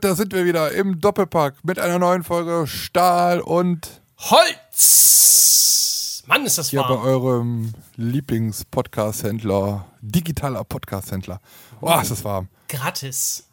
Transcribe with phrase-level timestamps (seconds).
[0.00, 6.22] Und da sind wir wieder im Doppelpack mit einer neuen Folge Stahl und Holz.
[6.26, 7.04] Mann, ist das hier bei warm.
[7.04, 11.38] eurem Lieblings-Podcast-Händler, digitaler Podcast-Händler.
[11.82, 12.48] Oh, ist das warm.
[12.68, 13.49] Gratis.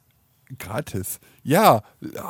[0.58, 1.20] Gratis.
[1.44, 1.82] Ja,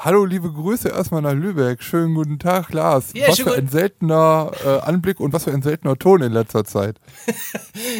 [0.03, 1.83] hallo, liebe Grüße erstmal nach Lübeck.
[1.83, 3.11] Schönen guten Tag, Lars.
[3.13, 6.65] Ja, was für ein seltener äh, Anblick und was für ein seltener Ton in letzter
[6.65, 6.99] Zeit.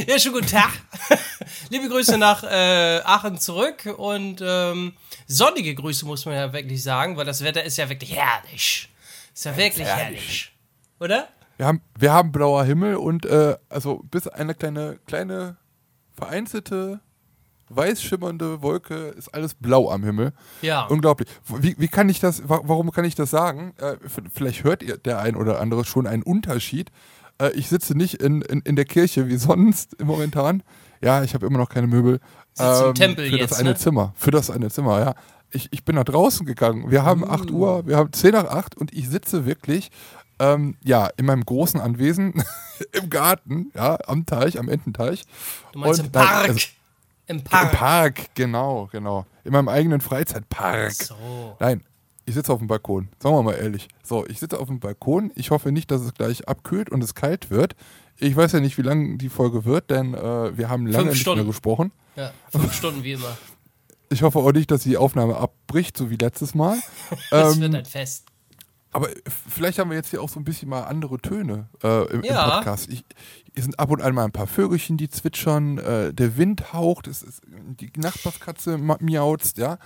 [0.08, 0.72] Ja, schönen guten Tag.
[1.70, 4.94] Liebe Grüße nach äh, Aachen zurück und ähm,
[5.28, 8.90] sonnige Grüße muss man ja wirklich sagen, weil das Wetter ist ja wirklich herrlich.
[9.34, 10.04] Ist ja wirklich herrlich.
[10.04, 10.58] herrlich.
[11.00, 11.28] Oder?
[11.58, 15.58] Wir haben, wir haben blauer Himmel und äh, also bis eine kleine, kleine,
[16.16, 17.02] vereinzelte,
[17.70, 20.34] weiß schimmernde Wolke ist alles blau am Himmel.
[20.62, 20.86] Ja.
[20.86, 21.28] Unglaublich.
[21.60, 23.74] Wie, wie kann ich das, wa- warum kann ich das sagen?
[23.78, 23.98] Äh,
[24.34, 26.92] vielleicht hört ihr der ein oder andere schon einen Unterschied.
[27.42, 30.64] Äh, ich sitze nicht in, in, in der Kirche wie sonst momentan.
[31.02, 32.20] Ja, ich habe immer noch keine Möbel.
[32.54, 33.76] Sitzt im Tempel für jetzt, das eine ne?
[33.78, 34.14] Zimmer.
[34.16, 35.16] Für das eine Zimmer, ja.
[35.52, 36.90] Ich, ich bin nach draußen gegangen.
[36.92, 37.28] Wir haben Uh.
[37.30, 39.92] 8 Uhr, wir haben 10 nach 8 und ich sitze wirklich
[40.40, 42.44] ähm, ja, in meinem großen Anwesen
[42.94, 45.24] im Garten, ja, am Teich, am Ententeich.
[45.72, 46.50] Du meinst Und im Park.
[46.50, 46.60] also-
[47.28, 47.72] Im im Park.
[47.74, 49.26] Park, genau, genau.
[49.44, 50.94] In meinem eigenen Freizeitpark.
[50.94, 51.58] So.
[51.60, 51.84] Nein,
[52.26, 53.10] ich sitze auf dem Balkon.
[53.20, 53.88] Sagen wir mal ehrlich.
[54.04, 55.32] So, ich sitze auf dem Balkon.
[55.36, 57.76] Ich hoffe nicht, dass es gleich abkühlt und es kalt wird.
[58.18, 61.20] Ich weiß ja nicht, wie lang die Folge wird, denn äh, wir haben lange nicht
[61.22, 61.40] Stunden.
[61.42, 61.92] mehr gesprochen.
[62.16, 63.38] Ja, fünf Stunden wie immer.
[64.10, 66.78] Ich hoffe auch nicht, dass die Aufnahme abbricht, so wie letztes Mal.
[67.30, 68.27] Das Ähm, wird ein Fest.
[68.92, 69.10] Aber
[69.50, 72.46] vielleicht haben wir jetzt hier auch so ein bisschen mal andere Töne äh, im, Ja.
[72.46, 72.90] im Podcast.
[72.90, 73.04] Ich,
[73.54, 77.08] hier sind ab und an mal ein paar Vögelchen, die zwitschern, äh, der Wind haucht,
[77.08, 79.78] es ist, die Nachbarskatze miauzt, ja.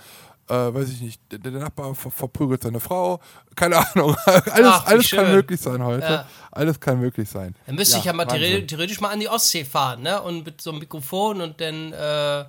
[0.48, 3.20] Äh, weiß ich nicht, der, der Nachbar ver verprügelt seine Frau.
[3.54, 4.16] Keine Ahnung.
[4.26, 6.04] Alles, Ach, alles kann möglich sein heute.
[6.04, 6.26] Ja.
[6.50, 7.54] Alles kann möglich sein.
[7.66, 8.66] Dann müsste ich ja mal Wahnsinn.
[8.66, 10.20] theoretisch, mal an die Ostsee fahren, ne?
[10.20, 12.44] Und mit so einem Mikrofon und dann äh,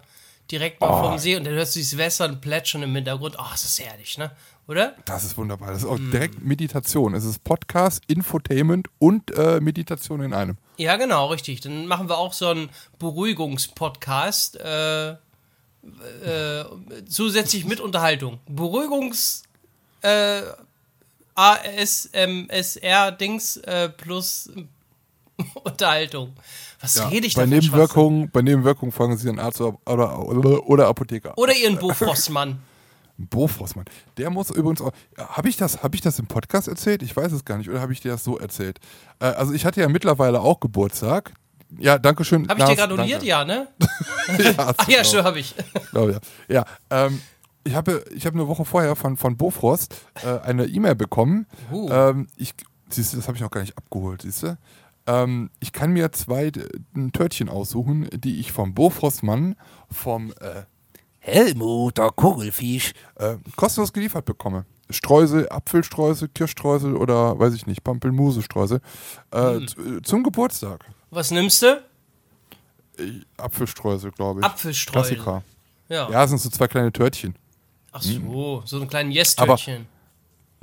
[0.52, 1.04] direkt mal Oh.
[1.10, 3.36] vom See und dann hörst du dieses Wässern plätschern im Hintergrund.
[3.38, 4.32] Ach, das ist herrlich, ne?
[4.68, 4.96] Oder?
[5.06, 5.70] Das ist wunderbar.
[5.72, 6.12] Das ist auch Mm.
[6.12, 7.14] direkt Meditation.
[7.16, 10.58] Es ist Podcast, Infotainment und äh, Meditation in einem.
[10.78, 11.60] Ja, genau, richtig.
[11.62, 12.70] Dann machen wir auch so einen
[13.00, 14.60] Beruhigungspodcast.
[14.60, 15.16] Äh, äh,
[17.10, 18.40] zusätzlich mit Unterhaltung.
[18.48, 19.44] Beruhigungs
[20.02, 20.44] äh,
[22.34, 24.50] ASMSR-Dings äh, plus
[25.64, 26.34] Unterhaltung.
[26.80, 27.08] Was Ja.
[27.08, 27.66] rede ich bei da Schwachsinn?
[27.72, 31.38] Nebenwirkungen, bei Nebenwirkungen fragen Sie einen Arzt oder, oder, oder Apotheker.
[31.38, 32.60] Oder ihren Bofrostmann.
[33.28, 33.86] Bofrostmann.
[34.18, 34.92] Der muss übrigens auch.
[35.18, 37.04] Habe ich, das- hab ich das im Podcast erzählt?
[37.04, 37.70] Ich weiß es gar nicht.
[37.70, 38.80] Oder habe ich dir das so erzählt?
[39.20, 41.34] Äh, also, ich hatte ja mittlerweile auch Geburtstag.
[41.80, 42.48] Ja, danke schön.
[42.48, 43.12] Habe ich dir gratuliert?
[43.12, 43.26] danke.
[43.26, 43.68] Ja, ne?
[44.38, 45.56] ja, Ach ja, schon habe ich.
[45.92, 46.66] Glaube, ja.
[46.92, 47.22] ja ähm,
[47.64, 51.48] ich habe ich habe eine Woche vorher von, von Bofrost äh, eine E-Mail bekommen.
[51.72, 51.90] Uh.
[51.90, 52.54] Ähm, ich,
[52.90, 54.58] siehst du, das habe ich noch gar nicht abgeholt, siehst du?
[55.06, 56.52] Ähm, ich kann mir zwei äh,
[56.96, 59.56] ein Törtchen aussuchen, die ich vom Bofrostmann,
[59.90, 60.64] vom äh,
[61.26, 64.66] Helmut, der Kugelfisch, äh, kostenlos geliefert bekomme.
[64.90, 68.82] Streusel, Apfelstreusel, Kirschstreusel oder weiß ich nicht, Pampelmusestreusel
[69.32, 69.68] äh, Hm.
[69.68, 70.84] z- zum Geburtstag.
[71.12, 71.82] Was nimmst du?
[73.00, 74.46] Äh, Apfelstreusel, glaube ich.
[74.46, 75.16] Apfelstreusel.
[75.16, 75.44] Klassiker.
[75.88, 76.10] Ja.
[76.10, 77.36] Ja, sind so zwei kleine Törtchen.
[77.94, 79.88] Ach so, so einen kleinen Aber- Yes-Törtchen.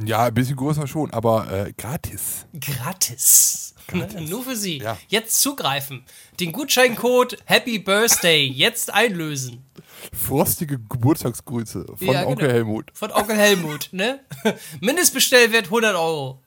[0.05, 2.47] Ja, ein bisschen größer schon, aber äh, gratis.
[2.59, 3.75] Gratis.
[3.93, 4.09] Ne?
[4.29, 4.79] Nur für Sie.
[4.79, 4.99] Ja.
[5.09, 6.05] Jetzt zugreifen.
[6.39, 9.65] Den Gutscheincode Happy Birthday jetzt einlösen.
[10.13, 12.53] Frostige Geburtstagsgrüße von Ja, Onkel genau.
[12.53, 12.91] Helmut.
[12.95, 14.21] Von Onkel Helmut, ne?
[14.81, 16.41] Mindestbestellwert 100 Euro.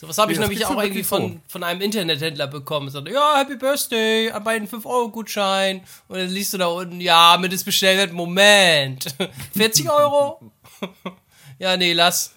[0.04, 2.90] So was habe ich nämlich auch irgendwie von, von einem Internethändler bekommen.
[2.90, 5.82] So, ja, Happy Birthday, an meinen 5-Euro-Gutschein.
[6.10, 9.16] Und dann liest du da unten, ja, Mindestbestellwert, Moment.
[9.56, 10.52] 40 Euro?
[11.58, 12.34] ja, nee, lass.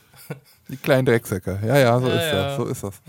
[0.69, 1.61] Die kleinen Drecksäcke.
[1.65, 2.33] Ja, ja, so Ja, ist ja.
[2.45, 2.57] das.
[2.57, 3.03] So ist das.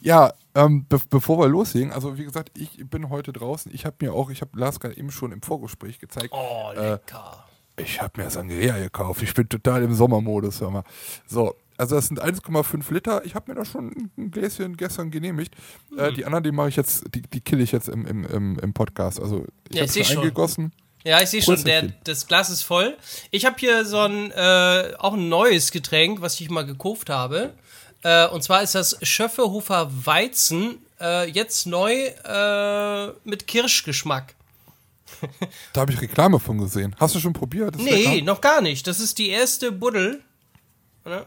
[0.00, 3.72] Ja, ähm, be bevor wir loslegen, also wie gesagt, ich bin heute draußen.
[3.74, 6.30] Ich habe mir auch, ich habe Lars gerade eben schon im Vorgespräch gezeigt.
[6.32, 7.44] Oh, Äh, lecker.
[7.76, 9.22] Ich habe mir Sangria gekauft.
[9.22, 10.84] Ich bin total im Sommermodus, hör mal.
[11.26, 13.24] So, also das sind 1,5 Liter.
[13.24, 15.54] Ich habe mir da schon ein Gläschen gestern genehmigt.
[15.96, 16.14] Äh, Hm.
[16.14, 19.20] die anderen, die mache ich jetzt, die, die kill ich jetzt im, im, im, Podcast.
[19.20, 20.18] Also ich Ja, habe schon schon.
[20.18, 20.72] eingegossen.
[21.04, 22.96] Ja, ich sehe schon, der, das Glas ist voll.
[23.30, 27.52] Ich habe hier so ein, äh, auch ein neues Getränk, was ich mal gekauft habe.
[28.02, 34.34] Äh, und zwar ist das Schöffehofer Weizen, äh, jetzt neu äh, mit Kirschgeschmack.
[35.72, 36.94] Da habe ich Reklame von gesehen.
[36.98, 37.74] Hast du schon probiert?
[37.74, 38.86] Das Nee, noch gar nicht.
[38.86, 40.22] Das ist die erste Buddel.
[41.04, 41.26] Ne?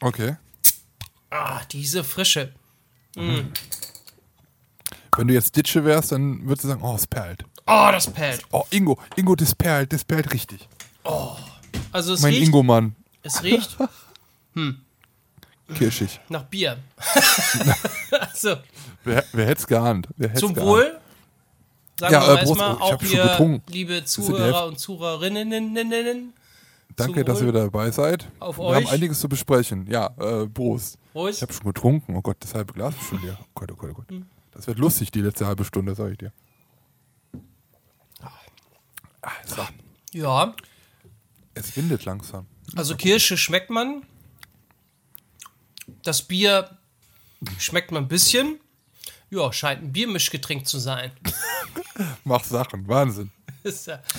[0.00, 0.36] Okay.
[1.30, 2.52] Ah, diese Frische.
[5.16, 7.44] Wenn du jetzt Ditsche wärst, dann würdest du sagen, oh, es perlt.
[7.66, 8.42] Oh, das perlt.
[8.52, 10.68] Oh, Ingo, Ingo, das perlt, das perlt richtig.
[11.92, 13.76] Also es mein riecht, Ingo-Mann, es riecht
[15.74, 16.20] kirschig.
[16.28, 16.78] nach Bier.
[18.20, 18.56] also,
[19.04, 20.08] Wer, wer hätte es geahnt?
[20.16, 20.68] Wer hätt's zum geahnt?
[20.68, 21.00] Wohl.
[21.98, 22.60] Sagen Ja, wir äh, mal Prost.
[22.60, 23.72] erstmal Oh, ich auch hab schon getrunken.
[23.72, 26.32] liebe Zuhörer und Zuhörerinnen.
[26.96, 28.28] Danke, Zum dass ihr wieder dabei seid.
[28.40, 28.76] Auf Wir euch.
[28.86, 29.86] haben einiges zu besprechen.
[29.88, 30.96] Ja, äh, Prost.
[31.12, 31.36] Prost.
[31.38, 32.16] Ich habe schon getrunken.
[32.16, 33.36] Oh Gott, das halbe Glas ist schon leer.
[33.40, 34.10] Oh Gott, oh Gott, oh Gott.
[34.10, 34.26] Hm.
[34.52, 36.32] Das wird lustig, die letzte halbe Stunde, sag ich dir.
[39.46, 39.66] So.
[40.12, 40.54] Ja,
[41.54, 42.46] Es windet langsam.
[42.76, 44.02] also Kirsche schmeckt man.
[46.02, 46.76] Das Bier
[47.58, 48.60] schmeckt man ein bisschen.
[49.30, 51.12] Ja, scheint ein Biermischgetränk zu sein.
[52.24, 53.30] Mach Sachen, Wahnsinn.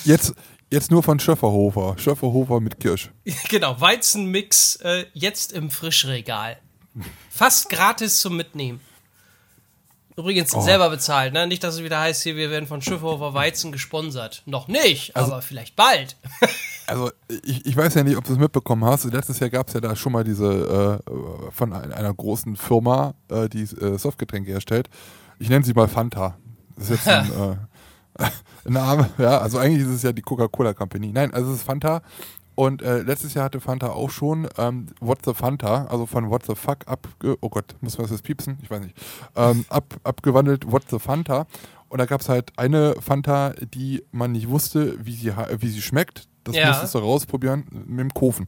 [0.05, 0.33] Jetzt,
[0.71, 1.95] jetzt nur von Schöfferhofer.
[1.99, 3.11] Schöfferhofer mit Kirsch.
[3.49, 6.59] genau, Weizenmix äh, jetzt im Frischregal.
[7.29, 8.81] Fast gratis zum Mitnehmen.
[10.17, 10.61] Übrigens Oh.
[10.61, 11.45] selber bezahlt, ne?
[11.45, 14.43] Nicht, dass es wieder heißt, hier, wir werden von Schiffhofer Weizen gesponsert.
[14.45, 16.15] Noch nicht, Also aber vielleicht bald.
[16.87, 17.09] Also,
[17.43, 19.05] ich, ich weiß ja nicht, ob du es mitbekommen hast.
[19.05, 23.15] Letztes Jahr gab es ja da schon mal diese äh, von ein- einer großen Firma,
[23.27, 24.87] äh, die äh, Softgetränke herstellt.
[25.39, 26.37] Ich nenne sie mal Fanta.
[26.75, 27.57] Das ist jetzt ein
[28.19, 28.29] äh,
[28.69, 29.39] Name, ja.
[29.39, 31.11] Also eigentlich ist es ja die Coca-Cola Company.
[31.11, 32.03] Nein, also es ist Fanta.
[32.55, 36.45] Und äh, letztes Jahr hatte Fanta auch schon ähm, What the Fanta, also von What
[36.45, 37.07] the Fuck ab,
[37.41, 38.57] oh Gott, muss man das jetzt piepsen?
[38.61, 38.95] Ich weiß nicht.
[39.35, 41.47] Ähm, ab, abgewandelt What the Fanta.
[41.89, 45.81] Und da gab es halt eine Fanta, die man nicht wusste, wie sie, wie sie
[45.81, 46.27] schmeckt.
[46.45, 46.67] Das Ja.
[46.69, 48.47] musstest du rausprobieren mit dem Kofen.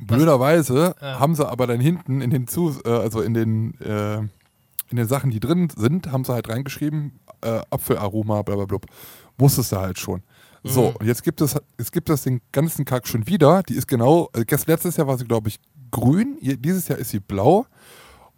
[0.00, 1.18] Blöderweise Ja.
[1.20, 4.18] haben sie aber dann hinten in den Zus äh, also in den äh,
[4.90, 8.78] in den Sachen, die drin sind, haben sie halt reingeschrieben, äh, Apfelaroma, bla bla bla.
[9.38, 10.22] Wusstest du halt schon.
[10.64, 10.96] So, Mhm.
[10.96, 13.62] und jetzt gibt es, es gibt es den ganzen Kack schon wieder.
[13.64, 16.38] Die ist genau, gest- letztes Jahr war sie, glaube ich, grün.
[16.40, 17.66] Dieses Jahr ist sie blau.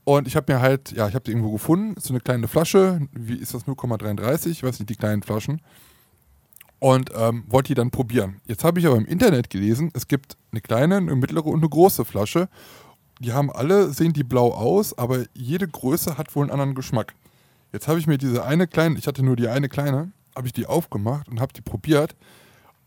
[0.05, 1.95] Und ich habe mir halt, ja, ich habe die irgendwo gefunden.
[2.01, 3.01] So eine kleine Flasche.
[3.13, 3.65] Wie ist das?
[3.67, 4.51] 0,33?
[4.51, 5.61] Ich weiß nicht, die kleinen Flaschen.
[6.79, 8.41] Und ähm, wollte die dann probieren.
[8.47, 11.69] Jetzt habe ich aber im Internet gelesen, es gibt eine kleine, eine mittlere und eine
[11.69, 12.49] große Flasche.
[13.21, 17.15] Die haben alle, sehen die blau aus, aber jede Größe hat wohl einen anderen Geschmack.
[17.73, 20.53] Jetzt habe ich mir diese eine kleine, ich hatte nur die eine kleine, habe ich
[20.53, 22.15] die aufgemacht und habe die probiert.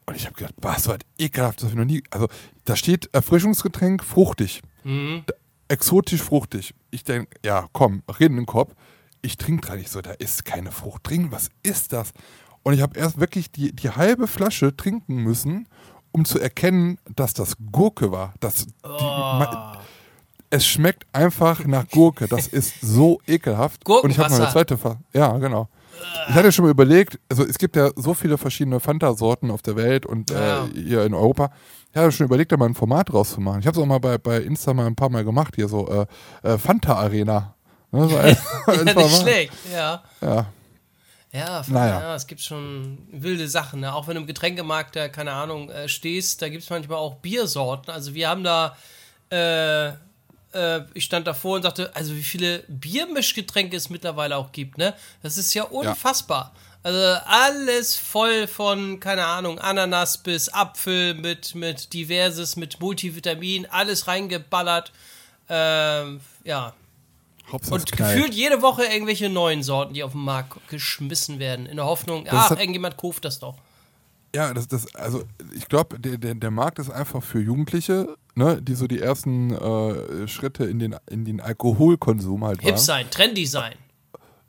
[0.06, 2.04] Und ich habe gedacht, was, was ekelhaft, das habe ich noch nie.
[2.10, 2.28] Also,
[2.66, 4.62] da steht Erfrischungsgetränk fruchtig.
[4.84, 5.24] Mhm.
[5.26, 5.34] Da-
[5.72, 6.74] Exotisch fruchtig.
[6.90, 8.74] Ich denke, ja, komm, reden im Kopf.
[9.22, 9.78] Ich trinke dran.
[9.78, 11.32] Ich so, da ist keine Frucht drin.
[11.32, 12.12] Was ist das?
[12.64, 15.68] Und ich habe erst wirklich die, die halbe Flasche trinken müssen,
[16.12, 18.34] um zu erkennen, dass das Gurke war.
[18.40, 19.80] Das, die, ma-
[20.50, 22.28] es schmeckt einfach nach Gurke.
[22.28, 23.86] Das ist so ekelhaft.
[24.06, 25.70] Und ich habe noch eine zweite Fa Ja, genau.
[26.30, 29.76] Ich hatte schon mal überlegt, also es gibt ja so viele verschiedene Fanta-Sorten auf der
[29.76, 30.66] Welt und Ja.
[30.66, 31.52] äh, hier in Europa.
[31.92, 33.62] Ich hatte schon überlegt, da mal ein Format rauszumachen.
[33.62, 35.88] Ich habe es auch mal bei, bei Insta mal ein paar Mal gemacht, hier so
[36.44, 37.56] äh, äh, Fanta-Arena.
[37.92, 38.38] Ne, so ein,
[38.68, 39.10] Ja, nicht mal.
[39.10, 40.04] schlecht, ja.
[40.22, 40.46] Ja.
[41.32, 42.00] Ja, Naja.
[42.02, 43.82] ja, es gibt schon wilde Sachen.
[43.82, 43.94] Ne?
[43.94, 47.16] Auch wenn du im Getränkemarkt, da, keine Ahnung, äh, stehst, da gibt es manchmal auch
[47.18, 47.92] Biersorten.
[47.94, 48.76] Also wir haben da,
[49.30, 49.92] äh,
[50.54, 54.94] äh, ich stand davor und sagte, also wie viele Biermischgetränke es mittlerweile auch gibt, ne?
[55.24, 56.54] Das ist ja unfassbar.
[56.82, 64.08] Also alles voll von, keine Ahnung, Ananas bis Apfel mit, mit diverses, mit Multivitamin, alles
[64.08, 64.92] reingeballert.
[65.50, 66.74] Ähm, ja,
[67.52, 68.16] Hauptsache und knallt.
[68.16, 71.66] gefühlt jede Woche irgendwelche neuen Sorten, die auf den Markt geschmissen werden.
[71.66, 73.58] In der Hoffnung, Das ach, hat- irgendjemand kauft das doch.
[74.36, 75.24] Ja, das, das, also
[75.56, 79.54] ich glaube, der, der, der Markt ist einfach für Jugendliche, ne, die so die ersten
[79.54, 82.78] äh, Schritte in den, in den Alkoholkonsum halt Hip waren.
[82.80, 83.76] sein, trendy sein.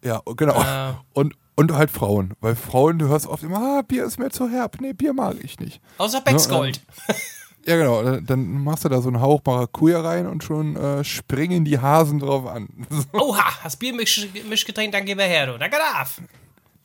[0.02, 0.58] Ja, genau.
[0.62, 0.94] Äh.
[1.12, 2.32] Und, und halt Frauen.
[2.40, 4.80] Weil Frauen, du hörst oft immer, ah, Bier ist mir zu herb.
[4.80, 5.82] Nee, Bier mag ich nicht.
[5.98, 6.80] Außer Becks Gold.
[7.66, 8.02] Ja, genau.
[8.02, 11.78] Dann- Dann machst du da so einen Hauch Maracuja rein und schon äh, springen die
[11.78, 12.68] Hasen drauf an.
[13.12, 15.58] Oha, hast Biermischgetränk, dann geh mal her, du.
[15.58, 16.22] Danke darf.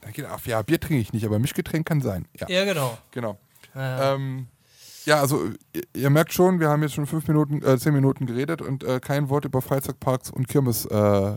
[0.01, 2.25] da geht auf, ja, Bier trinke ich nicht, aber Mischgetränk kann sein.
[2.37, 2.97] Ja, Ja, genau.
[3.11, 3.37] genau.
[3.73, 4.15] Ja.
[4.15, 4.47] Ähm,
[5.05, 5.49] ja, also
[5.95, 8.99] ihr, merkt schon, wir haben jetzt schon fünf Minuten, äh, zehn Minuten geredet und äh,
[8.99, 11.35] kein Wort über Freizeitparks und Kirmes äh,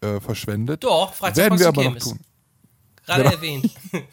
[0.00, 0.84] äh, verschwendet.
[0.84, 2.04] Doch, Werden Freizeitparks wir und aber noch Kirmes.
[2.04, 2.18] tun.
[3.06, 3.34] Gerade Genau.
[3.34, 3.70] erwähnt.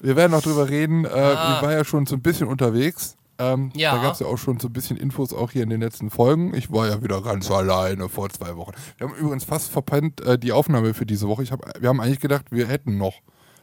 [0.00, 1.04] Wir werden noch drüber reden.
[1.04, 1.56] Äh, Ah.
[1.56, 3.16] Ich war ja schon so ein bisschen unterwegs.
[3.38, 3.96] Ähm, Ja.
[3.96, 6.10] Da gab es ja auch schon so ein bisschen Infos auch hier in den letzten
[6.10, 6.54] Folgen.
[6.54, 8.72] Ich war ja wieder ganz alleine vor zwei Wochen.
[8.98, 11.42] Wir haben übrigens fast verpennt äh, die Aufnahme für diese Woche.
[11.42, 13.14] Ich hab, wir haben eigentlich gedacht, wir hätten noch.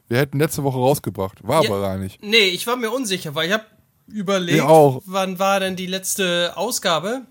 [0.09, 1.47] Wir hätten letzte Woche rausgebracht.
[1.47, 1.69] War Ja.
[1.69, 2.21] aber gar nicht.
[2.23, 3.63] Nee, ich war mir unsicher, weil ich habe
[4.11, 5.01] überlegt, Ich auch.
[5.05, 7.21] wann war denn die letzte Ausgabe?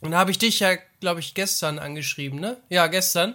[0.00, 2.56] Und da habe ich dich ja, glaube ich, gestern angeschrieben, ne?
[2.68, 3.34] Ja, gestern.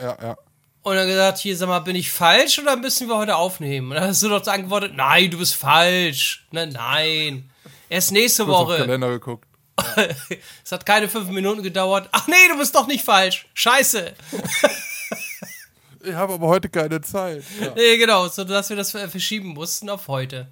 [0.00, 0.36] Ja, ja.
[0.82, 3.90] Und dann gesagt, hier, sag mal, bin ich falsch oder müssen wir heute aufnehmen?
[3.90, 6.44] Und dann hast du doch geantwortet, nein, du bist falsch.
[6.50, 7.48] Ne, nein.
[7.88, 8.78] Erst nächste Du hast auf den Woche.
[8.80, 9.46] Kalender geguckt.
[10.64, 12.08] Es hat keine fünf Minuten gedauert.
[12.12, 13.46] Ach nee, du bist doch nicht falsch.
[13.54, 14.12] Scheiße.
[16.04, 17.44] Ich habe aber heute keine Zeit.
[17.60, 17.72] Ja.
[17.76, 20.48] Nee, genau, sodass wir das verschieben mussten auf heute.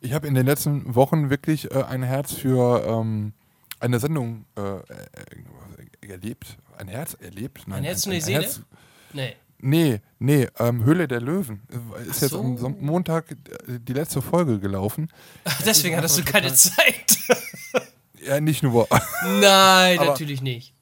[0.00, 3.32] Ich habe in den letzten Wochen wirklich äh, ein Herz für ähm,
[3.80, 6.56] eine Sendung äh, äh, erlebt.
[6.78, 7.62] Ein Herz erlebt?
[7.66, 8.42] Nein, Ein Herz und eine Seele?
[8.42, 8.60] Herz-
[9.12, 9.36] Nee.
[9.64, 11.62] Nee, nee, ähm, Höhle der Löwen.
[12.10, 12.40] Ist jetzt so.
[12.40, 13.36] am Son- Montag äh,
[13.78, 15.08] die letzte Folge gelaufen.
[15.64, 17.16] Deswegen hattest du keine Zeit.
[18.26, 18.88] Ja, nicht nur.
[19.40, 20.74] Nein, natürlich nicht.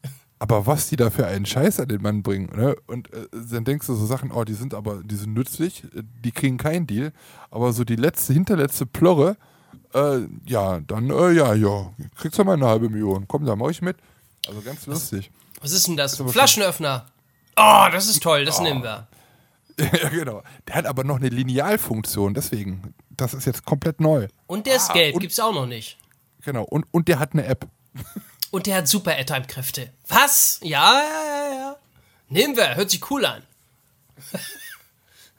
[0.42, 2.75] Aber was die da für einen Scheiß an den Mann bringen, ne?
[2.87, 6.02] Und äh, dann denkst du so Sachen, oh, die sind aber, die sind nützlich, äh,
[6.25, 7.12] die kriegen keinen Deal.
[7.50, 9.37] Aber so die letzte, hinterletzte Plörre,
[9.92, 13.28] äh, ja, dann, äh, ja, ja, kriegst du mal eine halbe Million.
[13.28, 13.99] Komm, da mach ich mit.
[14.49, 15.30] Also ganz lustig.
[15.61, 16.18] Was ist denn das?
[16.18, 17.06] aber Flaschenöffner.
[17.56, 19.09] Oh, das ist toll, das nehmen wir.
[19.78, 20.42] ja, genau.
[20.66, 24.28] Der hat aber noch eine Linealfunktion, deswegen, das ist jetzt komplett neu.
[24.47, 25.99] Und der ist gelb, und- gibt's auch noch nicht.
[26.42, 26.64] Genau.
[26.64, 27.68] Und, und der hat eine App.
[28.50, 29.90] Und der hat super Airtime-Kräfte.
[30.09, 30.59] Was?
[30.62, 31.76] Ja, ja, ja, ja.
[32.28, 33.42] Nehmen wir, hört sich cool an.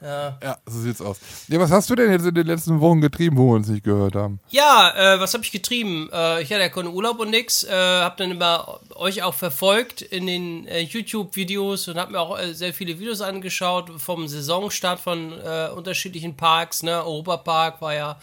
[0.03, 1.19] Ja, so sieht's aus.
[1.47, 3.83] Ja, was hast du denn jetzt in den letzten Wochen getrieben, wo wir uns nicht
[3.83, 4.39] gehört haben?
[4.49, 6.09] Ja, äh, was habe ich getrieben?
[6.11, 7.63] Äh, ich hatte ja keinen Urlaub und nix.
[7.63, 12.39] Äh, hab dann immer euch auch verfolgt in den äh, YouTube-Videos und hab mir auch
[12.39, 16.81] äh, sehr viele Videos angeschaut vom Saisonstart von äh, unterschiedlichen Parks.
[16.81, 17.03] Ne?
[17.03, 18.19] Europapark war ja,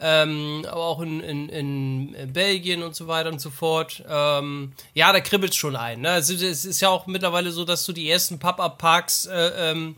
[0.00, 4.02] ähm, aber auch in, in, in Belgien und so weiter und so fort.
[4.08, 6.00] Ähm, ja, da kribbelt's schon ein.
[6.00, 6.16] Ne?
[6.16, 9.96] Es, ist- es ist ja auch mittlerweile so, dass du die ersten Pop-Up-Parks äh, ähm,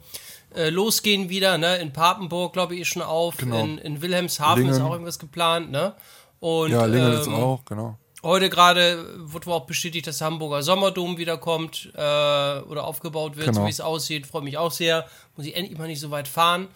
[0.54, 1.76] äh, losgehen wieder, ne?
[1.76, 3.36] In Papenburg, glaube ich, ist schon auf.
[3.36, 3.58] Genau.
[3.64, 4.88] In, in Wilhelmshaven ist Lingen.
[4.88, 5.94] auch irgendwas geplant, ne?
[6.40, 7.96] Und Ja, Lingel ist ähm, auch, genau.
[8.22, 13.52] heute gerade wurde auch bestätigt, dass der Hamburger Sommerdom wiederkommt äh, oder aufgebaut wird, so
[13.52, 13.66] Genau.
[13.66, 14.26] wie es aussieht.
[14.26, 15.06] Freue mich auch sehr.
[15.36, 16.68] Muss ich endlich mal nicht so weit fahren.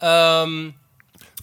[0.00, 0.74] Ähm,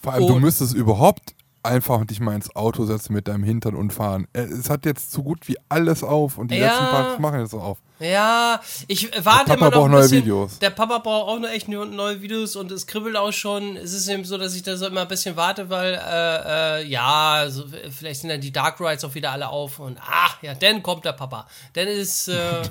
[0.02, 3.92] Vor allem, du müsstest überhaupt einfach dich mal ins Auto setzen mit deinem Hintern und
[3.92, 4.26] fahren.
[4.32, 6.66] Äh, Es hat jetzt so gut wie alles auf und die Ja.
[6.68, 7.78] letzten Parks machen jetzt auch auf.
[8.00, 10.58] Ja, ich warte Der Papa immer noch braucht neue bisschen, Videos.
[10.60, 13.76] Der Papa braucht auch noch echt neue neue Videos und es kribbelt auch schon.
[13.76, 16.86] Es ist eben so, dass ich da so immer ein bisschen warte, weil äh, äh,
[16.86, 20.54] ja, so, vielleicht sind dann die Dark Rides auch wieder alle auf und ach ja,
[20.54, 21.48] dann kommt der Papa.
[21.72, 22.62] Dann ist äh,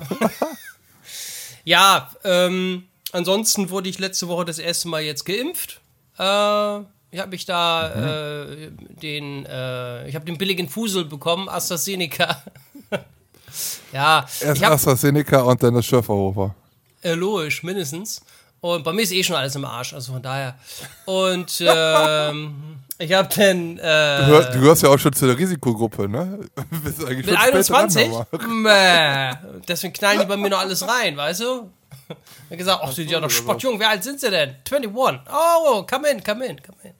[1.64, 5.80] ja, ähm, ansonsten wurde ich letzte Woche das erste Mal jetzt geimpft.
[6.18, 6.80] Äh,
[7.10, 8.70] ich habe mich da äh,
[9.02, 12.42] den, äh, ich habe den billigen Fusel bekommen, AstraZeneca.
[13.92, 16.54] ja, Erst habe AstraZeneca und dann das Schöfferhofer.
[17.02, 18.20] äh, logisch, mindestens.
[18.60, 20.56] Und bei mir ist eh schon alles im Arsch, also von daher.
[21.06, 22.54] Und ähm,
[22.98, 26.40] ich habe dann Du, äh, hörst, du gehörst ja auch schon zu der Risikogruppe, ne?
[26.82, 29.32] Bist eigentlich mit schon spät dran, 21, aber- Mäh,
[29.68, 31.70] deswegen knallen die bei mir noch alles rein, weißt du?
[32.48, 34.56] Ich hab gesagt, ach, die sind ja noch spottjung, wie alt sind sie denn?
[34.70, 35.20] 21.
[35.30, 36.94] Oh, come in, come in, come in.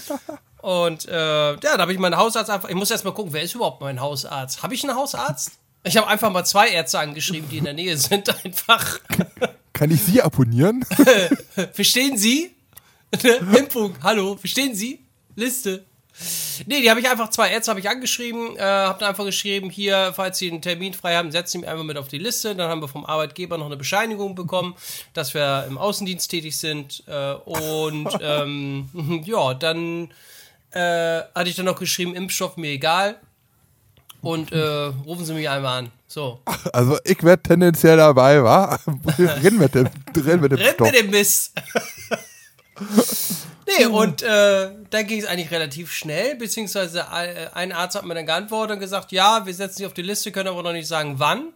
[0.60, 3.42] Und äh, ja, da habe ich meinen Hausarzt einfach, ich muss erst mal gucken, wer
[3.42, 4.62] ist überhaupt mein Hausarzt?
[4.62, 5.52] Habe ich einen Hausarzt?
[5.84, 8.98] Ich habe einfach mal zwei Ärzte angeschrieben, die in der Nähe sind, einfach.
[9.72, 10.84] Kann ich sie abonnieren?
[11.72, 12.54] Verstehen Sie?
[13.56, 15.04] Impfung, hallo, verstehen Sie?
[15.36, 15.84] Liste.
[16.66, 19.70] Nee, die habe ich einfach, zwei Ärzte habe ich angeschrieben, äh, habe dann einfach geschrieben,
[19.70, 22.54] hier, falls Sie einen Termin frei haben, setzen Sie mich einfach mit auf die Liste.
[22.54, 24.74] Dann haben wir vom Arbeitgeber noch eine Bescheinigung bekommen,
[25.12, 27.04] dass wir im Außendienst tätig sind.
[27.06, 28.88] Äh, und ähm,
[29.24, 30.10] ja, dann
[30.72, 33.16] äh, hatte ich dann noch geschrieben, Impfstoff mir egal.
[34.20, 35.92] Und äh, rufen Sie mich einmal an.
[36.08, 36.40] So.
[36.72, 38.78] Also ich werde tendenziell dabei, wa?
[39.18, 40.90] Rennen mit dem, rennen mit dem Stoff.
[40.90, 41.52] mit dem Mist.
[43.66, 48.14] Nee, und äh, dann ging es eigentlich relativ schnell, beziehungsweise äh, ein Arzt hat mir
[48.14, 50.88] dann geantwortet und gesagt, ja, wir setzen Sie auf die Liste, können aber noch nicht
[50.88, 51.52] sagen, wann.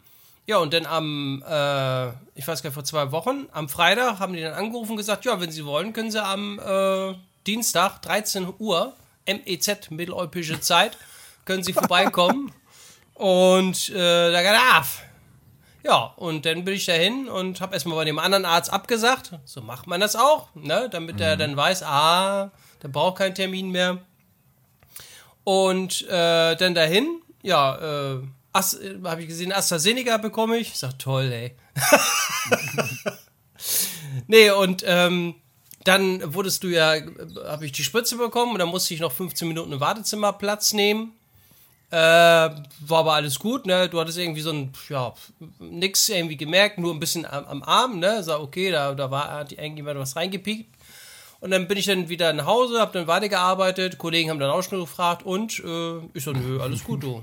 [0.47, 4.33] Ja, und dann am, äh, ich weiß gar nicht, vor zwei Wochen, am Freitag haben
[4.33, 7.15] die dann angerufen und gesagt, ja, wenn Sie wollen, können Sie am äh,
[7.47, 8.95] Dienstag, 13 Uhr,
[9.27, 10.99] MEZ, mitteleuropäische Zeit,
[11.45, 12.53] können Sie vorbeikommen.
[13.15, 15.03] und äh, da darf.
[15.85, 19.33] Ja, und dann bin ich dahin und habe erstmal bei dem anderen Arzt abgesagt.
[19.45, 20.89] So macht man das auch, ne?
[20.91, 23.99] damit er dann weiß, ah, der braucht keinen Termin mehr.
[25.45, 30.69] Und äh, dann dahin, ja, äh, äh, habe ich gesehen, AstraZeneca bekomme ich.
[30.69, 31.57] Ich sag, toll, ey.
[34.29, 35.35] nee, und ähm,
[35.85, 36.95] dann wurdest du ja,
[37.45, 40.73] habe ich die Spritze bekommen und dann musste ich noch 15 Minuten im Wartezimmer Platz
[40.73, 41.15] nehmen.
[41.93, 43.87] Äh, war aber alles gut, ne?
[43.87, 45.13] Du hattest irgendwie so ein, ja,
[45.59, 48.23] nix irgendwie gemerkt, nur ein bisschen am, am Arm, ne?
[48.23, 50.75] Sag, okay, da, da war, hat irgendjemand was reingepiekt.
[51.41, 54.63] Und dann bin ich dann wieder nach Hause, hab dann weitergearbeitet, Kollegen haben dann auch
[54.63, 57.23] schon gefragt und äh, ich so, nö, alles gut, du.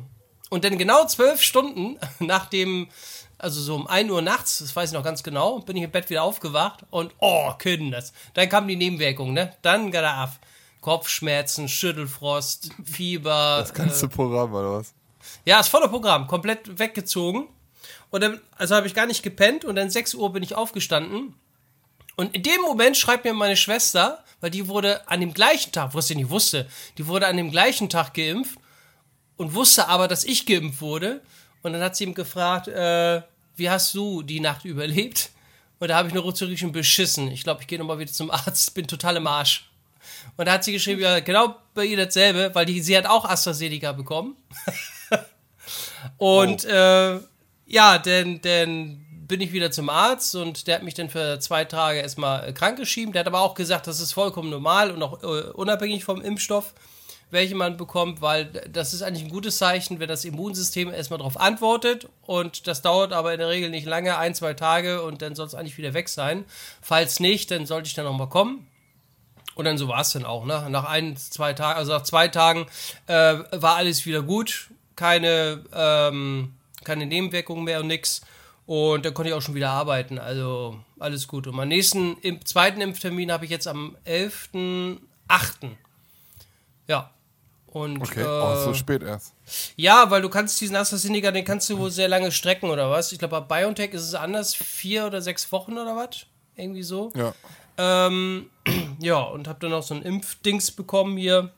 [0.52, 2.90] Und dann genau zwölf Stunden nach dem,
[3.40, 5.90] also so um 1 Uhr nachts, das weiß ich noch ganz genau, bin ich im
[5.90, 8.14] Bett wieder aufgewacht und oh, Kinders.
[8.36, 9.54] Dann kamen die Nebenwirkungen, ne?
[9.64, 10.38] Dann er ab.
[10.82, 13.58] Kopfschmerzen, Schüttelfrost, Fieber.
[13.60, 14.94] Das ganze Programm, oder was?
[15.46, 17.48] Ja, das volle Programm, komplett weggezogen.
[18.10, 21.36] Und dann, also habe ich gar nicht gepennt und dann 6 Uhr bin ich aufgestanden.
[22.16, 25.94] Und in dem Moment schreibt mir meine Schwester, weil die wurde an dem gleichen Tag,
[25.94, 26.68] was sie nicht wusste,
[26.98, 28.58] die wurde an dem gleichen Tag geimpft
[29.38, 31.22] und wusste aber, dass ich geimpft wurde.
[31.62, 33.22] Und dann hat sie ihm gefragt, äh,
[33.56, 35.32] wie hast du die Nacht überlebt?
[35.80, 37.30] Und da habe ich nur zurückgeschrieben, beschissen.
[37.32, 39.69] Ich glaube, ich gehe nochmal wieder zum Arzt, bin total im Arsch.
[40.38, 43.26] Und da hat sie geschrieben, ja, genau bei ihr dasselbe, weil die, sie hat auch
[43.26, 44.36] AstraZeneca bekommen.
[46.18, 46.70] und oh.
[46.70, 47.20] äh,
[47.66, 51.66] ja, denn, denn bin ich wieder zum Arzt und der hat mich dann für zwei
[51.66, 53.12] Tage erstmal krank geschrieben.
[53.12, 56.74] Der hat aber auch gesagt, das ist vollkommen normal und auch äh, unabhängig vom Impfstoff
[57.32, 61.40] welche man bekommt, weil das ist eigentlich ein gutes Zeichen, wenn das Immunsystem erstmal darauf
[61.40, 65.36] antwortet und das dauert aber in der Regel nicht lange, ein, zwei Tage und dann
[65.36, 66.46] soll es eigentlich wieder weg sein.
[66.82, 68.68] Falls nicht, dann sollte ich dann nochmal kommen.
[69.60, 70.68] Und dann so war es dann auch, ne?
[70.70, 72.66] Nach ein, zwei Tagen, also nach zwei Tagen
[73.08, 76.54] äh, war alles wieder gut, keine, ähm,
[76.86, 78.22] keine Nebenwirkungen mehr und nix.
[78.66, 80.18] Und dann konnte ich auch schon wieder arbeiten.
[80.18, 81.46] Also alles gut.
[81.46, 85.00] Und meinen nächsten im, zweiten Impftermin habe ich jetzt am 11.8.
[86.88, 87.14] Ja.
[87.66, 89.34] Und, okay, äh, oh, so spät erst.
[89.76, 93.12] Ja, weil du kannst diesen AstraZeneca, den kannst du wohl sehr lange strecken oder was?
[93.12, 96.28] Ich glaube, bei BioNTech ist es anders, vier oder sechs Wochen oder was?
[96.56, 97.12] Irgendwie so.
[97.14, 97.34] Ja.
[97.80, 98.50] Ähm,
[99.00, 101.52] ja, und hab dann auch so ein Impfdings bekommen hier.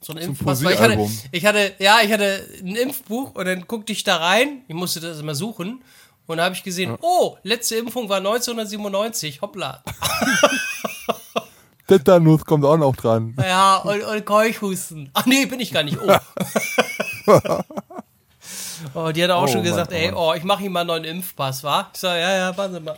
[0.00, 0.62] So ein Impfpass.
[0.62, 4.62] Ich hatte, ich hatte, ja, ich hatte ein Impfbuch und dann guckte ich da rein.
[4.66, 5.84] Ich musste das immer suchen.
[6.26, 6.98] Und da habe ich gesehen, ja.
[7.02, 9.42] oh, letzte Impfung war 1997.
[9.42, 9.82] Hoppla.
[11.86, 13.36] Tetanus kommt auch noch dran.
[13.38, 15.10] Ja, und, und Keuchhusten.
[15.12, 15.98] Ach nee, bin ich gar nicht.
[16.00, 16.16] Oh.
[18.94, 20.88] oh die hat auch oh, schon gesagt, Mann, ey, oh, ich mache ihm mal einen
[20.88, 21.90] neuen Impfpass, wa?
[21.92, 22.96] Ich sag, ja, ja, warten Sie mal.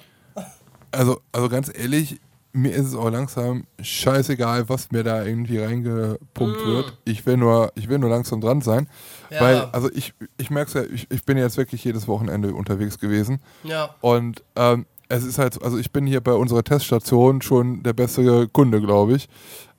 [0.94, 2.20] Also, also ganz ehrlich,
[2.52, 6.66] mir ist es auch langsam scheißegal, was mir da irgendwie reingepumpt mm.
[6.66, 6.98] wird.
[7.04, 8.88] Ich will nur, ich will nur langsam dran sein.
[9.30, 9.40] Ja.
[9.40, 13.00] Weil, also ich, ich merke es ja, ich, ich bin jetzt wirklich jedes Wochenende unterwegs
[13.00, 13.40] gewesen.
[13.64, 13.94] Ja.
[14.00, 18.48] Und ähm, es ist halt, also ich bin hier bei unserer Teststation schon der beste
[18.48, 19.28] Kunde, glaube ich.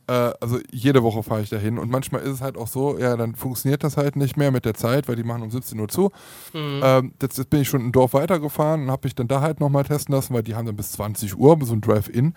[0.07, 3.17] Äh, also jede Woche fahre ich dahin und manchmal ist es halt auch so, ja,
[3.17, 5.87] dann funktioniert das halt nicht mehr mit der Zeit, weil die machen um 17 Uhr
[5.87, 6.11] zu.
[6.53, 6.81] Mhm.
[6.83, 9.59] Ähm, jetzt, jetzt, bin ich schon ein Dorf weitergefahren und habe mich dann da halt
[9.59, 12.35] nochmal testen lassen, weil die haben dann bis 20 Uhr so ein Drive-In.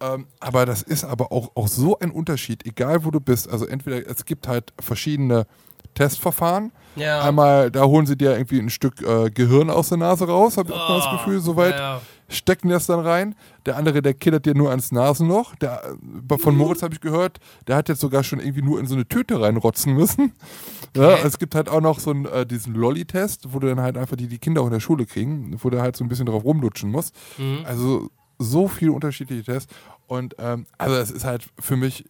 [0.00, 3.48] Ähm, aber das ist aber auch, auch so ein Unterschied, egal wo du bist.
[3.48, 5.46] Also entweder es gibt halt verschiedene
[5.94, 6.72] Testverfahren.
[6.96, 7.22] Ja.
[7.22, 10.70] Einmal, da holen sie dir irgendwie ein Stück äh, Gehirn aus der Nase raus, habe
[10.70, 11.78] ich oh, auch mal das Gefühl, soweit.
[11.78, 13.34] Ja stecken das dann rein.
[13.66, 15.54] Der andere, der killert dir nur ans Nasenloch.
[15.56, 15.96] Der,
[16.38, 16.58] von mhm.
[16.58, 19.40] Moritz habe ich gehört, der hat jetzt sogar schon irgendwie nur in so eine Tüte
[19.40, 20.32] reinrotzen müssen.
[20.96, 21.26] Ja, okay.
[21.26, 24.16] Es gibt halt auch noch so einen, äh, diesen Lolli-Test, wo du dann halt einfach
[24.16, 26.42] die, die Kinder auch in der Schule kriegen, wo du halt so ein bisschen drauf
[26.42, 27.14] rumlutschen musst.
[27.36, 27.58] Mhm.
[27.64, 28.08] Also
[28.38, 29.70] so viele unterschiedliche Tests.
[30.06, 32.06] Und ähm, also es ist halt für mich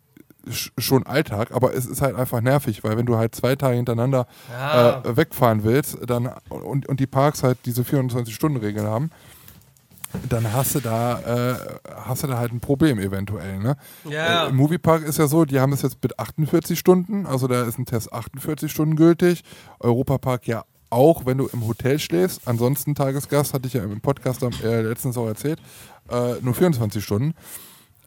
[0.79, 4.27] schon Alltag, aber es ist halt einfach nervig, weil wenn du halt zwei Tage hintereinander
[4.51, 5.01] ja.
[5.01, 9.11] äh, wegfahren willst, dann und, und die Parks halt diese 24-Stunden-Regeln haben,
[10.29, 11.57] dann hast du da, äh,
[12.05, 13.59] hast du da halt ein Problem eventuell.
[13.59, 13.77] Ne?
[14.09, 14.47] Ja.
[14.47, 17.65] Äh, Im Moviepark ist ja so, die haben es jetzt mit 48 Stunden, also da
[17.65, 19.43] ist ein Test 48 Stunden gültig.
[19.81, 22.43] Europapark ja auch, wenn du im Hotel schläfst.
[22.47, 25.61] Ansonsten Tagesgast, hatte ich ja im Podcast äh, letztens auch erzählt,
[26.11, 27.35] äh, nur 24 Stunden.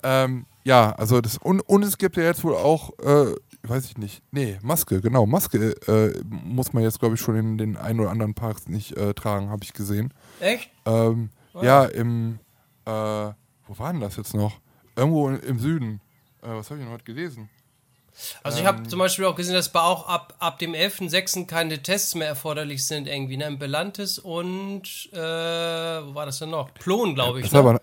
[0.03, 3.97] Ähm, ja, also das, und, und es gibt ja jetzt wohl auch, äh, weiß ich
[3.97, 7.99] nicht, nee, Maske, genau, Maske äh, muss man jetzt, glaube ich, schon in den ein
[7.99, 10.13] oder anderen Parks nicht tragen, habe ich gesehen.
[10.39, 10.69] Echt?
[10.85, 11.29] Ähm,
[11.61, 12.39] ja, im,
[12.85, 14.53] äh, wo war denn das jetzt noch?
[14.95, 16.01] Irgendwo im Süden.
[16.41, 17.49] Äh, was habe ich denn heute gelesen?
[18.43, 21.45] Also ich habe ähm, zum Beispiel auch gesehen, dass bei auch ab, ab dem 11.06.
[21.45, 23.47] keine Tests mehr erforderlich sind irgendwie, ne?
[23.47, 26.73] In Belantis und, äh, wo war das denn noch?
[26.73, 27.51] Plon, glaube ich.
[27.51, 27.59] Ne?
[27.59, 27.81] Aber,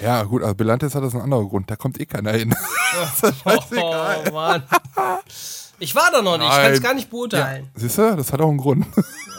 [0.00, 2.54] ja, gut, also Belantis hat das einen anderen Grund, da kommt eh keiner hin.
[3.44, 4.64] oh, oh, Mann.
[5.78, 6.58] Ich war da noch nicht, Nein.
[6.58, 7.70] ich kann es gar nicht beurteilen.
[7.74, 8.86] Ja, siehst du, das hat auch einen Grund.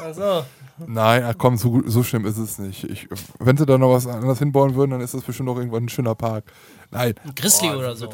[0.01, 0.45] Also.
[0.85, 2.83] Nein, ach komm, so, so schlimm ist es nicht.
[2.83, 3.07] Ich,
[3.39, 5.89] wenn sie da noch was anderes hinbauen würden, dann ist das bestimmt auch irgendwann ein
[5.89, 6.45] schöner Park.
[6.91, 7.13] Nein.
[7.23, 8.09] Ein Grizzly oh, oder so.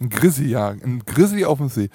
[0.00, 0.68] Ein Grizzly, ja.
[0.68, 1.88] Ein Grizzly auf dem See.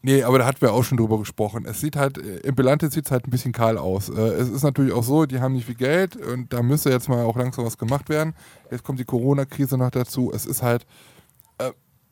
[0.00, 1.66] Nee, aber da hatten wir auch schon drüber gesprochen.
[1.66, 4.08] Es sieht halt, im Belantes sieht es halt ein bisschen kahl aus.
[4.08, 7.08] Äh, es ist natürlich auch so, die haben nicht viel Geld und da müsste jetzt
[7.08, 8.34] mal auch langsam was gemacht werden.
[8.70, 10.30] Jetzt kommt die Corona-Krise noch dazu.
[10.32, 10.86] Es ist halt,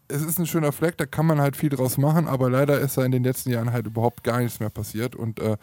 [0.08, 2.96] es ist ein schöner Fleck, da kann man halt viel draus machen, aber leider ist
[2.96, 5.56] da in den letzten Jahren halt überhaupt gar nichts mehr passiert und äh,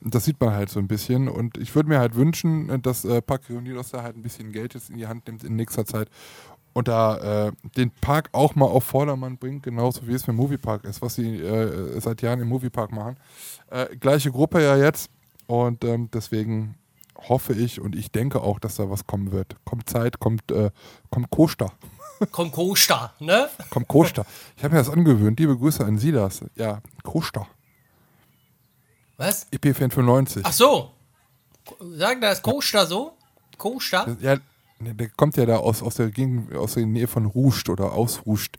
[0.00, 3.20] das sieht man halt so ein bisschen und ich würde mir halt wünschen, dass äh,
[3.22, 6.08] Park Reunidos da halt ein bisschen Geld jetzt in die Hand nimmt in nächster Zeit
[6.72, 10.84] und da äh, den Park auch mal auf Vordermann bringt, genauso wie es mit Moviepark
[10.84, 13.16] ist, was sie äh, seit Jahren im Moviepark machen.
[13.70, 15.10] Äh, gleiche Gruppe ja jetzt
[15.46, 16.76] und ähm, deswegen
[17.28, 19.56] hoffe ich und ich denke auch, dass da was kommen wird.
[19.64, 20.70] Kommt Zeit, kommt, äh,
[21.10, 21.72] kommt Costa.
[22.32, 23.48] Komm Costa, ne?
[23.70, 24.24] Komm Costa.
[24.56, 25.38] Ich habe mir das angewöhnt.
[25.38, 26.40] Liebe Grüße an Silas.
[26.56, 27.46] Ja, Costa.
[29.16, 29.46] Was?
[29.52, 30.40] EP95.
[30.44, 30.90] Ach so.
[31.96, 33.16] Sagen das Costa so?
[33.56, 34.16] Costa?
[34.20, 34.36] Ja,
[34.80, 38.22] der kommt ja da aus, aus, der, Gegend, aus der Nähe von Ruscht oder aus
[38.26, 38.56] Ruscht.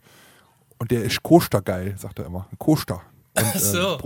[0.78, 2.46] Und der ist Costa geil, sagt er immer.
[2.58, 3.02] Costa.
[3.36, 3.98] Und, Ach so.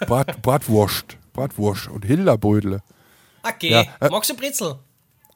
[0.00, 1.16] Äh, Brat, Bratwurst.
[1.32, 2.80] Bratwurst und Hilderbeutel.
[3.42, 3.70] Okay.
[3.70, 4.78] Ja, äh, Magst du Brezel?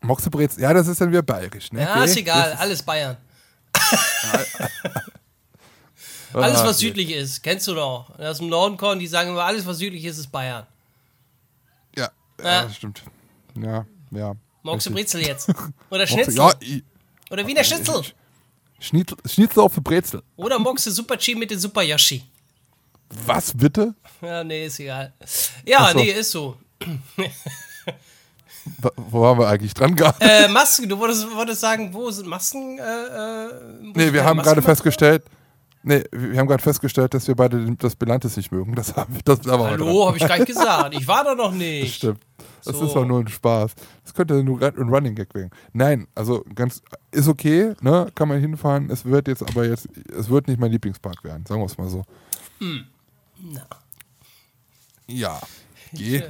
[0.02, 1.82] Moxebrezel, ja, das ist dann wieder bayerisch, ne?
[1.82, 3.16] Ja, Okay, ist egal, das alles Bayern.
[6.32, 8.18] Alles, was südlich ist, kennst du doch.
[8.18, 10.66] Aus dem Norden kommen, die sagen immer, alles, was südlich ist, ist Bayern.
[11.96, 12.62] Ja, ja, Ja.
[12.64, 13.02] das stimmt.
[13.54, 14.34] Ja, ja.
[14.62, 14.90] Magst du.
[14.92, 15.48] Brezel jetzt?
[15.90, 16.36] Oder Schnitzel?
[16.36, 16.84] Ja, i-
[17.30, 18.02] Oder Wiener Schnitzel?
[18.78, 20.22] Schnitzel, Schnitzel auf Brezel.
[20.36, 22.24] Oder magst du Super Chi mit dem Super Yoshi?
[23.26, 23.94] Was bitte?
[24.22, 25.12] Ja, nee, ist egal.
[25.66, 25.98] Ja, so.
[25.98, 26.56] nee, ist so.
[28.96, 30.18] Wo waren wir eigentlich dran gehabt?
[30.20, 32.78] Äh, Masken, du wolltest, wolltest sagen, wo sind Masken?
[32.78, 33.48] Äh, äh,
[33.94, 35.24] nee, wir haben Masken gerade festgestellt,
[35.82, 38.74] nee, wir haben gerade festgestellt, dass wir beide das Belantes nicht mögen.
[38.74, 39.58] Das haben wir, das da.
[39.58, 40.94] Hallo, habe ich gar nicht gesagt.
[40.94, 41.96] Ich war da noch Das nicht.
[41.96, 42.20] stimmt.
[42.64, 42.86] Das So.
[42.86, 43.72] ist doch nur ein Spaß.
[44.04, 45.50] Das könnte nur gerade ein Running Gag werden.
[45.72, 48.06] Nein, also ganz ist okay, ne?
[48.14, 48.88] Kann man hinfahren.
[48.90, 51.88] Es wird jetzt aber jetzt, es wird nicht mein Lieblingspark werden, sagen wir es mal
[51.88, 52.04] so.
[52.60, 52.84] Hm.
[53.40, 53.66] Na.
[55.08, 55.40] Ja.
[55.92, 56.22] Geh.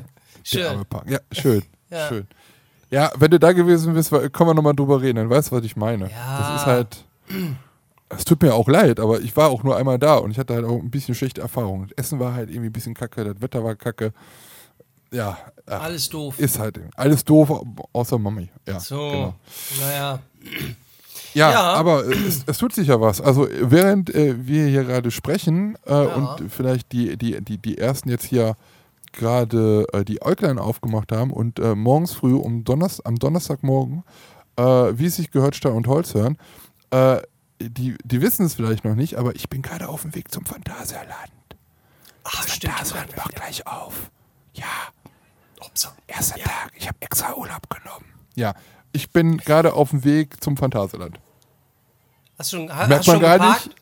[0.43, 0.85] Schön.
[0.87, 1.11] Park.
[1.11, 1.63] Ja, schön.
[1.93, 2.09] Ja.
[2.09, 2.27] Schön.
[2.91, 5.65] Ja, wenn du da gewesen bist, können wir nochmal drüber reden, dann weißt du, was
[5.65, 6.11] ich meine.
[6.11, 6.39] Ja.
[6.39, 7.05] Das ist halt.
[8.11, 10.53] Es tut mir auch leid, aber ich war auch nur einmal da und ich hatte
[10.55, 11.89] halt auch ein bisschen schlechte Erfahrungen.
[11.89, 14.13] Das Essen war halt irgendwie ein bisschen kacke, das Wetter war kacke.
[15.11, 16.39] Ja, ach, Alles doof.
[16.39, 17.51] ist halt alles doof,
[17.93, 18.51] außer Mami.
[18.69, 19.35] Ja, So, genau.
[19.81, 20.19] naja.
[21.35, 21.61] Ja, Ja.
[21.75, 23.21] aber es, es tut sich ja was.
[23.23, 28.11] Also während äh, wir hier gerade sprechen äh, und vielleicht die, die, die, die ersten
[28.11, 28.57] jetzt hier
[29.13, 34.03] gerade äh, die Äuglein aufgemacht haben und äh, morgens früh um Donnerstag, am Donnerstagmorgen,
[34.57, 36.39] äh, wie es sich gehört, Stein und Holz hören,
[36.91, 37.21] äh,
[37.61, 40.45] die, die wissen es vielleicht noch nicht, aber ich bin gerade auf dem Weg zum
[40.45, 41.13] Phantasialand.
[42.25, 42.73] Ach, Das stimmt.
[42.75, 44.11] Phantasialand macht gleich auf.
[44.55, 44.65] Ja,
[45.65, 45.93] Upsa.
[46.07, 46.73] erster Tag.
[46.77, 48.07] Ich habe extra Urlaub genommen.
[48.35, 48.55] Ja,
[48.93, 51.19] ich bin gerade auf dem Weg zum Phantasialand.
[52.39, 53.67] Hast du schon, ha- Merkt man schon gar geparkt?
[53.67, 53.77] nicht.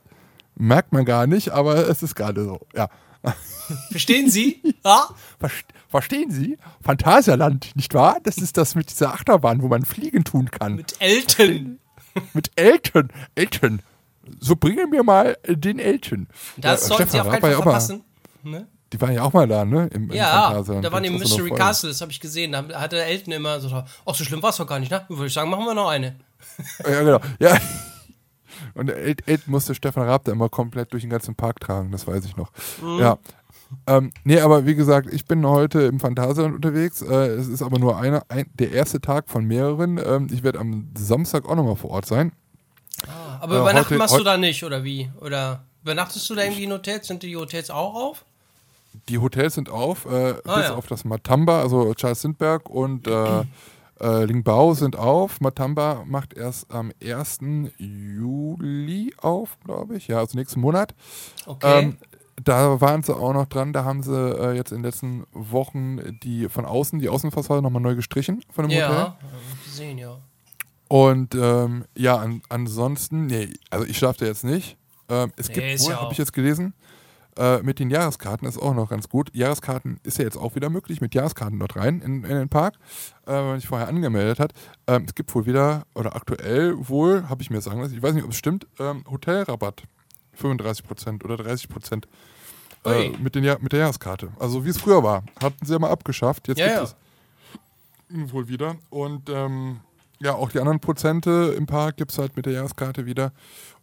[0.56, 2.60] Merkt man gar nicht, aber es ist gerade so.
[2.74, 2.88] Ja.
[3.90, 4.62] Verstehen Sie?
[4.84, 5.08] Ja?
[5.40, 6.56] Verst- Verstehen Sie?
[6.82, 8.18] Phantasialand, nicht wahr?
[8.22, 10.74] Das ist das mit dieser Achterbahn, wo man fliegen tun kann.
[10.76, 11.78] Mit, Mit Elton.
[12.56, 13.08] Eltern.
[13.34, 13.82] Eltern.
[14.38, 16.28] So bringe mir mal den Eltern.
[16.56, 18.04] Das Ja, sollten Sie auf keinen Fall auch mal- verpassen.
[18.42, 18.66] Ne?
[18.92, 19.88] Die waren ja auch mal da, ne?
[19.92, 20.84] Im, im Ja, Phantasialand.
[20.84, 21.50] da waren die im Mystery.
[21.50, 22.52] Castle, das habe ich gesehen.
[22.52, 25.04] Da hatte Elton immer so, ach, so schlimm war es doch gar nicht, ne?
[25.08, 26.16] Würde ich sagen, machen wir noch eine.
[26.84, 27.20] Ja, genau.
[27.38, 27.56] Ja.
[28.74, 32.06] Und El Elton musste Stefan Raab da immer komplett durch den ganzen Park tragen, das
[32.06, 32.50] weiß ich noch.
[32.82, 32.98] Mhm.
[32.98, 33.18] Ja.
[33.86, 37.02] Ähm, nee, aber wie gesagt, ich bin heute im Phantasialand unterwegs.
[37.02, 39.98] Äh, es ist aber nur einer, ein, der erste Tag von mehreren.
[40.04, 42.32] Ähm, ich werde am Samstag auch nochmal vor Ort sein.
[43.40, 45.10] Aber Äh, übernachten heute- machst du da nicht, oder wie?
[45.20, 47.06] Oder übernachtest du da irgendwie in Hotels?
[47.06, 48.24] Sind die Hotels auch auf?
[49.08, 50.74] Die Hotels sind auf, äh, bis Ah, ja.
[50.74, 53.44] auf das Matamba, also Charles Sindberg und äh,
[54.00, 55.40] äh, Lingbao sind auf.
[55.40, 57.38] Matamba macht erst am 1.
[57.78, 60.08] Juli auf, glaube ich.
[60.08, 60.94] Ja, also nächsten Monat.
[61.46, 61.82] Okay.
[61.82, 61.98] Ähm,
[62.42, 66.18] da waren sie auch noch dran, da haben sie äh, jetzt in den letzten Wochen
[66.22, 69.00] die von außen, die Außenfassade nochmal neu gestrichen von dem ja, Hotel.
[69.02, 69.18] hab
[69.58, 70.16] ich gesehen, ja.
[70.88, 74.76] Und ähm, ja, an, ansonsten, nee, also ich schlafe da jetzt nicht.
[75.08, 76.72] Ähm, es Nee, gibt wohl, ja habe ich jetzt gelesen,
[77.40, 79.30] äh, mit den Jahreskarten ist auch noch ganz gut.
[79.34, 82.74] Jahreskarten ist ja jetzt auch wieder möglich, mit Jahreskarten dort rein in, in den Park,
[83.26, 84.52] äh, wenn man sich vorher angemeldet hat.
[84.86, 88.14] Ähm, es gibt wohl wieder, oder aktuell wohl, habe ich mir sagen lassen, ich weiß
[88.14, 89.82] nicht, ob es stimmt, ähm, Hotelrabatt.
[90.40, 92.04] 35% oder 30%
[92.86, 94.28] äh, mit, den, Ja- mit der Jahreskarte.
[94.38, 95.22] Also wie es früher war.
[95.42, 96.48] Hatten sie ja mal abgeschafft.
[96.48, 96.76] Jetzt Ja, gibt
[98.10, 98.24] ja.
[98.24, 98.76] es wohl wieder.
[98.88, 99.80] Und ähm,
[100.18, 103.32] ja, auch die anderen Prozente im Park gibt es halt mit der Jahreskarte wieder.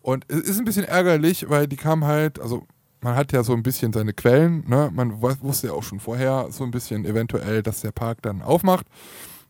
[0.02, 2.66] Und es ist ein bisschen ärgerlich, weil die kam halt, also
[3.02, 4.90] man hat ja so ein bisschen seine Quellen, ne?
[4.94, 8.88] Man wusste ja auch schon vorher so ein bisschen eventuell, dass der Park dann aufmacht.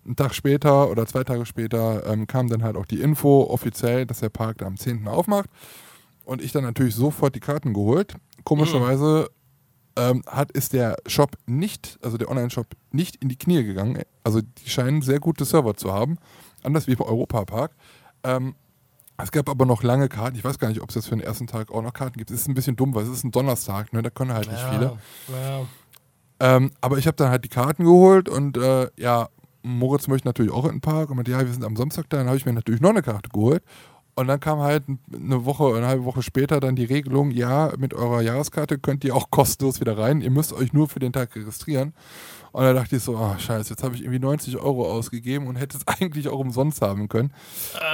[0.06, 4.06] Einen Tag später oder zwei Tage später ähm, kam dann halt auch die Info offiziell,
[4.06, 5.08] dass der Park dann am 10.
[5.08, 5.50] aufmacht.
[6.24, 8.16] Und ich dann natürlich sofort die Karten geholt.
[8.44, 9.30] Komischerweise
[9.98, 14.02] ähm, hat, ist der Shop nicht, also der Online-Shop nicht in die Knie gegangen.
[14.24, 16.18] Also die scheinen sehr gute Server zu haben.
[16.64, 17.76] Anders wie beim Europapark.
[18.24, 18.56] Ähm,
[19.24, 20.38] es gab aber noch lange Karten.
[20.38, 22.30] Ich weiß gar nicht, ob es jetzt für den ersten Tag auch noch Karten gibt.
[22.30, 24.02] Es ist ein bisschen dumm, weil es ist ein Donnerstag, ne?
[24.02, 24.98] da können halt nicht ja, viele.
[25.30, 25.66] Ja.
[26.40, 29.30] Ähm, aber ich habe dann halt die Karten geholt und äh, ja,
[29.64, 32.18] Moritz möchte natürlich auch in den Park und meinte, ja, wir sind am Samstag da.
[32.18, 33.64] Dann habe ich mir natürlich noch eine Karte geholt.
[34.16, 37.94] Und dann kam halt eine Woche, eine halbe Woche später dann die Regelung, ja, mit
[37.94, 40.22] eurer Jahreskarte könnt ihr auch kostenlos wieder rein.
[40.22, 41.94] Ihr müsst euch nur für den Tag registrieren.
[42.58, 45.58] Und da dachte ich so, ah, scheiße, jetzt habe ich irgendwie 90 Euro ausgegeben und
[45.58, 47.32] hätte es eigentlich auch umsonst haben können.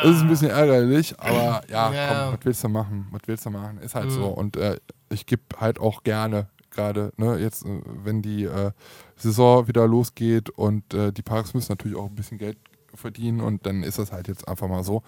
[0.03, 2.07] Das ist ein bisschen ärgerlich, aber ja, Ja.
[2.07, 3.07] komm, was willst du machen?
[3.11, 3.77] Was willst du machen?
[3.79, 4.27] Ist halt so.
[4.27, 8.71] Und äh, ich gebe halt auch gerne, gerade, ne, jetzt, äh, wenn die äh,
[9.17, 12.57] Saison wieder losgeht und äh, die Parks müssen natürlich auch ein bisschen Geld
[12.93, 15.03] verdienen und dann ist das halt jetzt einfach mal so.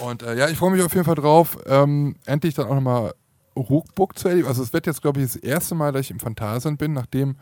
[0.00, 3.12] Und äh, ja, ich freue mich auf jeden Fall drauf, ähm, endlich dann auch nochmal
[3.54, 4.48] Ruckburg zu erleben.
[4.48, 7.36] Also es wird jetzt, glaube ich, das erste Mal, dass ich im Phantasien bin, nachdem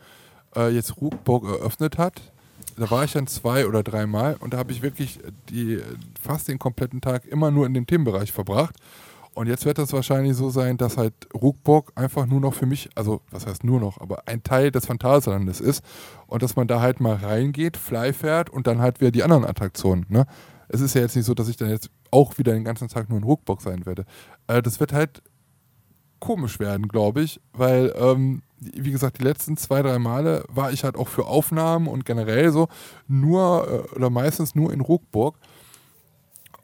[0.55, 2.21] äh, jetzt Ruckburg eröffnet hat.
[2.77, 5.79] da war ich dann zwei oder dreimal und da habe ich wirklich die,
[6.21, 8.75] fast den kompletten Tag immer nur in dem Themenbereich verbracht.
[9.35, 12.89] Und jetzt wird das wahrscheinlich so sein, dass halt Ruckburg einfach nur noch für mich,
[12.93, 15.83] also was heißt nur noch, aber ein Teil des Phantasialandes ist
[16.27, 19.45] und dass man da halt mal reingeht, Fly fährt und dann halt wieder die anderen
[19.45, 20.05] Attraktionen.
[20.07, 20.27] Ne?
[20.67, 23.09] Es ist ja jetzt nicht so, dass ich dann jetzt auch wieder den ganzen Tag
[23.09, 24.05] nur in Ruckburg sein werde.
[24.45, 25.23] Äh, das wird halt
[26.23, 30.85] komisch werden, glaube ich, weil, ähm, wie gesagt, die letzten zwei, drei Male war ich
[30.85, 32.69] halt auch für Aufnahmen und generell so
[33.09, 35.35] nur äh, oder meistens nur in Ruckburg.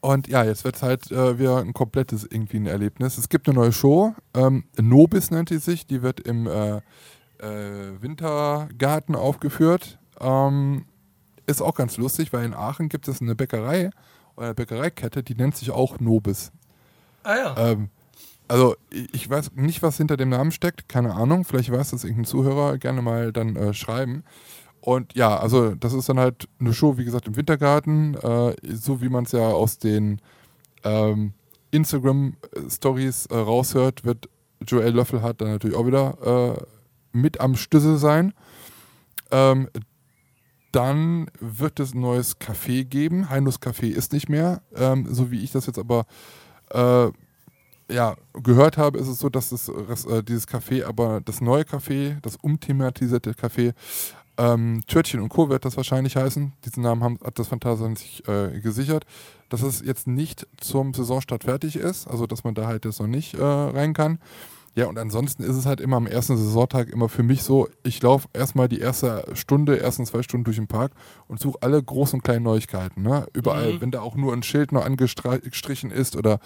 [0.00, 3.18] Und ja, jetzt wird es halt äh, wieder ein komplettes irgendwie ein Erlebnis.
[3.18, 8.00] Es gibt eine neue Show, ähm, Nobis nennt die sich, die wird im äh, äh,
[8.00, 9.98] Wintergarten aufgeführt.
[10.20, 10.86] Ähm,
[11.46, 13.90] ist auch ganz lustig, weil in Aachen gibt es eine Bäckerei
[14.36, 16.50] oder eine Bäckereikette, die nennt sich auch Nobis.
[17.24, 17.54] Ah ja.
[17.58, 17.90] Ähm,
[18.50, 18.74] also
[19.12, 21.44] ich weiß nicht, was hinter dem Namen steckt, keine Ahnung.
[21.44, 24.24] Vielleicht weiß das irgendein Zuhörer, gerne mal dann äh, schreiben.
[24.80, 29.00] Und ja, also das ist dann halt eine Show, wie gesagt, im Wintergarten, äh, so
[29.00, 30.20] wie man es ja aus den
[30.82, 31.32] ähm,
[31.70, 34.28] Instagram-Stories äh, raushört, wird
[34.66, 38.32] Joel Löffelhardt dann natürlich auch wieder äh, mit am Stüssel sein.
[39.30, 39.68] Ähm,
[40.72, 43.30] dann wird es ein neues Café geben.
[43.30, 46.04] Heinus Café ist nicht mehr, ähm, so wie ich das jetzt aber
[46.70, 47.12] äh,
[47.90, 49.68] ja, gehört habe, ist es so, dass das,
[50.06, 53.74] äh, dieses Café, aber das neue Café, das umthematisierte Café,
[54.40, 55.50] ähm, Törtchen und Co.
[55.50, 56.52] wird das wahrscheinlich heißen.
[56.64, 59.04] Diesen Namen haben, hat das Phantasialand sich äh, gesichert.
[59.50, 63.06] Dass es jetzt nicht zum Saisonstart fertig ist, also dass man da halt jetzt noch
[63.06, 64.18] nicht äh, rein kann.
[64.76, 68.00] Ja, und ansonsten ist es halt immer am ersten Saisontag immer für mich so, ich
[68.02, 70.92] laufe erstmal die erste Stunde, ersten zwei Stunden durch den Park
[71.26, 73.02] und suche alle großen und kleinen Neuigkeiten.
[73.02, 73.26] Ne?
[73.32, 73.80] Überall, mhm.
[73.80, 76.38] wenn da auch nur ein Schild noch angestrichen ist oder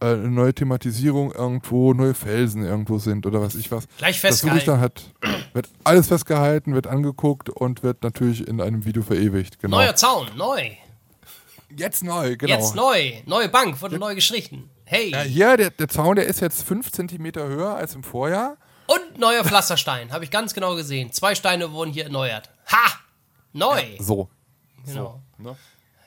[0.00, 3.86] äh, eine neue Thematisierung irgendwo, neue Felsen irgendwo sind oder was ich was.
[3.98, 4.58] Gleich festgehalten.
[4.58, 5.14] Das dann halt,
[5.52, 9.60] wird alles festgehalten, wird angeguckt und wird natürlich in einem Video verewigt.
[9.60, 9.76] Genau.
[9.76, 10.72] Neuer Zaun, neu.
[11.76, 12.54] Jetzt neu, genau.
[12.54, 13.12] Jetzt neu.
[13.26, 14.00] Neue Bank wurde ja.
[14.00, 14.70] neu gestrichen.
[14.90, 15.10] Hey.
[15.10, 18.56] Ja, hier, der, der Zaun, der ist jetzt 5 cm höher als im Vorjahr.
[18.86, 21.12] Und neuer Pflasterstein, habe ich ganz genau gesehen.
[21.12, 22.48] Zwei Steine wurden hier erneuert.
[22.72, 22.92] Ha!
[23.52, 23.80] Neu!
[23.80, 24.30] Ja, so.
[24.86, 25.20] Genau.
[25.36, 25.56] So, ne?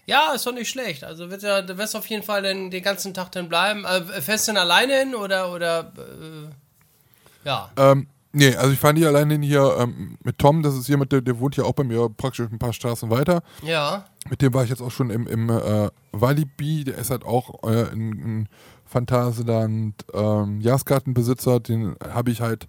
[0.08, 1.04] Ja, ist doch nicht schlecht.
[1.04, 3.86] Also wird ja, du wirst auf jeden Fall den, den ganzen Tag dann bleiben.
[3.86, 7.70] Äh, fährst du denn alleine hin oder, oder äh, ja?
[7.78, 11.12] Ähm, nee, also ich fahre nicht alleine hin hier ähm, mit Tom, das ist jemand,
[11.12, 13.44] der, der wohnt ja auch bei mir praktisch ein paar Straßen weiter.
[13.62, 14.06] Ja.
[14.28, 17.64] Mit dem war ich jetzt auch schon im, im äh, Walibi, der ist halt auch
[17.64, 18.10] äh, ein,
[18.42, 18.50] ein
[18.92, 22.68] Phantasialand ähm, Jahreskartenbesitzer, den habe ich halt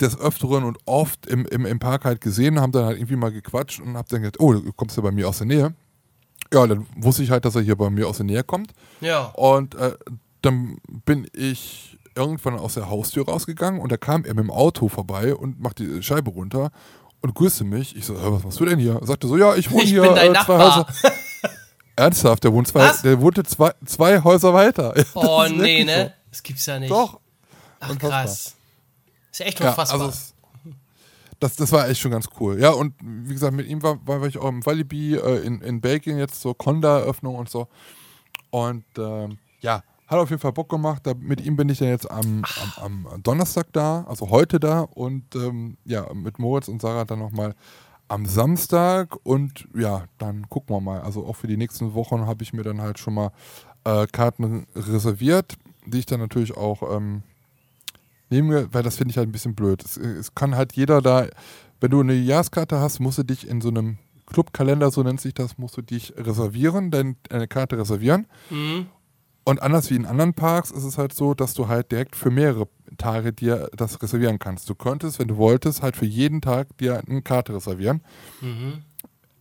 [0.00, 3.30] des Öfteren und oft im, im, im Park halt gesehen, haben dann halt irgendwie mal
[3.30, 5.74] gequatscht und hab dann gedacht, oh, du kommst ja bei mir aus der Nähe.
[6.52, 8.72] Ja, dann wusste ich halt, dass er hier bei mir aus der Nähe kommt.
[9.00, 9.26] Ja.
[9.36, 9.92] Und äh,
[10.40, 14.88] dann bin ich irgendwann aus der Haustür rausgegangen und da kam er mit dem Auto
[14.88, 16.70] vorbei und macht die Scheibe runter
[17.22, 17.96] und grüßte mich.
[17.96, 18.96] Ich so, was machst du denn hier?
[19.00, 20.86] Er sagte so, ja, ich wohne ich hier bin dein äh, zwei Häuser.
[21.96, 24.94] Ernsthaft, der wohnt zwei, der wohnte zwei, zwei Häuser weiter.
[25.14, 26.04] Oh nee, ne?
[26.04, 26.12] So.
[26.30, 26.90] Das gibt's ja nicht.
[26.90, 27.20] Doch.
[27.80, 28.10] Ach unfassbar.
[28.10, 28.54] krass.
[29.30, 29.98] Ist ja echt unfassbar.
[29.98, 30.32] Ja, also
[31.42, 32.60] das, das war echt schon ganz cool.
[32.60, 35.80] Ja, und wie gesagt, mit ihm war, war ich auch im Walibi äh, in, in
[35.80, 37.66] Belgien jetzt so Conda-Eröffnung und so.
[38.50, 41.02] Und ähm, ja, hat auf jeden Fall Bock gemacht.
[41.04, 42.44] Da, mit ihm bin ich ja jetzt am,
[42.76, 44.82] am, am, Donnerstag da, also heute da.
[44.82, 47.54] Und ähm, ja, mit Moritz und Sarah dann nochmal
[48.12, 49.16] am Samstag.
[49.24, 51.00] Und ja, dann gucken wir mal.
[51.00, 53.30] Also auch für die nächsten Wochen habe ich mir dann halt schon mal
[53.84, 55.54] äh, Karten reserviert,
[55.86, 57.22] die ich dann natürlich auch ähm,
[58.28, 59.82] nehme, weil das finde ich halt ein bisschen blöd.
[59.82, 61.26] Es, es kann halt jeder da,
[61.80, 63.96] wenn du eine Jahreskarte hast, musst du dich in so einem
[64.26, 68.26] Clubkalender, so nennt sich das, musst du dich reservieren, deine Karte reservieren.
[68.50, 68.86] Mhm.
[69.44, 72.30] Und anders wie in anderen Parks ist es halt so, dass du halt direkt für
[72.30, 74.70] mehrere Tage dir das reservieren kannst.
[74.70, 78.02] Du könntest, wenn du wolltest, halt für jeden Tag dir eine Karte reservieren.
[78.40, 78.84] Mhm.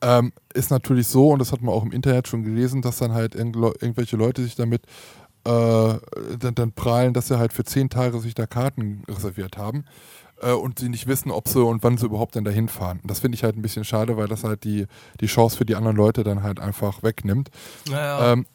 [0.02, 3.14] Ähm, ist natürlich so, und das hat man auch im Internet schon gelesen, dass dann
[3.14, 4.84] halt irgendwelche Leute sich damit
[5.44, 5.94] äh,
[6.40, 9.86] dann, dann, prahlen, dass sie halt für zehn Tage sich da Karten reserviert haben
[10.42, 13.00] äh, und sie nicht wissen, ob sie und wann sie überhaupt denn dahin fahren.
[13.04, 14.88] Das finde ich halt ein bisschen schade, weil das halt die,
[15.20, 17.50] die Chance für die anderen Leute dann halt einfach wegnimmt.
[17.90, 18.34] Naja.
[18.34, 18.46] Ähm,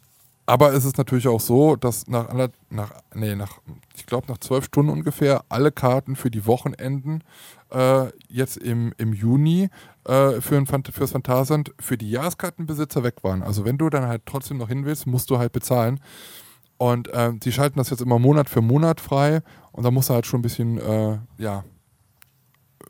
[0.46, 2.32] aber es ist natürlich auch so, dass nach,
[2.70, 3.58] nach, nee, nach
[3.96, 7.24] ich glaube, nach zwölf Stunden ungefähr alle Karten für die Wochenenden
[7.72, 9.68] äh, jetzt im, im Juni
[10.04, 13.42] äh, für ein, fürs Phantasand für die Jahreskartenbesitzer weg waren.
[13.42, 16.00] Also wenn du dann halt trotzdem noch hin willst, musst du halt bezahlen.
[16.78, 19.40] Und äh, die schalten das jetzt immer Monat für Monat frei
[19.72, 21.64] und da musst du halt schon ein bisschen, äh, ja,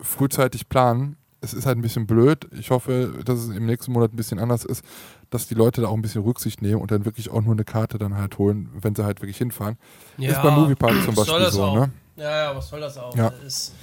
[0.00, 1.16] frühzeitig planen.
[1.40, 2.48] Es ist halt ein bisschen blöd.
[2.58, 4.84] Ich hoffe, dass es im nächsten Monat ein bisschen anders ist,
[5.30, 7.64] dass die Leute da auch ein bisschen Rücksicht nehmen und dann wirklich auch nur eine
[7.64, 9.76] Karte dann halt holen, wenn sie halt wirklich hinfahren.
[10.18, 11.74] Ja, ist beim Moviepark zum Beispiel so, auch.
[11.74, 11.90] ne?
[12.16, 13.14] Ja, ja, was soll das auch?
[13.16, 13.28] Ja.
[13.46, 13.74] Ist,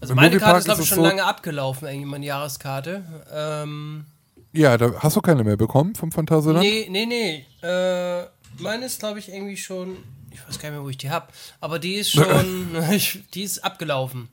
[0.00, 3.02] Also Im meine Moviepark Karte ist, glaube ich, schon so- lange abgelaufen, irgendwie meine Jahreskarte.
[3.32, 4.04] Ähm,
[4.52, 6.64] Ja, da hast du keine mehr bekommen vom Phantasialand?
[6.64, 7.46] nee, nee, nee.
[7.66, 8.26] Äh,
[8.58, 9.96] meine ist, glaube ich, irgendwie schon.
[10.32, 11.32] Ich weiß gar nicht mehr, wo ich die hab.
[11.60, 12.24] Aber die ist schon.
[13.34, 14.28] die ist abgelaufen.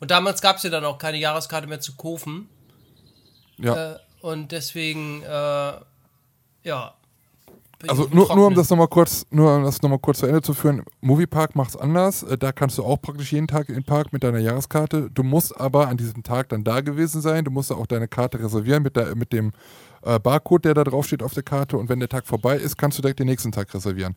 [0.00, 2.48] Und damals gab es ja dann auch keine Jahreskarte mehr zu kaufen.
[3.58, 3.92] Ja.
[3.92, 5.72] Äh, und deswegen, äh,
[6.62, 6.94] ja.
[7.88, 10.42] Also nur, nur um das nochmal kurz, nur um das noch mal kurz zu Ende
[10.42, 12.22] zu führen, Moviepark macht es anders.
[12.22, 15.08] Äh, Da kannst du auch praktisch jeden Tag in den Park mit deiner Jahreskarte.
[15.10, 17.44] Du musst aber an diesem Tag dann da gewesen sein.
[17.44, 19.52] Du musst auch deine Karte reservieren mit, der, mit dem
[20.02, 21.78] äh, Barcode, der da drauf steht auf der Karte.
[21.78, 24.14] Und wenn der Tag vorbei ist, kannst du direkt den nächsten Tag reservieren.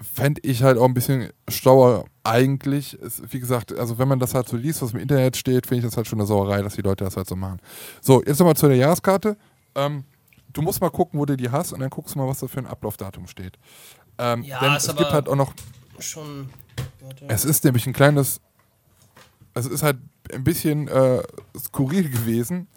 [0.00, 2.98] Fände ich halt auch ein bisschen schlauer eigentlich.
[3.00, 5.78] Ist, wie gesagt, also wenn man das halt so liest, was im Internet steht, finde
[5.78, 7.60] ich das halt schon eine Sauerei, dass die Leute das halt so machen.
[8.02, 9.38] So, jetzt nochmal zu der Jahreskarte.
[9.74, 10.04] Ähm,
[10.54, 12.48] du musst mal gucken, wo du die hast und dann guckst du mal, was da
[12.48, 13.58] für ein Ablaufdatum steht.
[14.16, 15.52] Ähm, Ja, denn es gibt halt auch noch,
[15.98, 16.48] schon.
[17.00, 17.26] Warte.
[17.28, 18.40] es ist nämlich ein kleines,
[19.52, 19.98] es ist halt
[20.32, 21.22] ein bisschen äh,
[21.58, 22.68] skurril gewesen,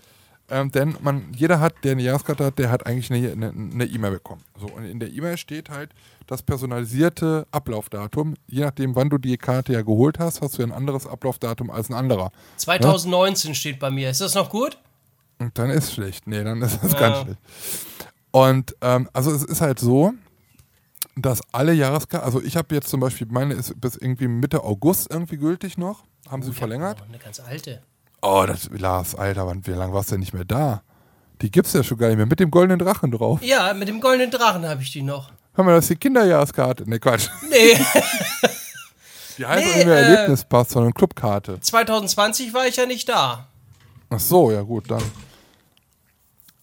[0.49, 4.43] ähm, denn man, jeder hat, der eine Jahreskarte hat, der hat eigentlich eine E-Mail bekommen.
[4.57, 5.91] So, und in der E-Mail steht halt
[6.25, 8.35] das personalisierte Ablaufdatum.
[8.47, 11.69] Je nachdem, wann du die Karte ja geholt hast, hast du ja ein anderes Ablaufdatum
[11.69, 12.31] als ein anderer.
[12.57, 14.09] 2019 steht bei mir.
[14.09, 14.77] Ist das noch gut?
[15.39, 16.27] Und dann ist schlecht.
[16.27, 16.99] Nee, dann ist das Ja.
[16.99, 17.39] ganz schlecht.
[18.31, 20.13] Und ähm, also es ist halt so,
[21.15, 25.09] dass alle Jahreskarten, also ich habe jetzt zum Beispiel, meine ist bis irgendwie Mitte August
[25.11, 26.03] irgendwie gültig noch.
[26.29, 26.99] Haben sie Ich hab verlängert?
[26.99, 27.81] noch Eine ganz alte.
[28.21, 30.81] Oh, das, Lars, Alter, wann, wie lange warst du denn nicht mehr da?
[31.41, 32.25] Die gibt's ja schon gar nicht mehr.
[32.25, 33.41] Mit dem goldenen Drachen drauf.
[33.43, 35.31] Ja, mit dem goldenen Drachen habe ich die noch.
[35.53, 36.89] Hör mal, das ist die Kinderjahreskarte.
[36.89, 37.29] Ne, Quatsch.
[37.49, 37.77] Nee,
[39.37, 41.59] Die heißt Nee, auch nicht mehr äh, Erlebnispass, sondern Clubkarte.
[41.59, 43.47] 2020 war ich ja nicht da.
[44.09, 45.03] Ach so, ja gut, dann.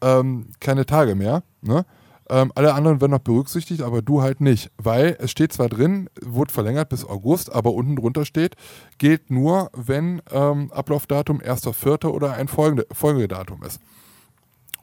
[0.00, 1.42] ähm, keine Tage mehr.
[1.62, 1.84] Ne?
[2.30, 4.70] Ähm, alle anderen werden noch berücksichtigt, aber du halt nicht.
[4.78, 8.54] Weil es steht zwar drin, wurde verlängert bis August, aber unten drunter steht,
[8.98, 12.06] gilt nur, wenn ähm, Ablaufdatum 1.4.
[12.06, 13.80] oder ein folgende, Folgedatum ist.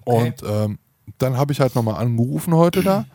[0.05, 0.27] Okay.
[0.27, 0.79] Und ähm,
[1.17, 3.05] dann habe ich halt nochmal angerufen heute da.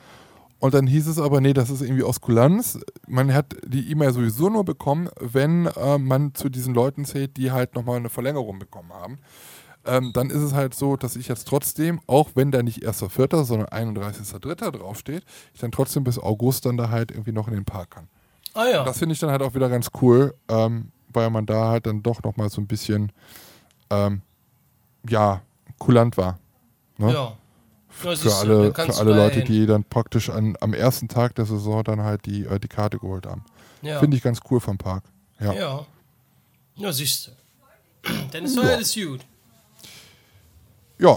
[0.67, 2.81] Und dann hieß es aber, nee, das ist irgendwie aus Kulanz.
[3.07, 7.53] Man hat die E-Mail sowieso nur bekommen, wenn äh, man zu diesen Leuten zählt, die
[7.53, 9.19] halt nochmal eine Verlängerung bekommen haben.
[9.85, 13.45] Ähm, dann ist es halt so, dass ich jetzt trotzdem, auch wenn da nicht 1.4.,
[13.45, 14.73] sondern 31.3.
[14.73, 15.23] draufsteht,
[15.55, 18.09] ich dann trotzdem bis August dann da halt irgendwie noch in den Park kann.
[18.55, 18.83] Ah ja.
[18.83, 22.03] Das finde ich dann halt auch wieder ganz cool, ähm, weil man da halt dann
[22.03, 23.13] doch nochmal so ein bisschen,
[23.91, 24.23] ähm,
[25.09, 25.43] ja,
[25.79, 26.41] kulant war.
[26.99, 27.13] Ne?
[27.13, 27.37] ja.
[27.97, 29.47] Für du, alle, für alle Leute, hin.
[29.47, 32.99] die dann praktisch an, am ersten Tag der Saison dann halt die, äh, die Karte
[32.99, 33.43] geholt haben.
[33.83, 33.99] Ja.
[34.01, 35.03] Finde ich ganz cool vom Park.
[35.41, 35.53] Ja.
[35.55, 35.87] Ja.
[36.77, 38.11] Ja, siehst du.
[38.33, 38.71] Dann ist doch Ja.
[38.75, 39.21] alles gut.
[40.99, 41.17] ja,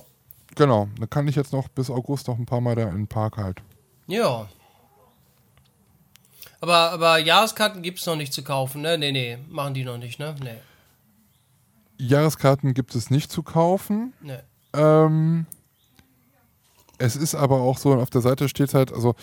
[0.56, 0.88] genau.
[0.98, 3.36] Dann kann ich jetzt noch bis August noch ein paar Mal da in den Park
[3.38, 3.62] halt.
[4.08, 4.48] Ja.
[6.62, 8.98] Aber, aber Jahreskarten gibt es noch nicht zu kaufen, ne?
[8.98, 10.36] Nee, nee, machen die noch nicht, ne?
[10.42, 10.58] Nee.
[11.98, 14.14] Jahreskarten gibt es nicht zu kaufen.
[14.22, 14.40] nee.
[14.74, 15.46] Ähm,
[17.00, 19.16] es ist aber auch so, auf der Seite steht halt, also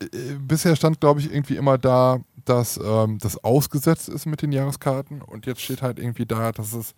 [0.00, 0.06] äh,
[0.40, 5.20] bisher stand, glaube ich, irgendwie immer da, dass ähm, das ausgesetzt ist mit den Jahreskarten
[5.22, 6.94] und jetzt steht halt irgendwie da, dass es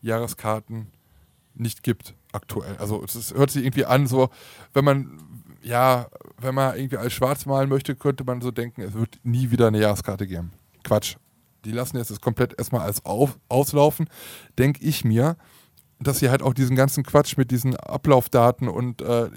[0.00, 0.88] Jahreskarten
[1.54, 2.76] nicht gibt aktuell.
[2.78, 4.28] Also es hört sich irgendwie an, so,
[4.72, 5.18] wenn man,
[5.62, 9.50] ja, wenn man irgendwie als schwarz malen möchte, könnte man so denken, es wird nie
[9.50, 10.52] wieder eine Jahreskarte geben.
[10.82, 11.16] Quatsch.
[11.64, 14.08] Die lassen jetzt das komplett erstmal als auf, auslaufen,
[14.58, 15.36] denke ich mir.
[16.06, 19.30] Dass sie halt auch diesen ganzen Quatsch mit diesen Ablaufdaten und äh,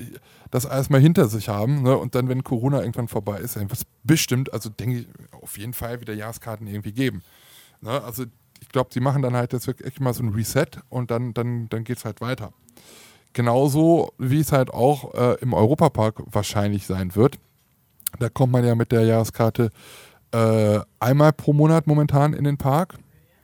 [0.51, 1.83] das alles mal hinter sich haben.
[1.83, 1.97] Ne?
[1.97, 5.07] Und dann, wenn Corona irgendwann vorbei ist, dann wird es bestimmt, also denke ich,
[5.41, 7.23] auf jeden Fall wieder Jahreskarten irgendwie geben.
[7.81, 8.01] Ne?
[8.03, 8.25] Also
[8.61, 11.69] ich glaube, sie machen dann halt jetzt wirklich mal so ein Reset und dann, dann,
[11.69, 12.53] dann geht es halt weiter.
[13.33, 17.37] Genauso wie es halt auch äh, im Europapark wahrscheinlich sein wird.
[18.19, 19.69] Da kommt man ja mit der Jahreskarte
[20.31, 22.95] äh, einmal pro Monat momentan in den Park.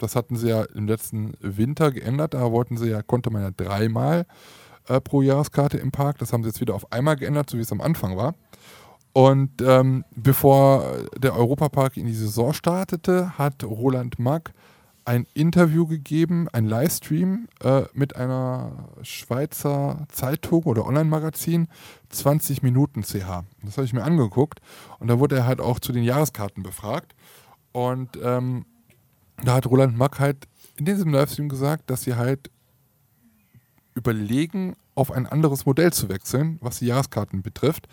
[0.04, 2.34] Das hatten sie ja im letzten Winter geändert.
[2.34, 4.26] Da wollten sie ja, konnte man ja dreimal
[4.88, 6.18] äh, pro Jahreskarte im Park.
[6.20, 8.36] Das haben sie jetzt wieder auf einmal geändert, so wie es am Anfang war.
[9.14, 10.86] Und ähm, bevor
[11.18, 14.54] der Europapark in die Saison startete, hat Roland Mack
[15.06, 21.68] ein Interview gegeben, ein Livestream äh, mit einer Schweizer Zeitung oder Online-Magazin,
[22.10, 23.44] 20 Minuten CH.
[23.64, 24.60] Das habe ich mir angeguckt
[25.00, 27.16] und da wurde er halt auch zu den Jahreskarten befragt.
[27.72, 28.66] Und ähm,
[29.44, 32.50] da hat Roland Mack halt in diesem Livestream gesagt, dass sie halt
[33.96, 37.88] überlegen, auf ein anderes Modell zu wechseln, was die Jahreskarten betrifft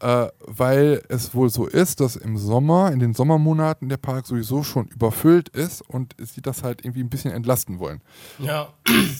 [0.00, 4.62] äh, weil es wohl so ist, dass im Sommer, in den Sommermonaten der Park sowieso
[4.62, 8.00] schon überfüllt ist und sie das halt irgendwie ein bisschen entlasten wollen.
[8.38, 8.68] Ja.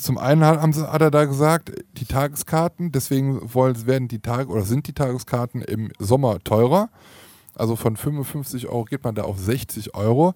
[0.01, 4.51] Zum einen haben sie, hat er da gesagt, die Tageskarten, deswegen wollen, werden die Tage
[4.51, 6.91] oder sind die Tageskarten im Sommer teurer.
[7.55, 10.35] Also von 55 Euro geht man da auf 60 Euro.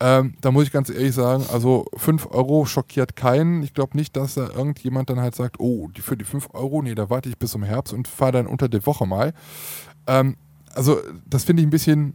[0.00, 3.62] Ähm, da muss ich ganz ehrlich sagen, also 5 Euro schockiert keinen.
[3.62, 6.94] Ich glaube nicht, dass da irgendjemand dann halt sagt, oh, für die 5 Euro, nee,
[6.94, 9.32] da warte ich bis zum Herbst und fahre dann unter der Woche mal.
[10.06, 10.36] Ähm,
[10.74, 12.14] also das finde ich ein bisschen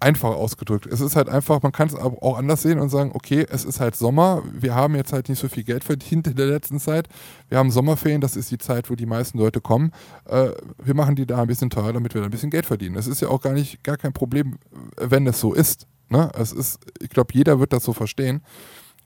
[0.00, 0.86] einfach ausgedrückt.
[0.86, 3.80] Es ist halt einfach, man kann es auch anders sehen und sagen, okay, es ist
[3.80, 7.08] halt Sommer, wir haben jetzt halt nicht so viel Geld verdient in der letzten Zeit.
[7.48, 9.92] Wir haben Sommerferien, das ist die Zeit, wo die meisten Leute kommen.
[10.24, 10.50] Äh,
[10.82, 12.96] wir machen die da ein bisschen teurer, damit wir da ein bisschen Geld verdienen.
[12.96, 14.58] Es ist ja auch gar nicht, gar kein Problem,
[14.96, 15.86] wenn es so ist.
[16.10, 16.30] Ne?
[16.34, 18.42] Es ist, ich glaube, jeder wird das so verstehen.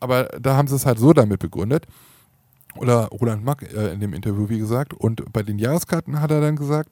[0.01, 1.87] Aber da haben sie es halt so damit begründet.
[2.77, 4.93] Oder Roland Mack äh, in dem Interview, wie gesagt.
[4.93, 6.91] Und bei den Jahreskarten hat er dann gesagt,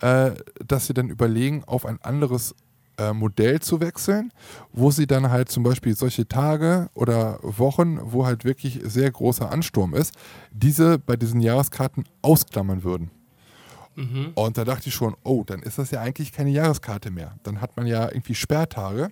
[0.00, 0.32] äh,
[0.66, 2.54] dass sie dann überlegen, auf ein anderes
[2.96, 4.32] äh, Modell zu wechseln,
[4.72, 9.50] wo sie dann halt zum Beispiel solche Tage oder Wochen, wo halt wirklich sehr großer
[9.50, 10.14] Ansturm ist,
[10.52, 13.10] diese bei diesen Jahreskarten ausklammern würden.
[13.96, 14.32] Mhm.
[14.34, 17.36] Und da dachte ich schon, oh, dann ist das ja eigentlich keine Jahreskarte mehr.
[17.42, 19.10] Dann hat man ja irgendwie Sperrtage.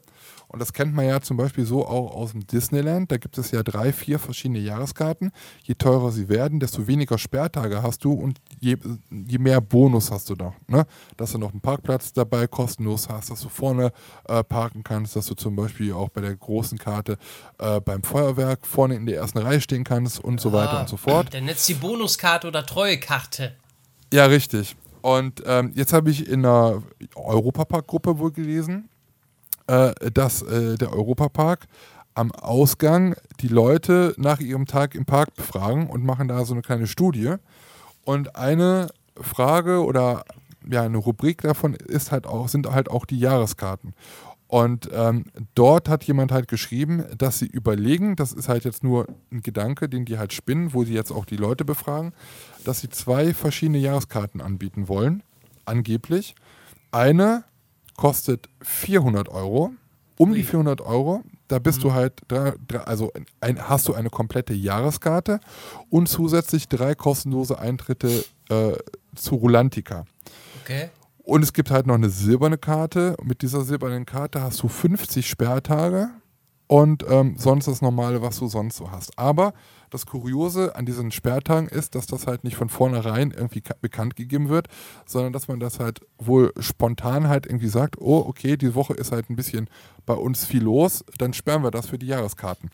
[0.48, 3.12] Und das kennt man ja zum Beispiel so auch aus dem Disneyland.
[3.12, 5.30] Da gibt es ja drei, vier verschiedene Jahreskarten.
[5.62, 8.76] Je teurer sie werden, desto weniger Sperrtage hast du und je,
[9.10, 10.54] je mehr Bonus hast du da.
[10.66, 10.86] Ne?
[11.18, 13.92] Dass du noch einen Parkplatz dabei kostenlos hast, dass du vorne
[14.26, 17.18] äh, parken kannst, dass du zum Beispiel auch bei der großen Karte
[17.58, 20.88] äh, beim Feuerwerk vorne in der ersten Reihe stehen kannst und so weiter ah, und
[20.88, 21.34] so fort.
[21.34, 23.54] Dann jetzt die Bonuskarte oder Treuekarte.
[24.12, 24.76] Ja, richtig.
[25.02, 26.82] Und ähm, jetzt habe ich in einer
[27.14, 28.88] Europapark-Gruppe wohl gelesen,
[29.68, 31.66] äh, dass äh, der Europapark
[32.14, 36.62] am Ausgang die Leute nach ihrem Tag im Park befragen und machen da so eine
[36.62, 37.34] kleine Studie.
[38.04, 38.88] Und eine
[39.20, 40.24] Frage oder
[40.68, 43.94] ja, eine Rubrik davon ist halt auch, sind halt auch die Jahreskarten.
[44.48, 49.06] Und ähm, dort hat jemand halt geschrieben, dass sie überlegen, das ist halt jetzt nur
[49.30, 52.14] ein Gedanke, den die halt spinnen, wo sie jetzt auch die Leute befragen,
[52.64, 55.22] dass sie zwei verschiedene Jahreskarten anbieten wollen,
[55.66, 56.34] angeblich.
[56.90, 57.44] Eine
[57.98, 59.72] kostet 400 Euro,
[60.16, 61.82] um die 400 Euro, da bist mhm.
[61.82, 65.40] du halt, drei, drei, also ein, hast du eine komplette Jahreskarte
[65.90, 68.72] und zusätzlich drei kostenlose Eintritte äh,
[69.16, 70.04] zu Rulantica.
[70.62, 70.90] Okay.
[71.24, 73.16] Und es gibt halt noch eine silberne Karte.
[73.22, 76.08] Mit dieser silbernen Karte hast du 50 Sperrtage
[76.68, 79.18] und ähm, sonst das Normale, was du sonst so hast.
[79.18, 79.54] Aber
[79.90, 84.48] das Kuriose an diesen Sperrtagen ist, dass das halt nicht von vornherein irgendwie bekannt gegeben
[84.48, 84.68] wird,
[85.06, 89.12] sondern dass man das halt wohl spontan halt irgendwie sagt, oh, okay, die Woche ist
[89.12, 89.68] halt ein bisschen
[90.06, 92.70] bei uns viel los, dann sperren wir das für die Jahreskarten.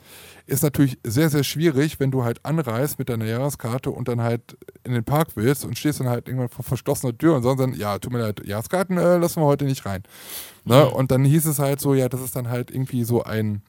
[0.46, 4.56] Ist natürlich sehr, sehr schwierig, wenn du halt anreist mit deiner Jahreskarte und dann halt
[4.84, 7.74] in den Park willst und stehst dann halt irgendwann vor verschlossener Tür und sagst dann,
[7.74, 10.02] ja, tut mir leid, Jahreskarten äh, lassen wir heute nicht rein.
[10.64, 10.88] Ne?
[10.88, 13.62] Und dann hieß es halt so, ja, das ist dann halt irgendwie so ein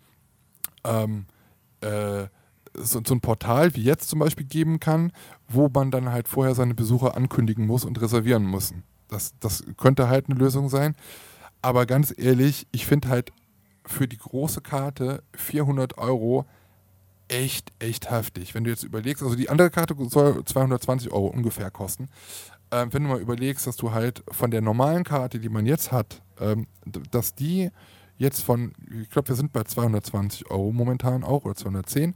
[0.83, 1.25] ähm,
[1.81, 2.27] äh,
[2.77, 5.11] so, so, ein Portal wie jetzt zum Beispiel geben kann,
[5.47, 8.73] wo man dann halt vorher seine Besucher ankündigen muss und reservieren muss.
[9.07, 10.95] Das, das könnte halt eine Lösung sein.
[11.61, 13.31] Aber ganz ehrlich, ich finde halt
[13.85, 16.45] für die große Karte 400 Euro
[17.27, 18.53] echt, echt heftig.
[18.53, 22.09] Wenn du jetzt überlegst, also die andere Karte soll 220 Euro ungefähr kosten.
[22.71, 25.91] Ähm, wenn du mal überlegst, dass du halt von der normalen Karte, die man jetzt
[25.91, 26.67] hat, ähm,
[27.11, 27.69] dass die
[28.17, 32.15] jetzt von, ich glaube, wir sind bei 220 Euro momentan auch oder 210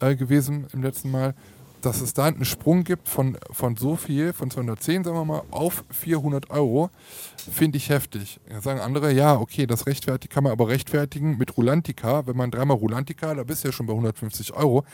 [0.00, 1.34] äh, gewesen im letzten Mal.
[1.80, 5.42] dass es da einen Sprung gibt von, von so viel, von 210, sagen wir mal,
[5.50, 6.90] auf 400 Euro,
[7.50, 8.40] finde ich heftig.
[8.48, 12.26] Da sagen andere, ja, okay, das rechtfertigt, kann man aber rechtfertigen mit Rulantica.
[12.26, 14.84] Wenn man dreimal Rulantica, da bist du ja schon bei 150 Euro.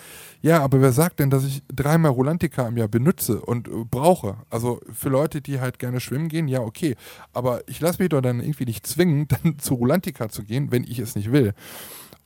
[0.42, 4.36] Ja, aber wer sagt denn, dass ich dreimal Rulantica im Jahr benutze und äh, brauche?
[4.50, 6.94] Also für Leute, die halt gerne schwimmen gehen, ja, okay.
[7.32, 10.84] Aber ich lasse mich doch dann irgendwie nicht zwingen, dann zu Rulantica zu gehen, wenn
[10.84, 11.52] ich es nicht will.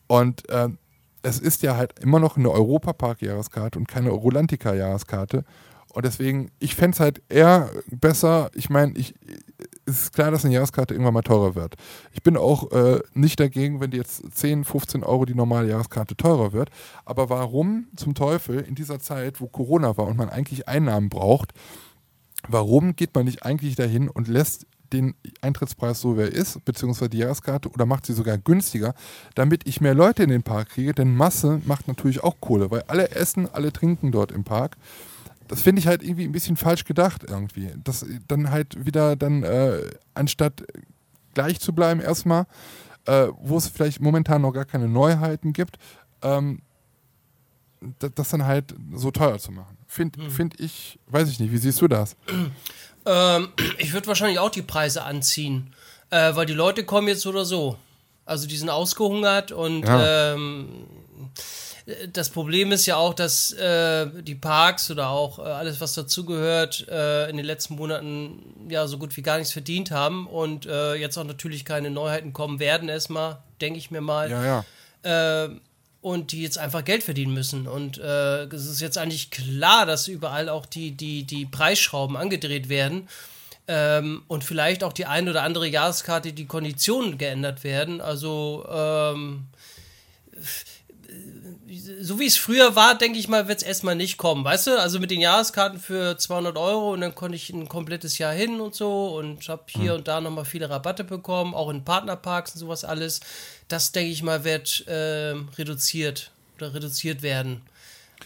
[0.06, 0.68] Und äh,
[1.22, 5.44] es ist ja halt immer noch eine Europapark-Jahreskarte und keine Rolantica-Jahreskarte.
[5.92, 9.14] Und deswegen, ich fände es halt eher besser, ich meine, ich,
[9.86, 11.74] es ist klar, dass eine Jahreskarte irgendwann mal teurer wird.
[12.12, 16.16] Ich bin auch äh, nicht dagegen, wenn die jetzt 10, 15 Euro die normale Jahreskarte
[16.16, 16.70] teurer wird.
[17.04, 21.52] Aber warum zum Teufel in dieser Zeit, wo Corona war und man eigentlich Einnahmen braucht,
[22.46, 27.10] warum geht man nicht eigentlich dahin und lässt den Eintrittspreis so, wie er ist, beziehungsweise
[27.10, 28.94] die Jahreskarte oder macht sie sogar günstiger,
[29.34, 32.82] damit ich mehr Leute in den Park kriege, denn Masse macht natürlich auch Kohle, weil
[32.86, 34.76] alle essen, alle trinken dort im Park.
[35.48, 37.70] Das finde ich halt irgendwie ein bisschen falsch gedacht irgendwie.
[37.82, 39.82] Das dann halt wieder dann, äh,
[40.14, 40.64] anstatt
[41.34, 42.46] gleich zu bleiben erstmal,
[43.06, 45.78] äh, wo es vielleicht momentan noch gar keine Neuheiten gibt,
[46.22, 46.62] ähm,
[47.98, 49.76] das, das, dann halt so teuer zu machen.
[49.86, 50.30] Finde hm.
[50.30, 52.16] find ich, weiß ich nicht, wie siehst du das?
[53.06, 53.48] Ähm,
[53.78, 55.72] ich würde wahrscheinlich auch die Preise anziehen,
[56.10, 57.76] äh, weil die Leute kommen jetzt oder so.
[58.26, 60.34] Also die sind ausgehungert und ja.
[60.34, 60.86] ähm,
[62.12, 66.86] das Problem ist ja auch, dass äh, die Parks oder auch äh, alles, was dazugehört,
[66.88, 70.94] äh, in den letzten Monaten ja so gut wie gar nichts verdient haben und äh,
[70.94, 74.30] jetzt auch natürlich keine Neuheiten kommen werden, erstmal, denke ich mir mal.
[74.30, 74.64] Ja,
[75.04, 75.50] ja.
[76.02, 77.68] Und die jetzt einfach Geld verdienen müssen.
[77.68, 82.68] Und äh, es ist jetzt eigentlich klar, dass überall auch die, die, die Preisschrauben angedreht
[82.70, 83.08] werden.
[83.68, 88.00] Ähm, und vielleicht auch die ein oder andere Jahreskarte, die Konditionen geändert werden.
[88.00, 89.44] Also ähm,
[92.00, 94.44] so wie es früher war, denke ich mal, wird es erstmal nicht kommen.
[94.44, 98.18] Weißt du, also mit den Jahreskarten für 200 Euro und dann konnte ich ein komplettes
[98.18, 99.98] Jahr hin und so und habe hier mhm.
[99.98, 103.20] und da nochmal viele Rabatte bekommen, auch in Partnerparks und sowas alles.
[103.68, 107.62] Das, denke ich mal, wird äh, reduziert oder reduziert werden.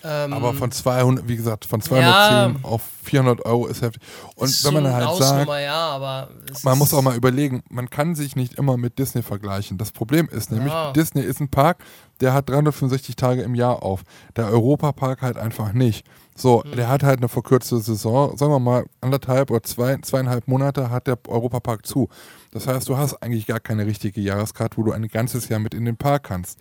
[0.06, 4.02] Ähm, Aber von 200, wie gesagt, von 210 ja, auf 400 Euro ist heftig.
[4.34, 6.28] Und ist wenn man halt sagt, ja,
[6.62, 9.78] man muss auch mal überlegen, man kann sich nicht immer mit Disney vergleichen.
[9.78, 10.92] Das Problem ist nämlich, ja.
[10.92, 11.78] Disney ist ein Park,
[12.20, 14.02] der hat 365 Tage im Jahr auf.
[14.36, 16.06] Der Europapark halt einfach nicht.
[16.36, 16.76] So, mhm.
[16.76, 21.06] der hat halt eine verkürzte Saison, sagen wir mal anderthalb oder zwei, zweieinhalb Monate hat
[21.06, 22.08] der Europapark zu.
[22.50, 25.72] Das heißt, du hast eigentlich gar keine richtige Jahreskarte, wo du ein ganzes Jahr mit
[25.72, 26.58] in den Park kannst.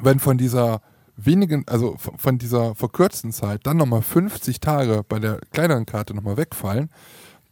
[0.00, 0.80] Wenn von dieser
[1.18, 6.36] wenigen, also von dieser verkürzten Zeit dann nochmal 50 Tage bei der kleineren Karte nochmal
[6.36, 6.90] wegfallen,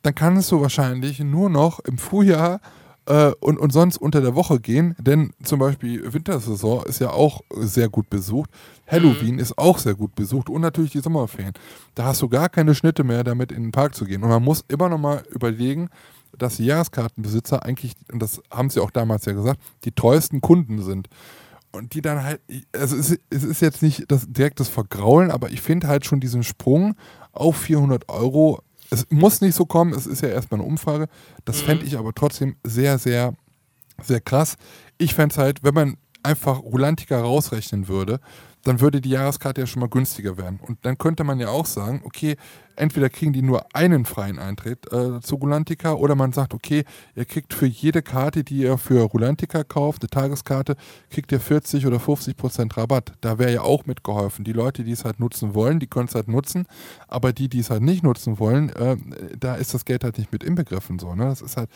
[0.02, 2.60] dann kannst du wahrscheinlich nur noch im Frühjahr
[3.06, 7.40] äh, und, und sonst unter der Woche gehen, denn zum Beispiel Wintersaison ist ja auch
[7.56, 8.50] sehr gut besucht.
[8.86, 9.40] Halloween mhm.
[9.40, 11.54] ist auch sehr gut besucht und natürlich die Sommerferien.
[11.96, 14.22] Da hast du gar keine Schnitte mehr, damit in den Park zu gehen.
[14.22, 15.88] Und man muss immer nochmal überlegen,
[16.38, 20.82] dass die Jahreskartenbesitzer eigentlich, und das haben sie auch damals ja gesagt, die treuesten Kunden
[20.82, 21.08] sind
[21.76, 22.40] und die dann halt,
[22.72, 26.20] also es, es ist jetzt nicht das, direkt das Vergraulen, aber ich finde halt schon
[26.20, 26.94] diesen Sprung
[27.32, 31.08] auf 400 Euro, es muss nicht so kommen, es ist ja erstmal eine Umfrage,
[31.44, 31.66] das mhm.
[31.66, 33.34] fände ich aber trotzdem sehr, sehr,
[34.02, 34.56] sehr krass.
[34.98, 38.20] Ich fände es halt, wenn man einfach Rulantica rausrechnen würde,
[38.66, 40.58] dann würde die Jahreskarte ja schon mal günstiger werden.
[40.60, 42.36] Und dann könnte man ja auch sagen, okay,
[42.74, 47.24] entweder kriegen die nur einen freien Eintritt äh, zu Rulantica oder man sagt, okay, ihr
[47.24, 50.76] kriegt für jede Karte, die ihr für Rulantica kauft, eine Tageskarte,
[51.10, 53.12] kriegt ihr 40 oder 50 Prozent Rabatt.
[53.20, 54.44] Da wäre ja auch mitgeholfen.
[54.44, 56.66] Die Leute, die es halt nutzen wollen, die können es halt nutzen,
[57.06, 58.96] aber die, die es halt nicht nutzen wollen, äh,
[59.38, 60.98] da ist das Geld halt nicht mit inbegriffen.
[60.98, 61.26] So, ne?
[61.26, 61.70] Das ist halt.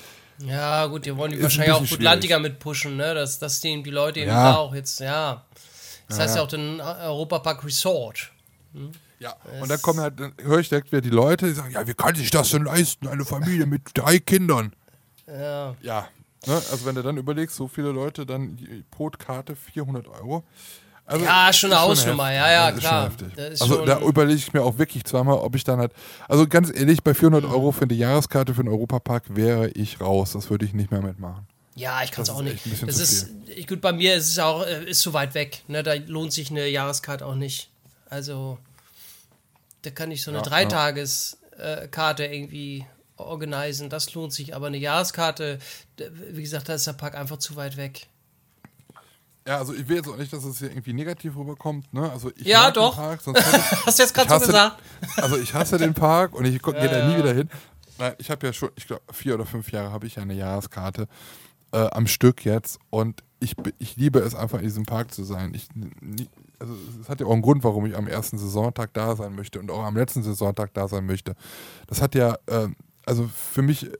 [0.45, 3.14] Ja, gut, die wollen die wahrscheinlich auch Rulantica mitpushen, ne?
[3.14, 4.53] dass, dass die, die Leute eben ja.
[4.53, 5.45] da auch jetzt, ja.
[6.11, 8.32] Das ja, heißt ja auch den Europapark Resort.
[8.74, 8.90] Hm?
[9.20, 11.86] Ja, und dann kommen halt, dann höre ich direkt wieder die Leute, die sagen, ja,
[11.86, 14.74] wie kann sich das denn leisten, eine Familie mit drei Kindern?
[15.26, 15.76] Ja.
[15.82, 16.08] Ja,
[16.46, 16.54] ne?
[16.54, 20.42] also wenn du dann überlegst, so viele Leute, dann die Brotkarte 400 Euro.
[21.04, 23.11] Also, ja, schon eine Hausnummer, ja, ja, klar.
[23.61, 25.92] also da überlege ich mir auch wirklich zweimal, ob ich dann halt,
[26.28, 27.50] also ganz ehrlich, bei 400 mhm.
[27.50, 31.02] Euro für eine Jahreskarte für den Europapark wäre ich raus, das würde ich nicht mehr
[31.02, 31.46] mitmachen.
[31.75, 32.61] Ja, ich kann es auch nicht.
[32.87, 33.29] Das ist,
[33.66, 36.51] gut, bei mir ist es auch, äh, ist zu weit weg, ne, da lohnt sich
[36.51, 37.71] eine Jahreskarte auch nicht.
[38.09, 38.59] Also,
[39.83, 43.91] da kann ich so eine ja, Dreitageskarte äh, irgendwie organisieren.
[43.91, 45.59] Das lohnt sich, aber eine Jahreskarte,
[46.31, 48.09] wie gesagt, da ist der Park einfach zu weit weg.
[49.47, 52.11] Ja, also ich will jetzt auch nicht, dass es hier irgendwie negativ rüberkommt, ne?
[52.11, 52.95] Also ich ja, doch.
[52.95, 53.35] Park, ich,
[53.87, 54.83] Hast du jetzt gerade so gesagt?
[55.16, 57.49] Also ich hasse den Park und ich ja, gehe da nie wieder hin.
[57.99, 61.09] Nein, ich habe ja schon, ich glaube, vier oder fünf Jahre habe ich eine Jahreskarte
[61.73, 65.53] äh, am Stück jetzt und ich, ich liebe es einfach in diesem Park zu sein.
[65.55, 65.68] Ich,
[66.59, 69.59] also es hat ja auch einen Grund, warum ich am ersten Saisontag da sein möchte
[69.61, 71.35] und auch am letzten Saisontag da sein möchte.
[71.87, 72.68] Das hat ja, äh,
[73.07, 73.91] also für mich,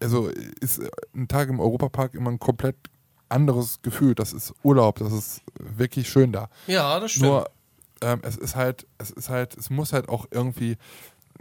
[0.00, 0.80] also ist
[1.14, 2.76] ein Tag im Europapark immer ein komplett
[3.28, 4.14] anderes Gefühl.
[4.14, 6.48] Das ist Urlaub, das ist wirklich schön da.
[6.66, 7.26] Ja, das stimmt.
[7.26, 7.50] Nur
[8.00, 10.76] ähm, es ist halt, es ist halt, es muss halt auch irgendwie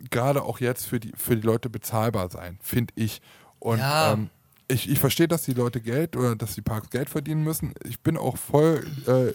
[0.09, 3.21] gerade auch jetzt für die für die Leute bezahlbar sein, finde ich.
[3.59, 4.13] Und Ja.
[4.13, 4.29] ähm,
[4.67, 7.73] ich, ich verstehe, dass die Leute Geld oder dass die Parks Geld verdienen müssen.
[7.83, 9.33] Ich bin auch voll äh,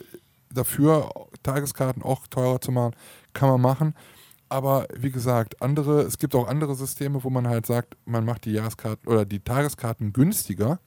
[0.53, 1.11] dafür,
[1.43, 2.95] Tageskarten auch teurer zu machen.
[3.33, 3.95] Kann man machen.
[4.49, 8.45] Aber wie gesagt, andere, es gibt auch andere Systeme, wo man halt sagt, man macht
[8.45, 10.81] die Jahreskarten oder die Tageskarten günstiger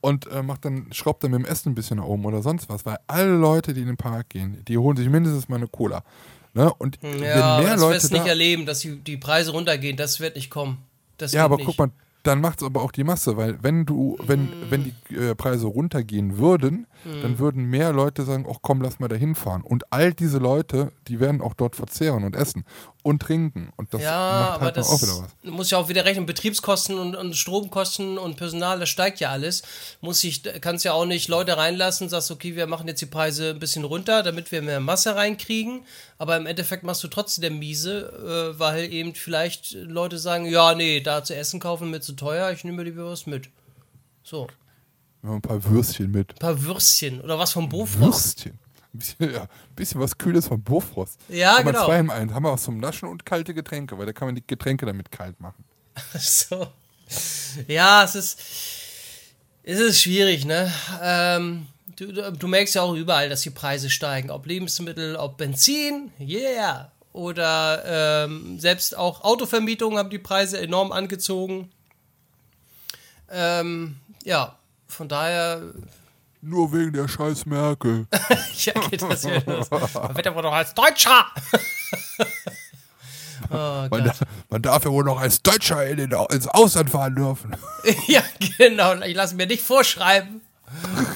[0.00, 2.68] und äh, macht dann, schraubt dann mit dem Essen ein bisschen nach oben oder sonst
[2.68, 2.86] was.
[2.86, 6.04] Weil alle Leute, die in den Park gehen, die holen sich mindestens mal eine Cola.
[6.52, 6.72] Ne?
[6.74, 9.50] Und Ja, wenn aber mehr das Leute wirst da, nicht erleben, dass die, die Preise
[9.50, 9.96] runtergehen.
[9.96, 10.78] Das wird nicht kommen.
[11.16, 11.66] Das Ja, aber nicht.
[11.66, 11.90] guck mal,
[12.24, 15.66] dann macht es aber auch die Masse, weil wenn du, wenn, wenn die äh, Preise
[15.66, 19.62] runtergehen würden, Dann würden mehr Leute sagen, ach komm, lass mal da hinfahren.
[19.62, 22.64] Und all diese Leute, die werden auch dort verzehren und essen
[23.02, 23.72] und trinken.
[23.76, 25.36] Und das ja, macht halt das auch wieder was.
[25.42, 26.24] du musst ja auch wieder rechnen.
[26.24, 29.62] Betriebskosten und, und Stromkosten und Personal, das steigt ja alles.
[30.00, 33.50] Muss ich, kannst ja auch nicht Leute reinlassen, sagst, okay, wir machen jetzt die Preise
[33.50, 35.82] ein bisschen runter, damit wir mehr Masse reinkriegen.
[36.16, 40.74] Aber im Endeffekt machst du trotzdem der Miese, äh, weil eben vielleicht Leute sagen, ja,
[40.74, 43.50] nee, da zu essen kaufen mir zu teuer, ich nehme mir lieber was mit.
[44.22, 44.46] So,
[45.32, 46.32] ein paar Würstchen mit.
[46.32, 48.44] ein paar Würstchen oder was vom Bofrost.
[48.44, 48.58] Würstchen.
[48.92, 51.18] Ein bisschen, ja, ein bisschen was Kühles vom Bofrost.
[51.28, 51.84] Ja, haben genau.
[51.84, 52.32] zwei im einen.
[52.32, 55.10] Haben wir was zum Naschen und kalte Getränke, weil da kann man die Getränke damit
[55.10, 55.64] kalt machen.
[56.18, 56.66] So.
[57.68, 58.40] Ja, es ist,
[59.62, 60.72] es ist schwierig, ne?
[61.02, 61.66] Ähm,
[61.96, 64.30] du, du du merkst ja auch überall, dass die Preise steigen.
[64.30, 66.90] Ob Lebensmittel, ob Benzin, yeah.
[67.12, 71.70] Oder ähm, selbst auch Autovermietungen haben die Preise enorm angezogen.
[73.30, 74.58] Ähm, ja,
[74.94, 75.60] von daher,
[76.40, 78.06] Nur wegen der scheiß Merkel.
[78.56, 79.70] ja, geht das ja los.
[79.70, 81.26] Man wird aber doch als Deutscher.
[83.50, 84.06] oh Man, Gott.
[84.06, 84.12] da,
[84.50, 87.56] man darf ja wohl noch als Deutscher in den, ins Ausland fahren dürfen.
[88.06, 88.22] Ja,
[88.58, 88.94] genau.
[89.02, 90.40] Ich lasse mir nicht vorschreiben.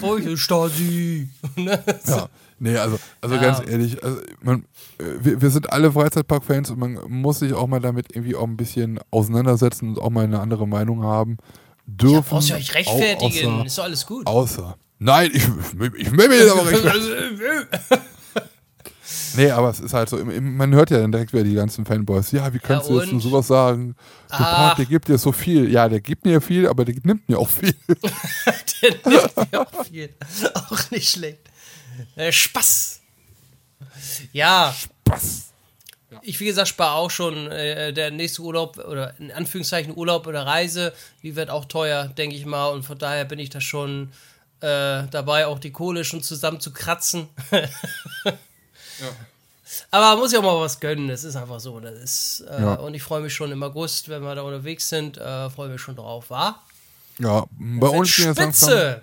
[0.01, 1.29] Wo ich Stasi.
[1.57, 1.83] Ne?
[2.07, 2.29] Ja.
[2.61, 3.41] Nee, also, also Ja.
[3.41, 4.65] ganz ehrlich, also man,
[4.99, 8.57] wir, wir sind alle Freizeitpark-Fans und man muss sich auch mal damit irgendwie auch ein
[8.57, 11.39] bisschen auseinandersetzen und auch mal eine andere Meinung haben.
[11.91, 12.29] Dürfen.
[12.29, 13.53] Brauchst du euch rechtfertigen.
[13.55, 14.27] Außer, ist doch alles gut.
[14.27, 14.77] außer.
[14.99, 15.43] Nein, ich,
[15.97, 17.67] ich will mir jetzt aber rechtfertigen.
[19.37, 22.33] Nee, aber es ist halt so, man hört ja dann direkt wieder die ganzen Fanboys.
[22.33, 23.95] Ja, wie kannst du jetzt nur sowas sagen?
[24.31, 24.57] Der Ach.
[24.57, 25.71] Park, der gibt dir so viel.
[25.71, 27.75] Ja, der gibt mir viel, aber der nimmt mir auch viel.
[28.83, 30.11] Der nimmt mir auch viel.
[30.55, 31.39] Auch nicht schlecht.
[32.17, 33.01] Äh, Spaß.
[34.33, 34.75] Ja,
[36.11, 36.21] Was?
[36.23, 37.51] ich wie gesagt spare auch schon.
[37.51, 40.93] Äh, der nächste Urlaub oder in Anführungszeichen Urlaub oder Reise,
[41.23, 42.69] die wird auch teuer, denke ich mal.
[42.69, 44.13] Und von daher bin ich da schon
[44.61, 47.29] äh, dabei, auch die Kohle schon zusammen zu kratzen.
[49.91, 51.79] Aber man muss ja auch mal was gönnen, das ist einfach so.
[51.79, 52.75] Das ist, äh, Ja.
[52.75, 55.81] Und ich freue mich schon im August, wenn wir da unterwegs sind, äh, freue mich
[55.81, 56.59] schon drauf, wa?
[57.19, 59.03] Ja, bei uns ging es langsam, Spitze!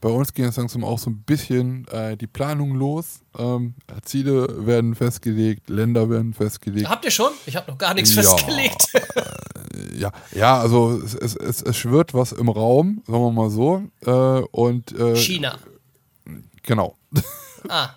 [0.00, 3.20] Bei uns ging es langsam auch so ein bisschen äh, die Planung los.
[3.36, 6.88] Ähm, Ziele werden festgelegt, Länder werden festgelegt.
[6.88, 7.32] Habt ihr schon?
[7.46, 8.22] Ich habe noch gar nichts Ja.
[8.22, 8.92] festgelegt.
[9.96, 13.82] Ja, ja, also es, es, es, es schwirrt was im Raum, sagen wir mal so.
[14.04, 14.10] Äh,
[14.50, 15.56] und äh, China.
[16.62, 16.96] genau.
[17.68, 17.90] Ah,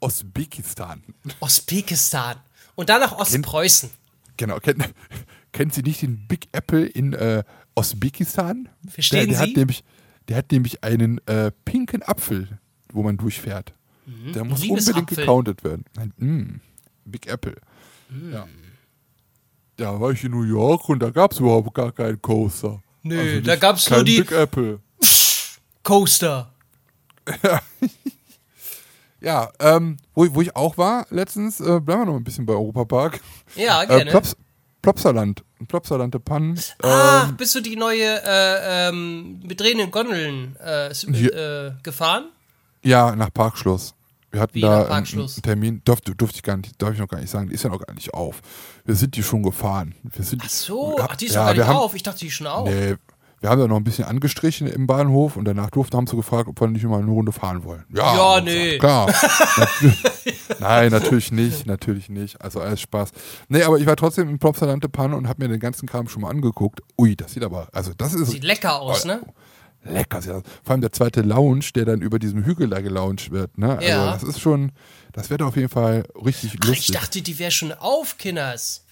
[0.00, 1.02] Usbekistan.
[1.40, 2.36] Usbekistan.
[2.74, 3.90] Und dann nach Ostpreußen.
[4.36, 4.58] Genau.
[4.58, 4.82] Kennt,
[5.52, 7.44] kennt Sie nicht den Big Apple in äh,
[7.76, 8.68] Usbekistan?
[8.88, 9.50] Verstehen der, der Sie?
[9.52, 9.84] Hat nämlich,
[10.28, 12.58] der hat nämlich einen äh, pinken Apfel,
[12.92, 13.72] wo man durchfährt.
[14.34, 15.84] Der muss unbedingt gecountet werden.
[15.96, 16.60] Ein, mm,
[17.04, 17.56] Big Apple.
[18.32, 18.46] Ja.
[19.76, 22.82] Da war ich in New York und da gab es überhaupt gar keinen Coaster.
[23.02, 24.80] Nö, Also da nicht- gab's nur die- Big Apple.
[25.82, 26.52] Coaster.
[29.20, 32.54] Ja, ähm, wo, wo ich auch war letztens, äh, bleiben wir noch ein bisschen bei
[32.54, 33.20] Europapark.
[33.54, 34.10] Ja, Äh, gerne.
[34.82, 35.42] Plops, Plopsaland.
[35.68, 36.58] Plopsaland de Pann.
[36.82, 42.24] Ach, Ähm, bist du die neue äh, ähm, mit drehenden Gondeln äh, äh, gefahren?
[42.82, 43.94] ja, nach Parkschluss.
[44.32, 47.20] Wir hatten Wie da einen- Termin, durfte, durfte ich gar nicht, darf ich noch gar
[47.20, 48.40] nicht sagen, die ist ja noch gar nicht auf.
[48.84, 49.94] Wir sind die schon gefahren.
[50.02, 51.94] Wir sind, Ach so, ach, die ist ja, doch gar nicht haben- auf.
[51.94, 52.66] Ich dachte, die ist schon auf.
[52.68, 52.96] Nee,
[53.42, 56.48] wir haben da noch ein bisschen angestrichen im Bahnhof und danach durften, haben sie gefragt,
[56.48, 57.84] ob wir nicht mal eine Runde fahren wollen.
[57.94, 58.78] Ja, Ja, nee.
[58.78, 59.12] gesagt, Klar.
[60.60, 62.40] Nein, natürlich nicht, natürlich nicht.
[62.40, 63.10] Also alles Spaß.
[63.48, 66.08] Nee, aber ich war trotzdem im Plopsaland de Panne und habe mir den ganzen Kram
[66.08, 66.80] schon mal angeguckt.
[66.98, 69.20] Ui, das sieht aber, also das ist Sieht lecker aus, ne?
[69.84, 70.22] lecker.
[70.22, 73.58] Vor allem der zweite Lounge, der dann über diesem Hügel da gelauncht wird.
[73.58, 73.70] Ne?
[73.78, 74.12] Also Ja.
[74.12, 74.70] das ist schon,
[75.12, 76.90] das wird auf jeden Fall richtig Ach, lustig.
[76.90, 78.84] ich dachte, die wäre schon auf, Kinders.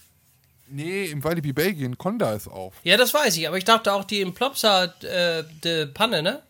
[0.71, 2.73] Nee, im Walibi Belgien, Conda ist auf.
[2.83, 6.41] Ja, das weiß ich, aber ich dachte auch die im Plopsa äh, de Panne, ne?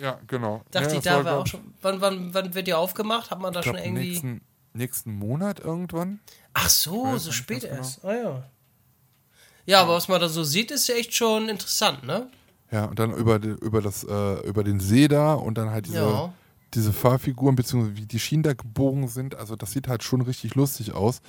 [0.00, 0.62] Ja, genau.
[0.70, 1.74] Dachte ja, ich, da war glaub auch schon.
[1.82, 3.30] Wann, wann, wann wird die aufgemacht?
[3.30, 4.08] Hat man da ich schon glaub, irgendwie.
[4.08, 4.40] nächsten,
[4.72, 6.20] nächsten Monat irgendwann.
[6.54, 7.74] Ach so, so spät genau.
[7.74, 8.04] erst.
[8.04, 8.42] Ah ja.
[9.66, 12.28] Ja, aber was man da so sieht, ist ja echt schon interessant, ne?
[12.70, 15.98] Ja, und dann über, über, das, äh, über den See da und dann halt diese,
[15.98, 16.32] Ja.
[16.74, 19.34] Diese Fahrfiguren, beziehungsweise wie die Schienen da gebogen sind.
[19.34, 21.20] Also das sieht halt schon richtig lustig aus.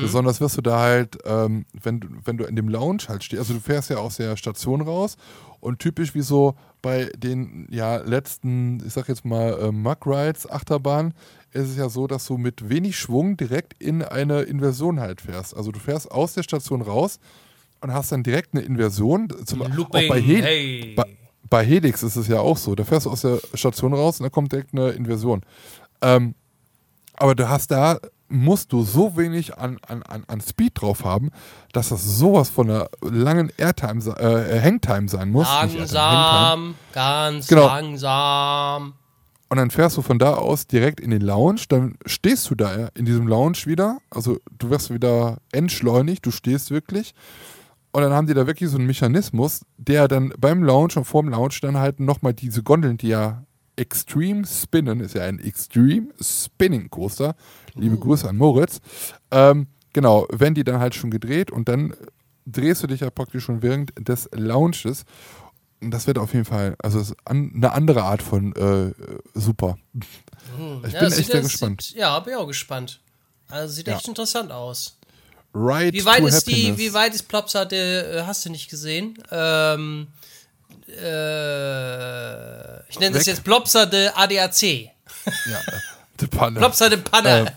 [0.00, 3.40] Besonders wirst du da halt, ähm, wenn, du, wenn du in dem Lounge halt stehst,
[3.40, 5.16] also du fährst ja aus der Station raus
[5.60, 10.48] und typisch wie so bei den ja, letzten, ich sag jetzt mal, äh, Mug Rides,
[10.48, 11.14] Achterbahn,
[11.52, 15.56] ist es ja so, dass du mit wenig Schwung direkt in eine Inversion halt fährst.
[15.56, 17.18] Also du fährst aus der Station raus
[17.80, 19.28] und hast dann direkt eine Inversion.
[19.44, 20.94] Zum, auch Looping, bei, Hel hey.
[20.94, 21.04] bei,
[21.50, 22.74] bei Helix ist es ja auch so.
[22.74, 25.42] Da fährst du aus der Station raus und da kommt direkt eine Inversion.
[26.02, 26.34] Ähm,
[27.16, 31.30] aber du hast da, musst du so wenig an, an, an, Speed drauf haben,
[31.72, 35.48] dass das sowas von einer langen Airtime, se- äh, Hangtime sein muss.
[35.48, 37.66] Langsam, ganz Genau.
[37.66, 38.92] langsam.
[39.50, 42.88] Und dann fährst du von da aus direkt in den Lounge, dann stehst du da
[42.94, 47.14] in diesem Lounge wieder, also du wirst wieder entschleunigt, du stehst wirklich.
[47.92, 51.28] Und dann haben die da wirklich so einen Mechanismus, der dann beim Lounge und vorm
[51.28, 53.44] Lounge dann halt nochmal diese Gondeln, die ja
[53.76, 57.36] Extreme Spinnen, ist ja ein Extreme Spinning Coaster,
[57.76, 58.80] liebe Grüße an Moritz,
[59.30, 61.94] ähm, genau, werden die dann halt schon gedreht und dann
[62.44, 65.04] drehst du dich ja praktisch schon während des Lounges
[65.80, 68.92] und das wird auf jeden Fall, also an, eine andere Art von äh,
[69.34, 69.78] super.
[70.84, 71.82] Ich Ja, bin echt sehr gespannt.
[71.82, 73.00] Sieht, ja, bin ich auch gespannt.
[73.48, 73.94] Also sieht Ja.
[73.96, 74.97] echt interessant aus.
[75.54, 76.78] Ride Wie weit to ist die, Happiness.
[76.78, 79.18] wie weit ist Plopsa, äh, hast du nicht gesehen?
[79.30, 80.08] Ähm,
[80.88, 83.34] äh, ich nenne das Weg.
[83.34, 84.62] jetzt Plopsa de ADAC.
[84.62, 84.90] Ja,
[86.20, 86.58] die Panne.
[86.58, 87.52] Plopsa de Panne.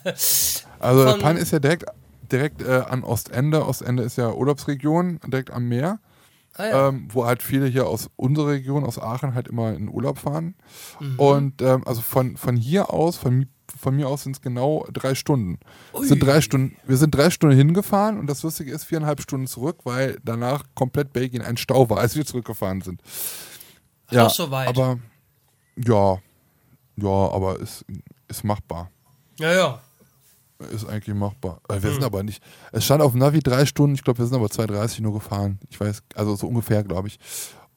[0.79, 1.85] Also von- Panne ist ja direkt,
[2.31, 3.65] direkt äh, an Ostende.
[3.65, 5.99] Ostende ist ja Urlaubsregion, direkt am Meer.
[6.55, 6.87] ah, ja.
[6.89, 10.55] ähm, wo halt viele hier aus unserer Region, aus Aachen, halt immer in Urlaub fahren.
[10.99, 11.19] Mhm.
[11.19, 13.47] Und ähm, also von, von hier aus, von,
[13.81, 15.59] von mir aus sind es genau drei Stunden.
[16.01, 16.77] Sind drei Stunden.
[16.85, 21.11] Wir sind drei Stunden hingefahren und das Lustige ist viereinhalb Stunden zurück, weil danach komplett
[21.13, 23.01] Belgien ein Stau war, als wir zurückgefahren sind.
[24.09, 24.67] doch so weit.
[24.69, 24.99] Aber
[25.77, 26.17] ja,
[26.97, 27.85] ja, aber ist,
[28.27, 28.89] ist machbar.
[29.39, 29.79] ja, ja.
[30.71, 31.59] Ist eigentlich machbar.
[31.69, 31.93] Äh, Wir Hm.
[31.95, 32.43] sind aber nicht.
[32.71, 35.57] Es stand auf dem Navi drei Stunden, ich glaube, wir sind aber 2,30 nur gefahren.
[35.71, 37.17] Ich weiß, also so ungefähr, glaube ich.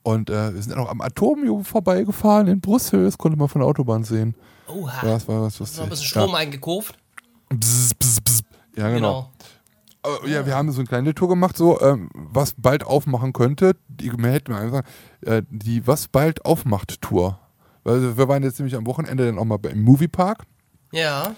[0.03, 3.05] Und äh, wir sind dann auch am Atomium vorbeigefahren in Brüssel.
[3.05, 4.35] Das konnte man von der Autobahn sehen.
[4.69, 5.01] Oha.
[5.03, 5.61] Das war was.
[5.61, 6.39] Noch ein bisschen Strom ja.
[6.39, 6.97] eingekauft.
[7.51, 8.43] Bzz, bzz, bzz.
[8.77, 9.31] ja, genau.
[10.05, 10.21] Genau.
[10.25, 13.77] Äh, ja, wir haben so eine kleine Tour gemacht, so ähm, was bald aufmachen könnte.
[13.89, 14.83] Die, man hätte mal einfach
[15.23, 17.39] äh, die was bald aufmacht Tour.
[17.85, 20.45] Weil wir waren jetzt nämlich am Wochenende dann auch mal im Moviepark.
[20.93, 21.35] Ja.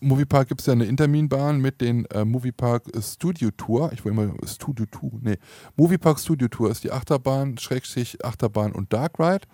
[0.00, 3.92] Im Moviepark gibt es ja eine Interminbahn mit den äh, Moviepark Studio Tour.
[3.92, 5.12] Ich wollte immer Studio Tour.
[5.20, 5.38] Nee.
[5.76, 9.46] Moviepark Studio Tour ist die Achterbahn, Schrägstrich Achterbahn und Dark Ride,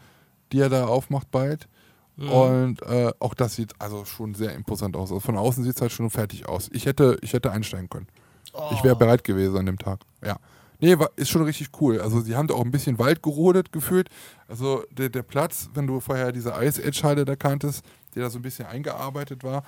[0.53, 1.69] die er da aufmacht bald.
[2.29, 5.11] Und äh, auch das sieht also schon sehr imposant aus.
[5.11, 6.69] Also von außen sieht es halt schon fertig aus.
[6.73, 8.09] Ich hätte, ich hätte einsteigen können.
[8.73, 10.01] Ich wäre bereit gewesen an dem Tag.
[10.25, 10.37] Ja.
[10.81, 12.01] Nee, war, ist schon richtig cool.
[12.01, 14.09] Also sie haben da auch ein bisschen Wald gerodet gefühlt.
[14.49, 18.31] Also der, der Platz, wenn du vorher diese Ice Edge Halle da kanntest, der da
[18.31, 19.63] so ein bisschen eingearbeitet war,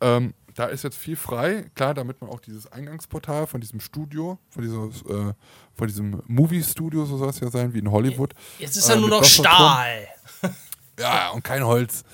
[0.00, 1.66] ähm, da ist jetzt viel frei.
[1.74, 5.34] Klar, damit man auch dieses Eingangsportal von diesem Studio, von, dieses, äh,
[5.74, 8.34] von diesem Movie-Studio, so soll es ja sein, wie in Hollywood.
[8.58, 9.54] Jetzt ist äh, ja nur mit noch Wasserturm.
[9.54, 10.08] Stahl.
[10.98, 12.04] Ja, und kein Holz.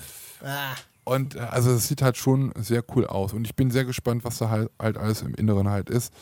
[0.43, 0.73] Ah.
[1.03, 3.33] Und äh, also es sieht halt schon sehr cool aus.
[3.33, 6.13] Und ich bin sehr gespannt, was da halt, halt alles im Inneren halt ist.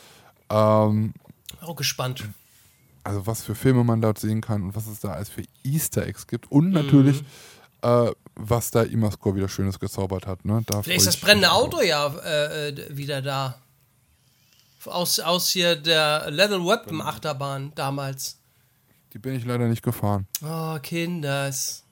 [0.50, 1.14] Ähm,
[1.60, 2.24] Auch gespannt.
[3.04, 6.06] also was für Filme man dort sehen kann und was es da alles für Easter
[6.06, 6.50] Eggs gibt.
[6.50, 7.22] Und natürlich,
[7.82, 10.44] äh, was da Imascore wieder Schönes gezaubert hat.
[10.44, 10.62] Ne?
[10.66, 13.58] Da Vielleicht ist das brennende Auto ja äh, äh, wieder da.
[14.86, 18.38] Aus, aus hier der Level Weapon Achterbahn damals.
[19.12, 20.26] Die bin ich leider nicht gefahren.
[20.42, 21.84] Oh, Kinders.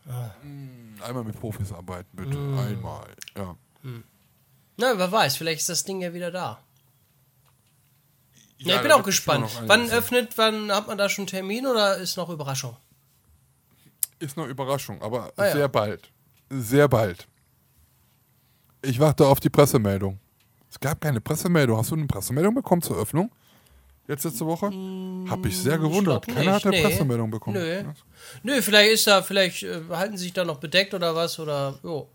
[1.02, 2.36] Einmal mit Profis arbeiten, bitte.
[2.36, 3.06] Einmal.
[3.36, 3.56] Ja.
[4.76, 6.58] Na, wer weiß, vielleicht ist das Ding ja wieder da.
[8.58, 9.42] Ja, Ja, ich bin auch gespannt.
[9.42, 12.76] noch Wann öffnet, wann hat man da schon einen Termin oder ist noch Überraschung?
[14.18, 15.52] Ist eine Überraschung, aber Ah, ja.
[15.52, 16.10] sehr bald.
[16.50, 17.28] Sehr bald.
[18.82, 20.18] Ich warte auf die Pressemeldung.
[20.70, 21.78] Es gab keine Pressemeldung.
[21.78, 23.30] Hast du eine Pressemeldung bekommen zur Öffnung?
[24.08, 24.72] Jetzt letzte Woche?
[25.30, 26.24] Hab ich sehr gewundert.
[26.24, 26.82] glaub Keiner hat eine nee.
[26.82, 27.58] Pressemeldung bekommen.
[27.58, 27.84] Nö.
[28.42, 31.78] Nö, vielleicht ist da, vielleicht äh, halten sie sich da noch bedeckt oder was oder
[31.82, 32.08] jo.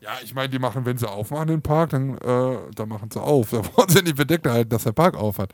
[0.00, 3.20] Ja, ich meine, die machen, wenn sie aufmachen den Park, dann, äh, dann machen sie
[3.20, 3.50] auf.
[3.52, 5.50] Da wollen sie nicht bedeckt halten, dass der Park auf hat.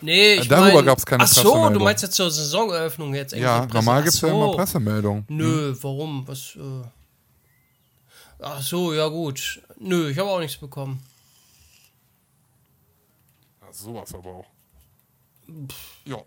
[0.00, 1.82] Nee, ich Darüber mein- gab's keine Ach so, du Pressemeldung.
[1.84, 5.24] meinst jetzt zur Saisoneröffnung jetzt irgendwie Ja, normal gibt es ja immer Pressemeldungen.
[5.28, 6.26] Nö, warum?
[6.26, 6.56] Was?
[6.56, 6.88] Äh...
[8.40, 9.62] Ach so, ja gut.
[9.78, 11.02] Nö, ich habe auch nichts bekommen.
[13.76, 14.46] Sowas aber auch.
[16.04, 16.18] Ja.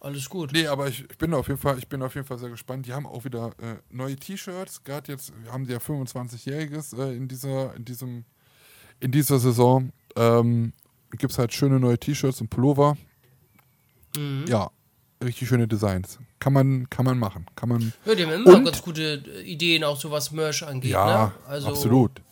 [0.00, 0.52] Alles gut.
[0.52, 2.86] Nee, aber ich, ich bin auf jeden Fall, ich bin auf jeden Fall sehr gespannt.
[2.86, 4.82] Die haben auch wieder äh, neue T-Shirts.
[4.82, 8.24] Gerade jetzt haben die ja 25-Jähriges äh, in dieser, in diesem,
[9.00, 9.92] in dieser Saison.
[10.16, 10.72] Ähm,
[11.10, 12.96] Gibt es halt schöne neue T-Shirts und Pullover.
[14.16, 14.46] Mhm.
[14.48, 14.70] Ja,
[15.22, 16.18] richtig schöne Designs.
[16.38, 17.44] Kann man, kann man machen.
[17.54, 17.92] Kann man.
[18.06, 20.92] Ja, die haben immer Und- ganz gute Ideen, auch so was Merch angeht.
[20.92, 21.32] Ja, ne?
[21.46, 22.22] also, absolut.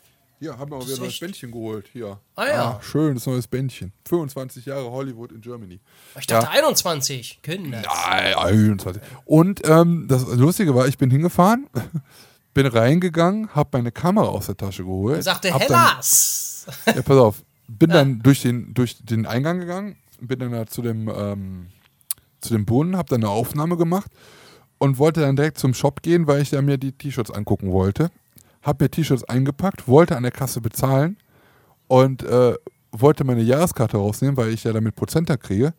[0.41, 1.89] Hier haben wir auch wieder ein neues echt- Bändchen geholt.
[1.93, 2.21] Hier.
[2.37, 2.81] Ah, ja.
[2.83, 3.93] schönes neues Bändchen.
[4.07, 5.81] 25 Jahre Hollywood in Germany.
[6.19, 7.41] Ich dachte 21.
[7.43, 7.83] Können das.
[7.85, 9.03] Nein, 21.
[9.25, 11.67] Und ähm, das Lustige war, ich bin hingefahren,
[12.55, 15.25] bin reingegangen, habe meine Kamera aus der Tasche geholt.
[15.25, 16.67] Sagte hab Hellas.
[16.85, 17.43] Dann, ja, pass auf.
[17.67, 21.67] Bin dann durch den, durch den Eingang gegangen, bin dann da zu dem, ähm,
[22.41, 24.11] zu dem Brunnen, habe dann eine Aufnahme gemacht
[24.79, 28.11] und wollte dann direkt zum Shop gehen, weil ich da mir die T-Shirts angucken wollte.
[28.63, 31.17] Hab mir T-Shirts eingepackt, wollte an der Kasse bezahlen
[31.87, 32.55] und äh,
[32.93, 35.75] wollte meine Jahreskarte rausnehmen, weil ich ja damit Prozenter kriege.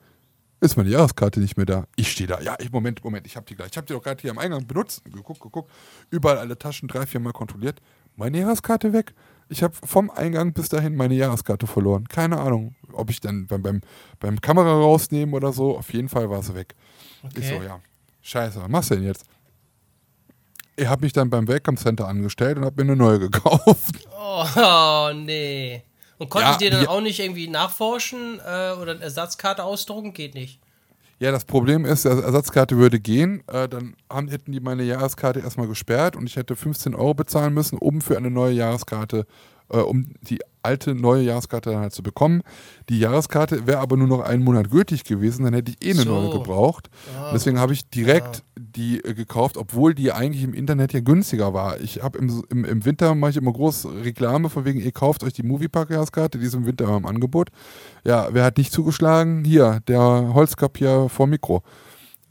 [0.62, 1.86] Ist meine Jahreskarte nicht mehr da.
[1.96, 2.42] Ich stehe da.
[2.42, 3.70] Ja, ich, Moment, Moment, ich habe die gleich.
[3.72, 5.04] Ich habe die doch gerade hier am Eingang benutzt.
[5.06, 5.72] Geguckt, geguckt.
[6.10, 7.80] Überall alle Taschen drei, vier Mal kontrolliert.
[8.18, 9.14] Meine Jahreskarte weg.
[9.48, 12.08] Ich habe vom Eingang bis dahin meine Jahreskarte verloren.
[12.10, 13.82] Keine Ahnung, ob ich dann beim, beim,
[14.20, 15.78] beim Kamera rausnehmen oder so.
[15.78, 16.76] Auf jeden Fall war sie weg.
[17.38, 17.66] Ich so, Okay.
[17.66, 17.80] ja.
[18.22, 19.24] Scheiße, was machst du denn jetzt?
[20.80, 24.08] Ich habe mich dann beim Welcome Center angestellt und habe mir eine neue gekauft.
[24.20, 25.84] Oh, nee.
[26.18, 30.14] Und konnten Ja, die dann die- auch nicht irgendwie nachforschen äh, oder eine Ersatzkarte ausdrucken?
[30.14, 30.60] Geht nicht.
[31.20, 33.44] Ja, das Problem ist, die Ersatzkarte würde gehen.
[33.48, 37.54] Äh, dann haben, hätten die meine Jahreskarte erstmal gesperrt und ich hätte 15 Euro bezahlen
[37.54, 39.26] müssen, um für eine neue Jahreskarte,
[39.72, 42.42] äh, um die alte neue Jahreskarte dann halt zu bekommen.
[42.90, 46.02] Die Jahreskarte wäre aber nur noch einen Monat gültig gewesen, dann hätte ich eh eine
[46.02, 46.10] So.
[46.10, 46.90] neue gebraucht.
[47.18, 48.42] Ah, Deswegen habe ich direkt Ja.
[48.58, 51.80] die äh, gekauft, obwohl die eigentlich im Internet ja günstiger war.
[51.80, 55.24] Ich habe im, im, im Winter mache ich immer groß Reklame von wegen, ihr kauft
[55.24, 57.50] euch die Moviepark-Jahreskarte, die ist im Winter im Angebot.
[58.04, 59.46] Ja, wer hat nicht zugeschlagen?
[59.46, 61.64] Hier, der Holzkap hier vor Mikro.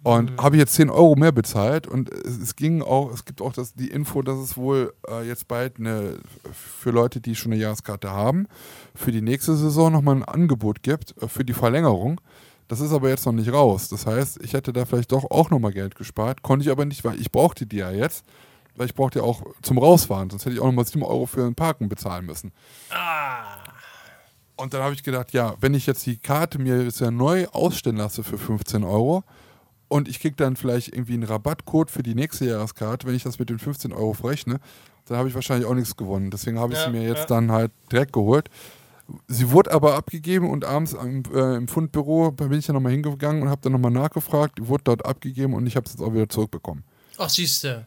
[0.05, 0.43] Und Mhm.
[0.43, 3.75] habe ich jetzt 10 Euro mehr bezahlt und es, ging auch, es gibt auch das,
[3.75, 6.19] die Info, dass es wohl äh, jetzt bald eine,
[6.53, 8.47] für Leute, die schon eine Jahreskarte haben,
[8.95, 12.21] für die nächste Saison nochmal ein Angebot gibt äh, für die Verlängerung.
[12.69, 13.89] Das ist aber jetzt noch nicht raus.
[13.89, 17.05] Das heißt, ich hätte da vielleicht doch auch nochmal Geld gespart, konnte ich aber nicht,
[17.05, 18.25] weil ich brauchte die ja jetzt,
[18.77, 21.45] weil ich brauchte ja auch zum Rausfahren, sonst hätte ich auch nochmal 7 Euro für
[21.45, 22.53] ein Parken bezahlen müssen.
[24.57, 27.47] Und dann habe ich gedacht, ja, wenn ich jetzt die Karte mir jetzt ja neu
[27.49, 29.25] ausstellen lasse für 15 Euro
[29.89, 33.39] und ich kriege dann vielleicht irgendwie einen Rabattcode für die nächste Jahreskarte, wenn ich das
[33.39, 34.61] mit den 15 Euro verrechne,
[35.07, 36.30] dann habe ich wahrscheinlich auch nichts gewonnen.
[36.30, 37.26] Deswegen habe ich Ja, sie mir jetzt ja.
[37.26, 38.49] dann halt direkt geholt.
[39.26, 43.43] Sie wurde aber abgegeben und abends am, äh, im Fundbüro bin ich dann nochmal hingegangen
[43.43, 44.59] und habe dann nochmal nachgefragt.
[44.59, 46.84] Die wurde dort abgegeben und ich habe es jetzt auch wieder zurückbekommen.
[47.16, 47.86] Ach, siehste.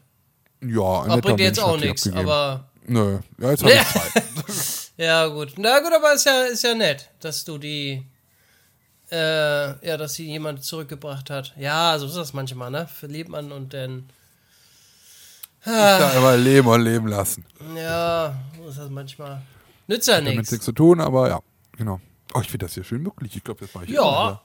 [0.63, 2.67] Ja, ein bringt dir jetzt auch nichts, aber.
[2.87, 4.71] Nö, ja, jetzt habe ich zwei.
[4.97, 5.53] Ja, gut.
[5.57, 8.03] Na gut, aber ist ja, ist ja nett, dass du die.
[9.11, 11.53] Äh, ja, dass sie jemand zurückgebracht hat.
[11.57, 12.87] Ja, so ist das manchmal, ne?
[12.87, 14.09] Verliebt man und dann.
[15.65, 17.45] Da immer leben und leben lassen.
[17.75, 19.41] Ja, so ist das manchmal.
[19.87, 20.51] Nützt ja damit nichts.
[20.51, 21.39] nichts zu tun, aber ja,
[21.77, 21.99] genau.
[22.33, 23.35] Oh, ich finde das hier schön möglich.
[23.35, 24.41] Ich glaube, das mache ich Ja.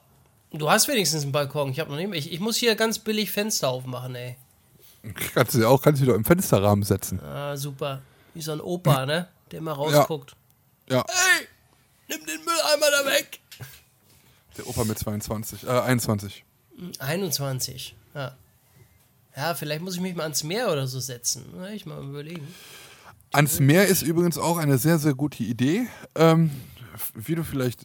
[0.53, 1.71] Du hast wenigstens einen Balkon.
[1.71, 2.12] Ich habe noch nicht.
[2.14, 4.37] Ich, ich muss hier ganz billig Fenster aufmachen, ey.
[5.35, 7.21] Kannst du ja auch, kannst du wieder im Fensterrahmen setzen.
[7.21, 8.03] Ah, super.
[8.35, 9.29] Wie so ein Opa, ne?
[9.51, 10.35] Der immer rausguckt.
[10.89, 11.47] Ja, Ey,
[12.09, 13.39] nimm den Mülleimer da weg.
[14.59, 16.44] Der Opa mit 22, äh, 21.
[16.98, 17.96] 21.
[18.14, 18.32] Ja.
[19.36, 21.44] Ja, vielleicht muss ich mich mal ans Meer oder so setzen.
[21.57, 22.46] Na, ich mal überlegen.
[23.32, 25.86] Ans Meer ist übrigens auch eine sehr, sehr gute Idee.
[26.14, 26.50] Ähm,
[27.14, 27.84] wie du vielleicht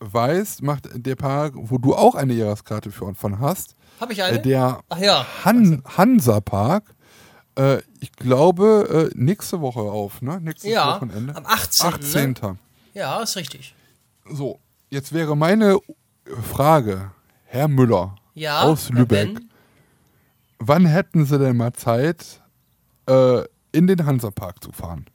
[0.00, 4.40] weißt, macht der Park, wo du auch eine Jahreskarte für von hast, Habe ich eine?
[4.40, 5.26] der ja.
[5.44, 6.94] Han Hansa Park,
[7.56, 10.40] äh, ich glaube, äh, nächste Woche auf, ne?
[10.40, 11.34] Nächstes Ja, Wochenende.
[11.36, 12.58] am 18., 18.
[12.94, 13.74] Ja, ist richtig.
[14.30, 14.58] So,
[14.90, 15.78] jetzt wäre meine
[16.42, 17.10] Frage,
[17.44, 18.62] Herr Müller Ja.
[18.62, 19.50] aus Lübeck, Ben?
[20.58, 22.40] wann hätten Sie denn mal Zeit,
[23.08, 25.06] äh, in den Hansapark zu fahren?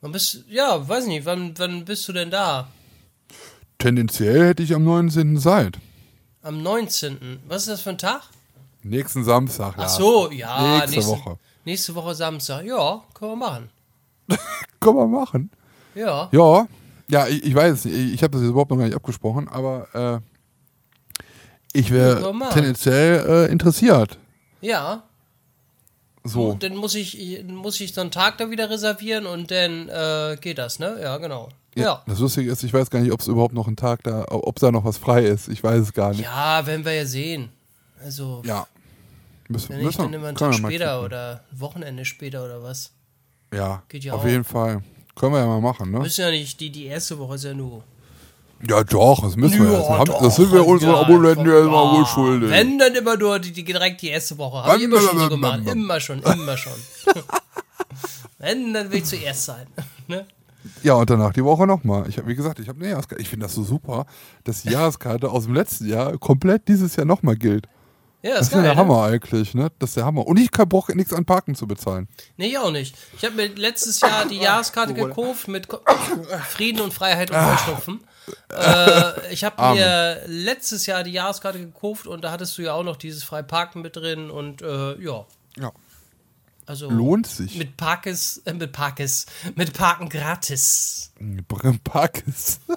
[0.00, 2.68] Wann bist ja, weiß nicht, wann, wann bist du denn da?
[3.78, 5.38] Tendenziell hätte ich am 19.
[5.38, 5.78] Zeit.
[6.42, 7.40] Am 19.
[7.46, 8.22] Was ist das für ein Tag?
[8.82, 9.74] Nächsten Samstag.
[9.74, 9.96] Ach Lars.
[9.96, 10.84] so, ja.
[10.86, 11.38] Nächste Woche.
[11.64, 12.64] Nächste Woche Samstag.
[12.64, 13.70] Ja, können wir machen.
[14.80, 15.50] Können wir machen.
[15.94, 16.28] Ja.
[16.30, 16.66] Ja,
[17.10, 18.14] ja, ich, ich weiß es nicht.
[18.14, 20.22] Ich, habe das jetzt überhaupt noch gar nicht abgesprochen, aber
[21.22, 21.28] äh,
[21.72, 24.18] ich wäre tendenziell äh, interessiert.
[24.60, 25.04] Ja.
[26.24, 26.50] So.
[26.50, 30.36] Und dann muss ich, muss ich so einen Tag da wieder reservieren und dann äh,
[30.40, 30.98] geht das, ne?
[31.00, 31.48] Ja, genau.
[31.74, 32.02] Ja.
[32.06, 34.58] Das Lustige ist, ich weiß gar nicht, ob es überhaupt noch ein Tag da, ob
[34.58, 35.48] da noch was frei ist.
[35.48, 36.22] Ich weiß es gar nicht.
[36.22, 37.50] Ja, werden wir ja sehen.
[38.02, 38.66] Also, Ja.
[39.50, 42.92] Müssen, wenn nicht, müssen dann immer einen Tag später oder ein Wochenende später oder was.
[43.54, 44.26] Ja, Geht ja auf auch.
[44.26, 44.82] jeden Fall.
[45.18, 45.98] Können wir ja mal machen, ne?
[46.00, 47.82] Müssen ja nicht, die, die erste Woche ist ja nur
[48.68, 49.98] Ja, doch, das müssen wir Ja, essen.
[49.98, 52.50] Haben- doch, das sind wir unseren ja, Abonnenten ja immer wohl schuldig.
[52.50, 54.62] Wenn, dann immer nur die, die direkt die erste Woche.
[54.62, 55.60] Habe ich immer schon so gemacht.
[55.66, 56.72] Immer schon, immer schon.
[58.38, 59.66] Wenn, dann will ich zuerst sein.
[60.10, 60.26] Ne?
[60.82, 62.08] Ja, und danach die Woche nochmal.
[62.08, 63.20] Ich habe, wie gesagt, ich habe eine Jahreskarte.
[63.20, 64.06] Ich finde das so super,
[64.44, 67.68] dass die Jahreskarte aus dem letzten Jahr komplett dieses Jahr nochmal gilt.
[68.22, 68.64] Ja, Das ist ist ja geil.
[68.64, 68.80] der ne?
[68.80, 69.70] Hammer eigentlich, ne?
[69.78, 70.26] Das ist der Hammer.
[70.26, 72.08] Und ich kann brauche nichts an Parken zu bezahlen.
[72.36, 72.96] Nee, ich auch nicht.
[73.16, 75.68] Ich habe mir letztes Jahr die Jahreskarte gekauft mit
[76.48, 78.00] Frieden und Freiheit und Vollstopfen.
[78.52, 82.82] Äh, ich habe mir letztes Jahr die Jahreskarte gekauft und da hattest du ja auch
[82.82, 85.24] noch dieses Freiparken mit drin und äh, ja,
[85.56, 85.72] Ja.
[86.66, 87.56] also Lohnt sich.
[87.56, 91.12] mit Parkes, äh, mit Parkes, mit Parken gratis.
[91.84, 92.58] Parkes.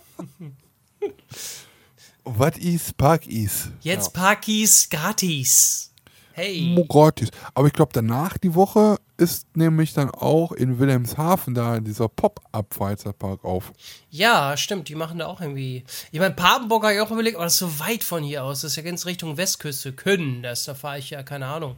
[2.24, 3.70] Was ist Park is?
[3.82, 5.92] Jetzt Parkis gratis.
[6.34, 6.76] Hey.
[6.76, 6.84] Ja.
[6.88, 7.30] Gratis.
[7.54, 13.44] Aber ich glaube, danach die Woche ist nämlich dann auch in Wilhelmshaven da dieser Pop-Up-Freizeitpark
[13.44, 13.74] auf.
[14.10, 15.84] Ja, stimmt, die machen da auch irgendwie.
[16.12, 18.62] Ich meine, Papenburg habe ich auch überlegt, aber das ist so weit von hier aus.
[18.62, 19.92] Das ist ja ganz Richtung Westküste.
[19.92, 21.76] Können, das, da fahre ich ja, keine Ahnung,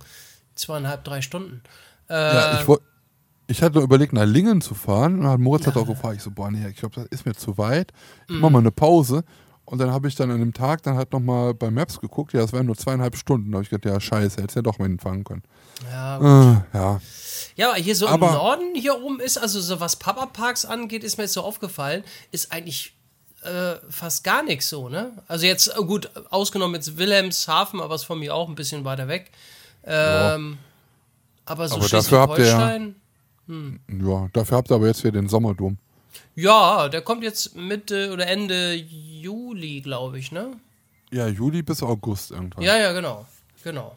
[0.56, 1.62] zweieinhalb, drei Stunden.
[2.10, 2.84] Äh, Ja, ich wollte.
[3.48, 6.32] Ich hatte überlegt, nach Lingen zu fahren und hat Moritz hat auch gefragt, ich so,
[6.32, 7.92] boah, nee, ich glaube, das ist mir zu weit.
[8.30, 9.26] Ich mach mal eine Pause.
[9.74, 12.42] Und dann habe ich dann an dem Tag dann halt nochmal bei Maps geguckt, ja,
[12.42, 13.50] das wären nur zweieinhalb Stunden.
[13.52, 15.42] Da habe ich gedacht, ja, scheiße, hättest ja doch mal hinfahren können.
[15.90, 17.02] ja, Äh, ja.
[17.56, 21.04] ja, aber hier so Aber- im Norden hier oben ist, also so was Papa-Parks angeht,
[21.04, 22.94] ist mir jetzt so aufgefallen, ist eigentlich
[23.42, 25.12] äh, fast gar nichts so, ne?
[25.28, 29.08] Also jetzt, äh, gut, ausgenommen jetzt Wilhelmshaven, aber ist von mir auch ein bisschen weiter
[29.08, 29.32] weg.
[29.86, 30.60] Ähm,
[31.46, 32.96] Aber so Aber dafür habt ihr ja- Schleswig-Holstein.
[34.08, 35.78] Ja, dafür habt ihr aber jetzt wieder den Sommerdom.
[36.36, 40.52] Ja, der kommt jetzt Mitte oder Ende Juli, glaube ich, ne?
[41.12, 42.64] Ja, Juli bis August irgendwann.
[42.64, 43.26] Ja, ja, genau.
[43.64, 43.96] Genau.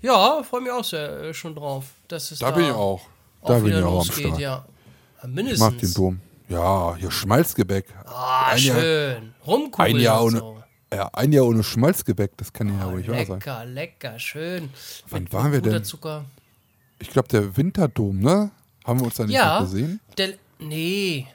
[0.00, 1.86] Ja, freue mich auch sehr äh, schon drauf.
[2.08, 3.00] Dass es da bin ich auch.
[3.44, 4.38] Da bin wieder ich auch am Start.
[4.38, 4.64] ja.
[5.22, 5.60] Ich Mindestens.
[5.60, 6.20] mag den Dom.
[6.48, 7.86] Ja, hier Schmalzgebäck.
[8.04, 9.34] Ah, Ein Jahr- schön.
[9.46, 10.62] Rumkugeln Ein Jahr, ohne, so.
[10.92, 13.38] ja, ein Jahr ohne Schmalzgebäck, das kann ja ruhig wahr sein.
[13.38, 14.70] Lecker, lecker, schön.
[15.08, 15.72] Wann Mit waren wir denn?
[15.72, 16.24] Puderzucker.
[16.98, 18.50] Ich glaube, der Winterdom, ne?
[18.84, 19.60] Haben wir uns da nicht Ja.
[19.60, 20.00] gesehen?
[20.18, 21.26] Der, nee.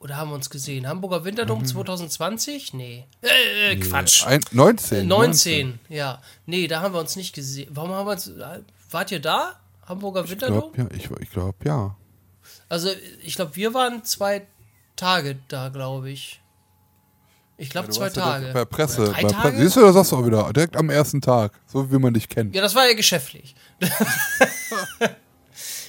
[0.00, 0.86] Oder haben wir uns gesehen?
[0.86, 2.72] Hamburger Winterdom 2020?
[2.72, 3.04] Nee.
[3.20, 4.24] Äh, äh, Quatsch.
[4.26, 5.08] Ein, 19.
[5.08, 6.22] 19, ja.
[6.46, 7.68] Nee, da haben wir uns nicht gesehen.
[7.72, 8.30] Warum haben wir uns.
[8.90, 9.58] Wart ihr da?
[9.86, 10.72] Hamburger Ich Winterdom?
[10.72, 10.96] glaube, ja.
[10.96, 11.96] Ich, ich glaub, ja.
[12.68, 12.90] Also,
[13.22, 14.46] ich glaube, wir waren zwei
[14.94, 16.40] Tage da, glaube ich.
[17.56, 18.40] Ich glaube, Du zwei ja Tage.
[18.52, 19.02] direkt Bei Presse.
[19.02, 19.48] Oder drei Bei Tage?
[19.50, 19.62] Presse.
[19.62, 20.52] Siehst du, da sagst du auch wieder.
[20.52, 21.52] Direkt am ersten Tag.
[21.66, 22.54] So wie man dich kennt.
[22.54, 23.56] Ja, das war ja geschäftlich.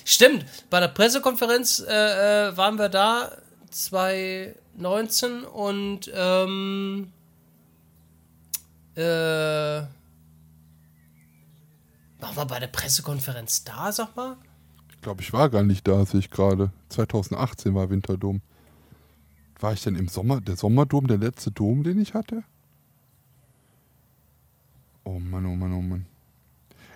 [0.05, 3.31] Stimmt, bei der Pressekonferenz äh, äh, waren wir da
[3.69, 7.11] 2019 und ähm,
[8.95, 9.81] äh,
[12.19, 14.37] waren wir bei der Pressekonferenz da, sag mal?
[14.89, 16.71] Ich glaube, ich war gar nicht da, sehe ich gerade.
[16.89, 18.41] 2018 war Winterdom.
[19.59, 22.43] War ich denn im Sommer, der Sommerdom, der letzte Dom, den ich hatte?
[25.03, 26.05] Oh Mann, oh Mann, oh Mann.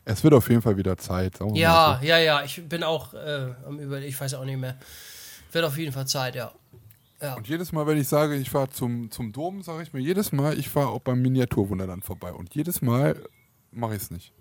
[0.05, 1.39] Es wird auf jeden Fall wieder Zeit.
[1.53, 4.77] Ja, mal ja, ja, ich bin auch äh, am Überlegen, ich weiß auch nicht mehr.
[5.51, 6.51] Wird auf jeden Fall Zeit, ja.
[7.23, 7.35] Ja.
[7.35, 10.33] Und jedes Mal, wenn ich sage, ich fahre zum, zum Dom, sage ich mir jedes
[10.33, 12.33] Mal, ich fahre auch beim Miniaturwunderland vorbei.
[12.33, 13.15] Und jedes Mal
[13.71, 14.33] mache ich es nicht.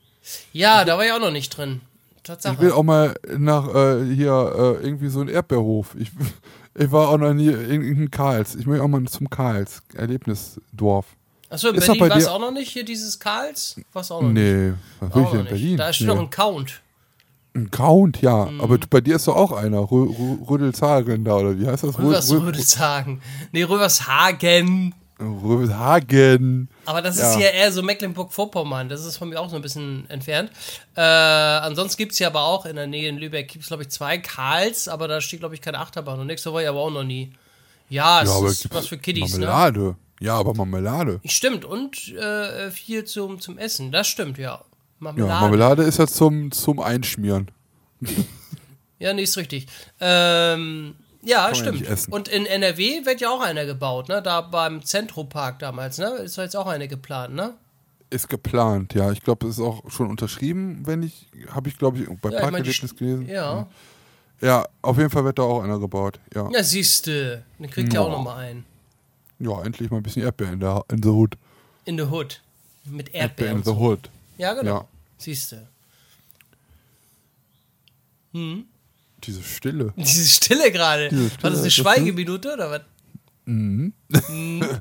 [0.53, 1.80] Ja, da war ich auch noch nicht drin.
[2.24, 2.55] Tatsache.
[2.55, 5.95] Ich will auch mal nach äh, hier äh, irgendwie so einen Erdbeerhof.
[5.99, 6.11] Ich,
[6.74, 8.55] ich war auch noch nie in, in Karls.
[8.57, 11.07] Ich möchte auch mal zum Karls, Erlebnisdorf.
[11.49, 13.76] Achso, in Ist Berlin war es auch noch nicht, hier dieses Karls?
[13.93, 14.43] War es auch noch nicht.
[14.43, 15.51] Nee, was will ich denn in nicht.
[15.51, 15.76] Berlin?
[15.76, 16.07] Da ist nee.
[16.07, 16.82] noch ein Count.
[17.55, 18.46] Ein Count, ja.
[18.46, 18.61] Mhm.
[18.61, 19.80] Aber bei dir ist doch auch einer.
[19.80, 21.98] Rö Rö Rödelshagen da, oder wie heißt das?
[21.98, 23.20] Rö Rövers Rö Rödelshagen.
[23.53, 24.94] Nee, Rövershagen.
[25.20, 26.68] Rödelshagen.
[26.84, 27.48] Aber das ist Ja.
[27.50, 28.88] eher so Mecklenburg-Vorpommern.
[28.88, 30.50] Das ist von mir auch so ein bisschen entfernt.
[30.96, 33.82] Äh, ansonsten gibt es ja aber auch in der Nähe in Lübeck, gibt es glaube
[33.84, 36.18] ich zwei Karls, aber da steht glaube ich keine Achterbahn.
[36.20, 37.32] Und nächste war ich aber auch noch nie.
[37.88, 39.46] Ja, es Ja, ist was für Kiddies, ne?
[39.46, 39.96] Marmelade.
[40.20, 41.20] Ja, aber Marmelade.
[41.26, 43.92] Stimmt, und äh, viel zum, zum Essen.
[43.92, 44.61] Das stimmt, ja.
[45.03, 45.40] Ja, Marmelade.
[45.40, 47.50] Marmelade ist ja zum, zum Einschmieren.
[48.98, 49.66] Ja, nee, ist richtig.
[50.00, 51.82] Ähm, ja, man stimmt.
[51.88, 52.12] essen.
[52.12, 54.22] Und in NRW wird ja auch einer gebaut, ne?
[54.22, 56.07] Da beim Zentropark damals, ne?
[56.24, 57.55] Ist da jetzt auch eine geplant, ne?
[58.11, 59.11] Ist geplant, ja.
[59.11, 62.36] Ich glaube, es ist auch schon unterschrieben, wenn ich, habe ich glaube ich bei Ja,
[62.38, 63.26] ich mein, Parkerlebnis gelesen.
[63.28, 63.66] Ja.
[64.40, 66.18] Ja, auf jeden Fall wird da auch einer gebaut.
[66.34, 67.44] Ja, Ja, siehste.
[67.59, 68.12] Dann kriegt ihr auch Ja.
[68.12, 68.64] noch mal einen.
[69.38, 71.36] ja endlich mal ein bisschen Erdbeer in der in the Hood.
[71.84, 72.40] In the Hood.
[72.84, 73.57] Mit Erdbeer Erdbeeren.
[73.59, 73.70] in the.
[73.70, 74.11] Hood.
[74.38, 74.88] Ja, genau.
[75.27, 75.35] Ja.
[75.35, 75.68] Siehste.
[79.25, 79.93] Diese Stille.
[79.97, 81.11] Diese Stille gerade.
[81.43, 82.81] War das eine Schweigeminute oder was?
[83.45, 83.93] Mhm.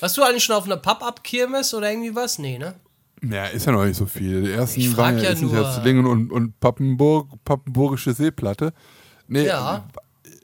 [0.00, 2.38] Warst du eigentlich schon auf einer Pop-Up-Kirmes oder irgendwie was?
[2.38, 2.74] Nee, ne?
[3.22, 4.42] Ja, ist ja noch nicht so viel.
[4.42, 5.62] Die ersten Ich frag waren ja, ja nur.
[5.62, 8.72] jetzt Lingen und, und Pappenburg, Pappenburgische Seeplatte.
[9.28, 9.88] Nee, Ja.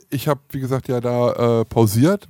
[0.09, 2.27] ich habe, wie gesagt, ja da äh, pausiert.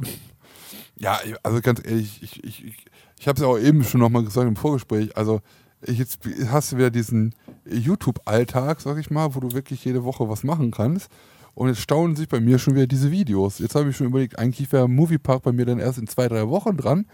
[0.99, 2.85] Ja, also ganz ehrlich, ich, ich, ich,
[3.19, 5.17] ich habe es ja auch eben schon nochmal gesagt im Vorgespräch.
[5.17, 5.41] Also
[5.87, 10.45] jetzt hast du wieder diesen YouTube-Alltag, sag ich mal, wo du wirklich jede Woche was
[10.45, 11.11] machen kannst.
[11.55, 13.59] Und jetzt staunen sich bei mir schon wieder diese Videos.
[13.59, 16.49] Jetzt habe ich schon überlegt, eigentlich wäre Moviepark bei mir dann erst in zwei, drei
[16.49, 17.07] Wochen dran.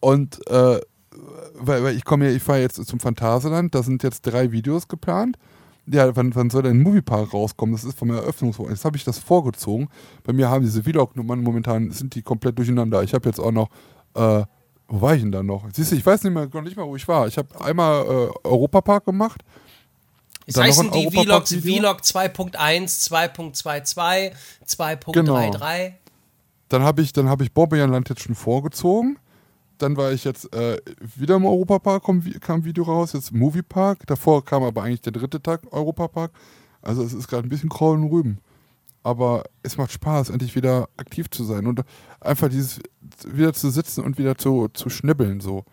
[0.00, 0.80] Und äh,
[1.54, 4.88] weil, weil ich komme ja, ich fahre jetzt zum Phantasialand, da sind jetzt drei Videos
[4.88, 5.38] geplant.
[5.86, 7.74] Ja, wann, wann soll denn ein Moviepark rauskommen?
[7.74, 8.76] Das ist vom Eröffnungswochenende.
[8.76, 9.88] Jetzt habe ich das vorgezogen.
[10.22, 13.02] Bei mir haben diese Vlog-Nummern momentan, sind die komplett durcheinander.
[13.02, 13.68] Ich habe jetzt auch noch,
[14.14, 14.44] äh,
[14.94, 15.64] wo war ich denn da noch?
[15.72, 17.26] Siehst du, ich weiß nicht mehr, noch nicht mal, wo ich war.
[17.26, 19.42] Ich habe einmal äh, Europapark gemacht.
[20.46, 24.32] Es heißen die Vlogs Vlog 2.1, 2.22,
[24.66, 25.12] 2.33.
[25.12, 25.94] Genau.
[26.68, 29.18] Dann habe ich, hab ich Bobbejahnland jetzt schon vorgezogen
[29.78, 30.80] dann war ich jetzt äh,
[31.16, 34.06] wieder im Europapark, kam, kam ein Video raus, jetzt Moviepark.
[34.06, 36.30] Davor kam aber eigentlich der dritte Tag Europapark.
[36.82, 38.38] Also es ist gerade ein bisschen Kraul und Rüben.
[39.04, 41.82] Aber es macht Spaß, endlich wieder aktiv zu sein und
[42.20, 42.80] einfach dieses
[43.24, 45.64] wieder zu sitzen und wieder zu, zu schnibbeln so.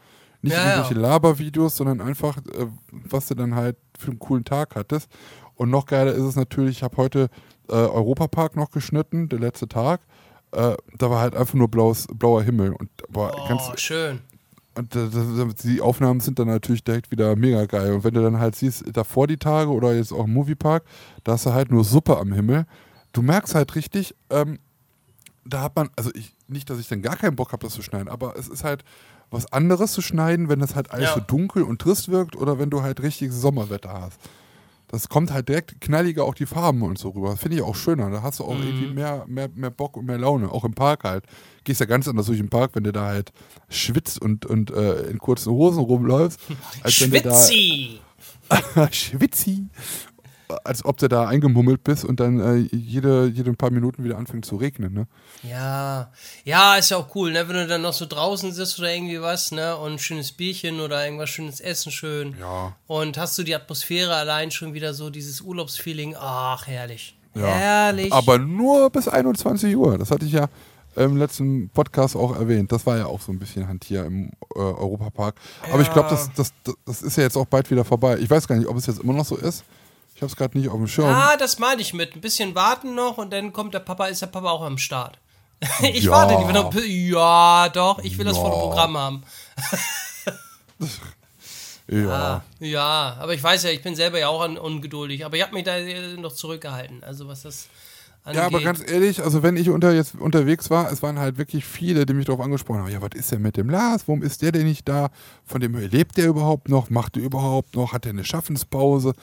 [0.44, 1.02] Nicht ja, irgendwelche ja.
[1.02, 5.10] Labervideos, sondern einfach, äh, was du dann halt für einen coolen Tag hattest.
[5.56, 7.30] Und noch geiler ist es natürlich, ich habe heute
[7.70, 10.02] äh, Europapark noch geschnitten, der letzte Tag
[10.52, 12.74] äh, da war halt einfach nur blaues, blauer Himmel.
[12.74, 14.20] Und boah, oh, ganz, schön.
[14.76, 14.94] Und
[15.64, 17.94] die Aufnahmen sind dann natürlich direkt wieder mega geil.
[17.94, 20.84] Und wenn du dann halt siehst, davor die Tage oder jetzt auch im Moviepark,
[21.24, 22.66] da hast du halt nur Suppe am Himmel.
[23.12, 24.60] Du merkst halt richtig, ähm,
[25.46, 27.82] da hat man, also ich, nicht, dass ich dann gar keinen Bock habe, das zu
[27.82, 28.84] schneiden, aber es ist halt
[29.30, 31.16] was anderes zu schneiden, wenn das halt alles ja.
[31.16, 34.20] so dunkel und trist wirkt oder wenn du halt richtiges Sommerwetter hast
[34.92, 37.38] das kommt halt direkt knalliger auch die Farben und so rüber.
[37.38, 38.10] Finde ich auch schöner.
[38.10, 38.64] Da hast du auch mhm.
[38.64, 40.52] irgendwie mehr, mehr, mehr Bock und mehr Laune.
[40.52, 41.24] Auch im Park halt.
[41.64, 43.32] Gehst ja ganz anders durch den Park, wenn du da halt
[43.70, 46.42] schwitzt und, und äh, in kurzen Hosen rumläufst.
[46.84, 48.02] Als Schwitzi!
[48.92, 49.68] Schwitzi!
[50.64, 54.46] Als ob du da eingemummelt bist und dann äh, jede, jede paar Minuten wieder anfängt
[54.46, 55.08] zu regnen, ne?
[55.44, 56.12] Ja,
[56.44, 57.48] ja, ist ja auch cool, ne?
[57.48, 59.78] Wenn du dann noch so draußen sitzt oder irgendwie was, ne?
[59.78, 62.36] Und ein schönes Bierchen oder irgendwas schönes Essen schön.
[62.40, 62.76] Ja.
[62.88, 67.18] Und hast du die Atmosphäre allein schon wieder so, dieses Urlaubsfeeling, ach, herrlich.
[67.34, 67.46] Ja.
[67.46, 68.12] Herrlich.
[68.12, 69.98] Aber nur bis 21 Uhr.
[69.98, 70.48] Das hatte ich ja
[70.96, 72.72] im letzten Podcast auch erwähnt.
[72.72, 75.36] Das war ja auch so ein bisschen Hand hier im äh, Europapark.
[75.70, 75.82] Aber ja.
[75.82, 76.54] ich glaube, das, das,
[76.86, 78.18] das ist ja jetzt auch bald wieder vorbei.
[78.20, 79.64] Ich weiß gar nicht, ob es jetzt immer noch so ist.
[80.22, 81.08] Ich hab's gerade nicht auf dem Schirm.
[81.08, 82.16] Ah, das meine ich mit.
[82.16, 85.18] Ein bisschen warten noch und dann kommt der Papa, ist der Papa auch am Start.
[85.82, 86.12] ich ja.
[86.12, 86.54] warte nicht.
[86.54, 88.32] Noch, ja, doch, ich will ja.
[88.32, 89.24] das Programm haben.
[91.88, 92.08] ja.
[92.08, 95.26] Ah, ja, aber ich weiß ja, ich bin selber ja auch ungeduldig.
[95.26, 95.80] Aber ich habe mich da
[96.20, 97.04] noch zurückgehalten.
[97.04, 97.68] Also was das
[98.24, 98.42] angeht.
[98.42, 101.66] Ja, aber ganz ehrlich, also wenn ich unter, jetzt unterwegs war, es waren halt wirklich
[101.66, 102.92] viele, die mich darauf angesprochen haben.
[102.92, 104.08] Ja, was ist denn mit dem Lars?
[104.08, 105.10] Warum ist der denn nicht da?
[105.46, 106.92] Von dem lebt der überhaupt noch?
[106.92, 107.94] Macht der überhaupt noch?
[107.94, 109.16] Hat er eine Schaffenspause?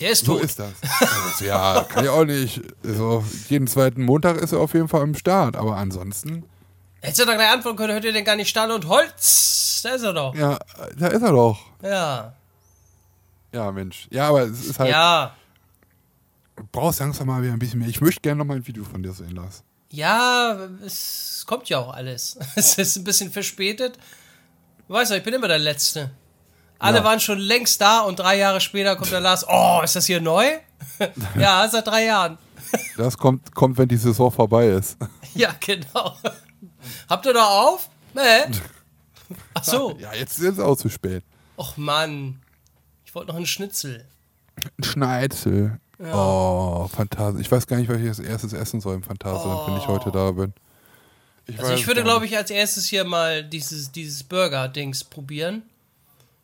[0.00, 0.38] Der ist tot.
[0.38, 0.72] So ist das.
[1.00, 2.60] Also, ja, kann ich auch nicht.
[2.84, 6.44] Also, jeden zweiten Montag ist er auf jeden Fall am Start, aber ansonsten.
[7.00, 9.80] Hättest du doch gleich antworten können, hört ihr denn gar nicht Stahl und Holz?
[9.82, 10.34] Da ist er doch.
[10.34, 10.58] Ja,
[10.98, 11.58] da ist er doch.
[11.82, 12.34] Ja.
[13.52, 14.06] Ja, Mensch.
[14.10, 14.90] Ja, aber es ist halt.
[14.90, 15.34] Ja.
[16.56, 17.88] Du brauchst langsam mal wieder ein bisschen mehr.
[17.88, 19.64] Ich möchte gerne noch mal ein Video von dir sehen, Lars.
[19.90, 22.38] Ja, es kommt ja auch alles.
[22.54, 23.98] Es ist ein bisschen verspätet.
[24.86, 26.10] Du weißt doch, ich bin immer der Letzte.
[26.80, 27.04] Alle ja.
[27.04, 30.20] waren schon längst da und drei Jahre später kommt der Lars, oh, ist das hier
[30.20, 30.46] neu?
[31.38, 32.38] ja, seit drei Jahren.
[32.96, 34.96] das kommt, kommt, wenn die Saison vorbei ist.
[35.34, 36.16] ja, genau.
[37.08, 37.90] Habt ihr da auf?
[38.14, 38.20] Nee.
[39.54, 39.96] Ach so.
[40.00, 41.22] Ja, jetzt ist es auch zu spät.
[41.58, 42.40] Och Mann.
[43.04, 44.06] Ich wollte noch einen Schnitzel.
[44.78, 45.78] Ein Schneizel.
[45.98, 46.14] Ja.
[46.14, 47.42] Oh, fantastisch.
[47.42, 49.66] Ich weiß gar nicht, was ich als erstes essen soll im Phantasialand, oh.
[49.66, 50.54] wenn ich heute da bin.
[51.46, 55.64] Ich also ich würde, glaube ich, als erstes hier mal dieses, dieses Burger-Dings probieren.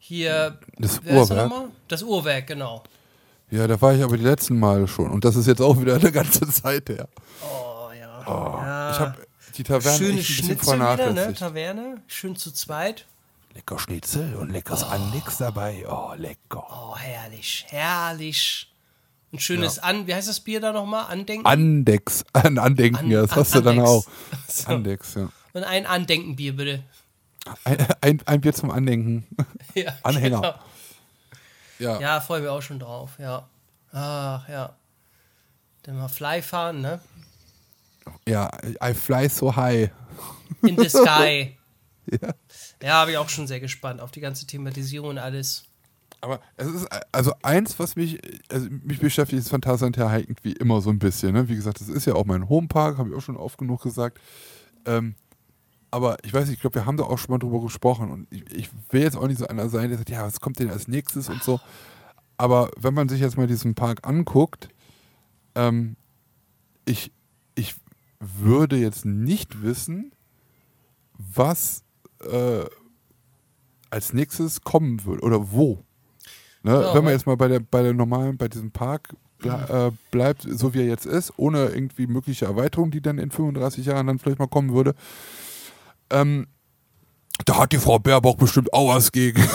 [0.09, 0.57] Hier.
[0.79, 1.53] Das Uhrwerk.
[1.89, 2.85] Das Uhrwerk, genau.
[3.51, 5.11] Ja, da war ich aber die letzten Male schon.
[5.11, 7.09] Und das ist jetzt auch wieder eine ganze Zeit her.
[7.43, 8.22] Oh, ja.
[8.25, 8.91] Oh, ja.
[8.93, 9.26] Ich habe
[9.57, 11.35] die Taverne Schöne echt ein Schnitzel wieder, ne?
[11.35, 12.03] Taverne.
[12.07, 13.05] Schön zu zweit.
[13.55, 14.87] Lecker Schnitzel und leckeres oh.
[14.87, 15.85] Andex dabei.
[15.89, 16.64] Oh, lecker.
[16.71, 17.67] Oh, herrlich.
[17.68, 18.72] Herrlich.
[19.33, 19.83] Ein schönes ja.
[19.83, 21.07] An, wie heißt das Bier da nochmal?
[21.09, 21.47] Andenken?
[21.47, 22.25] Andex.
[22.33, 23.75] An Andenken, An, ja, das hast Andex.
[23.75, 24.07] du dann auch.
[24.47, 24.68] So.
[24.68, 25.30] Andex, ja.
[25.53, 26.85] Und ein Andenkenbier, bitte.
[27.64, 29.27] Ein, ein, ein Bier zum Andenken.
[29.75, 30.41] Ja, Anhänger.
[30.41, 30.55] Genau.
[31.79, 32.01] Ja.
[32.01, 33.47] ja, freue mich auch schon drauf, ja.
[33.93, 34.75] Ach, ja.
[35.83, 37.01] Dann mal Fly fahren, ne?
[38.27, 38.51] Ja,
[38.83, 39.91] I fly so high.
[40.63, 41.59] In the sky.
[42.11, 42.35] ja,
[42.83, 45.64] ja habe ich auch schon sehr gespannt auf die ganze Thematisierung und alles.
[46.23, 48.18] Aber es ist also eins, was mich,
[48.51, 51.35] also mich beschäftigt, ist Phantasialand irgendwie immer so ein bisschen.
[51.35, 51.49] Ne?
[51.49, 54.18] Wie gesagt, das ist ja auch mein Homepark, habe ich auch schon oft genug gesagt.
[54.87, 55.14] Ähm,
[55.97, 58.29] aber ich weiß nicht, ich glaube, wir haben da auch schon mal drüber gesprochen und
[58.31, 60.68] ich, ich, will jetzt auch nicht so einer sein, der sagt, ja, was kommt denn
[60.68, 61.59] als nächstes und so.
[62.37, 64.68] Aber wenn man sich jetzt mal diesen Park anguckt,
[65.55, 65.97] ähm,
[66.85, 67.13] ich,
[67.55, 67.77] ich
[68.21, 70.13] würde jetzt nicht wissen,
[71.17, 71.83] was
[72.31, 72.67] äh,
[73.89, 75.79] als nächstes kommen würde oder wo.
[76.63, 76.73] Ne?
[76.73, 79.97] Ja, Wenn man jetzt mal bei der, bei der normalen, bei diesem Park ble äh,
[80.11, 84.07] bleibt, so wie er jetzt ist, ohne irgendwie mögliche Erweiterung, die dann in 35 Jahren
[84.09, 84.95] dann vielleicht mal kommen würde.
[86.11, 86.46] Ähm,
[87.45, 89.42] da hat die Frau Baerbock bestimmt auch was gegen.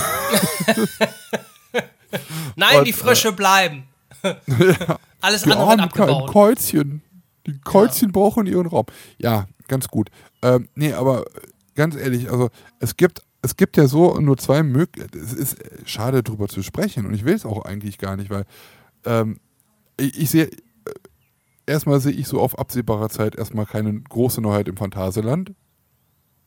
[2.56, 3.84] Nein, Und, die Frösche äh, bleiben.
[4.24, 4.36] ja.
[5.22, 6.24] Alles andere wird abgebaut.
[6.24, 7.02] Ein Kreuzchen.
[7.48, 8.14] Die Kreuzchen ja.
[8.14, 8.86] brauchen ihren Raum.
[9.18, 10.10] Ja, ganz gut.
[10.42, 11.26] Ähm, nee, aber
[11.76, 12.50] ganz ehrlich, also
[12.80, 15.24] es gibt, es gibt ja so nur zwei Möglichkeiten.
[15.24, 17.06] Es ist schade, darüber zu sprechen.
[17.06, 18.46] Und ich will es auch eigentlich gar nicht, weil
[19.06, 19.40] ähm,
[19.98, 20.52] ich, ich sehe, äh,
[21.66, 25.54] erstmal sehe ich so auf absehbarer Zeit erstmal keine große Neuheit im Phantasialand.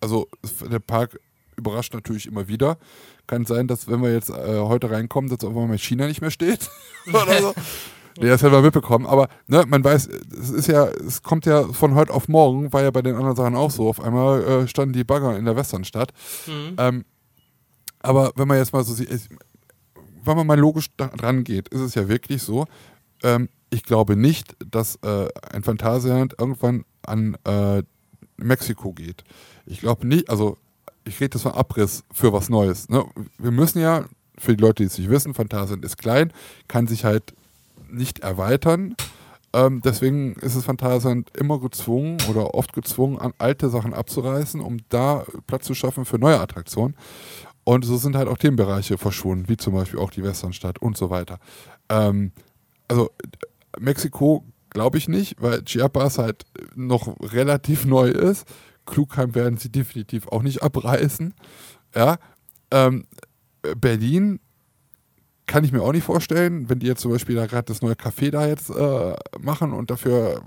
[0.05, 0.28] Also
[0.70, 1.18] der Park
[1.56, 2.78] überrascht natürlich immer wieder.
[3.26, 6.31] Kann sein, dass wenn wir jetzt äh, heute reinkommen, dass auf einmal China nicht mehr
[6.31, 6.68] steht.
[7.09, 7.55] oder so.
[8.20, 9.06] Nee, das hätten wir mitbekommen.
[9.06, 12.82] Aber ne, man weiß, es ist ja, es kommt ja von heute auf morgen, war
[12.82, 13.89] ja bei den anderen Sachen auch so.
[13.89, 16.12] Auf einmal äh, standen die Bagger in der Westernstadt.
[16.47, 16.76] Mhm.
[16.78, 17.05] Ähm,
[18.01, 19.09] aber wenn man jetzt mal so sieht,
[20.22, 22.66] wenn man mal logisch dran geht, ist es ja wirklich so,
[23.22, 27.82] ähm, ich glaube nicht, dass äh, ein Phantasialand irgendwann an äh,
[28.36, 29.24] Mexiko geht.
[29.66, 30.59] Ich glaube nicht, also
[31.05, 32.89] ich rede das von Abriss für was Neues.
[32.89, 33.05] Ne?
[33.39, 34.05] Wir müssen ja,
[34.39, 36.32] für die Leute, die es nicht wissen, Phantasialand ist klein,
[36.69, 37.35] kann sich halt
[37.89, 38.97] nicht erweitern.
[39.53, 44.78] Ähm, deswegen ist es Phantasialand immer gezwungen oder oft gezwungen, an alte Sachen abzureißen, um
[44.89, 46.97] da Platz zu schaffen für neue Attraktionen.
[47.62, 51.09] Und so sind halt auch Themenbereiche verschwunden, wie zum Beispiel auch die Westernstadt und so
[51.09, 51.39] weiter.
[51.89, 52.32] Ähm,
[52.89, 53.11] also
[53.78, 58.47] Mexiko glaube ich nicht, weil Chiapas halt noch relativ neu ist.
[58.86, 61.35] Klugheim werden sie definitiv auch nicht abreißen.
[61.94, 62.19] Ja.
[62.70, 63.06] Ähm,
[63.77, 64.40] Berlin
[65.47, 67.94] kann ich mir auch nicht vorstellen, wenn die jetzt zum Beispiel da gerade das neue
[67.94, 70.43] Café da jetzt äh, machen und dafür,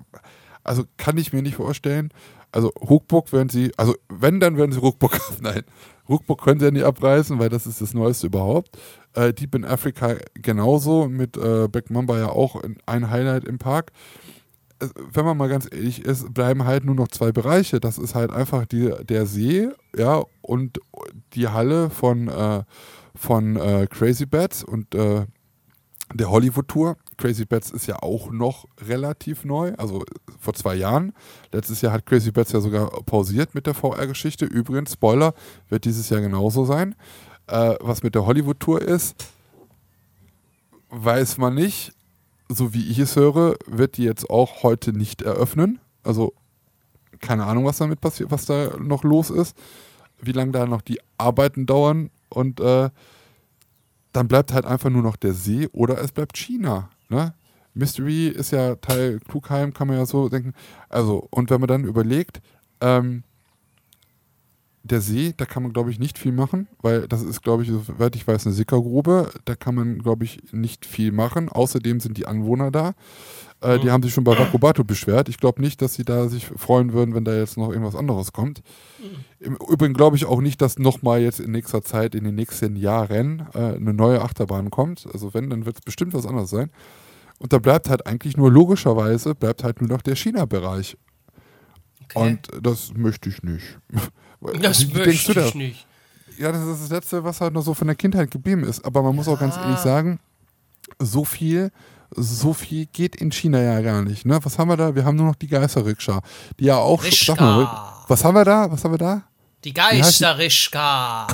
[0.64, 2.12] also kann ich mir nicht vorstellen.
[2.52, 5.64] Also Ruckburg werden sie, also wenn, dann werden sie Ruckburg, nein,
[6.10, 8.78] Ruckburg können sie ja nicht abreißen, weil das ist das Neueste überhaupt.
[9.14, 13.92] Äh, Deep in Africa genauso, mit äh, Beck Mamba ja auch ein Highlight im Park.
[14.80, 17.80] Wenn man mal ganz ehrlich ist, bleiben halt nur noch zwei Bereiche.
[17.80, 20.80] Das ist halt einfach die, der See, ja, und
[21.34, 22.64] die Halle von äh,
[23.18, 25.26] von äh, Crazy Bats und äh,
[26.14, 26.98] der Hollywood Tour.
[27.18, 30.04] Crazy Bats ist ja auch noch relativ neu, also
[30.40, 31.14] vor zwei Jahren.
[31.52, 34.46] Letztes Jahr hat Crazy Bats ja sogar pausiert mit der VR-Geschichte.
[34.46, 35.34] Übrigens, Spoiler,
[35.68, 36.96] wird dieses Jahr genauso sein.
[37.48, 39.16] Äh, was mit der Hollywood Tour ist,
[40.90, 41.94] weiß man nicht.
[42.50, 45.80] So wie ich es höre, wird die jetzt auch heute nicht eröffnen.
[46.04, 46.34] Also
[47.20, 49.58] keine Ahnung, was damit passiert, was da noch los ist,
[50.22, 52.90] wie lange da noch die Arbeiten dauern und äh,
[54.14, 56.90] dann bleibt halt einfach nur noch der See oder es bleibt China.
[57.10, 57.34] Ne?
[57.74, 60.54] Mystery ist ja Teil Klugheim, kann man ja so denken.
[60.90, 62.42] Also, und wenn man dann überlegt,
[62.82, 63.24] ähm,
[64.88, 67.70] der See, da kann man, glaube ich, nicht viel machen, weil das ist, glaube ich,
[67.70, 69.32] soweit ich weiß, eine Sickergrube.
[69.46, 71.50] Da kann man, glaube ich, nicht viel machen.
[71.50, 72.94] Außerdem sind die Anwohner da.
[73.62, 73.82] Äh, mhm.
[73.82, 75.30] Die haben sich schon bei Wakobatu beschwert.
[75.30, 78.34] Ich glaube nicht, dass sie da sich freuen würden, wenn da jetzt noch irgendwas anderes
[78.34, 78.62] kommt.
[79.00, 79.06] Mhm.
[79.40, 82.76] Im Übrigen glaube ich auch nicht, dass nochmal jetzt in nächster Zeit, in den nächsten
[82.76, 85.08] Jahren, äh, eine neue Achterbahn kommt.
[85.12, 86.70] Also wenn, dann wird es bestimmt was anderes sein.
[87.40, 90.98] Und da bleibt halt eigentlich nur logischerweise, bleibt halt nur noch der China-Bereich.
[92.16, 92.30] Okay.
[92.30, 93.80] Und das möchte ich nicht.
[94.62, 95.88] Das Wie möchte ich nicht.
[96.38, 98.86] Ja, das ist das Letzte, was halt noch so von der Kindheit geblieben ist.
[98.86, 99.34] Aber man muss ja.
[99.34, 100.20] auch ganz ehrlich sagen,
[101.00, 101.72] so viel
[102.16, 104.26] so viel geht in China ja gar nicht.
[104.26, 104.40] Ne?
[104.44, 104.96] Was haben wir da?
[104.96, 106.22] Wir haben nur noch die Geisterrikscha,
[106.60, 107.04] die ja auch.
[107.04, 107.70] Sag mal,
[108.08, 108.72] was haben wir da?
[108.72, 109.24] Was haben wir da?
[109.64, 111.28] Die Geisterrikscha.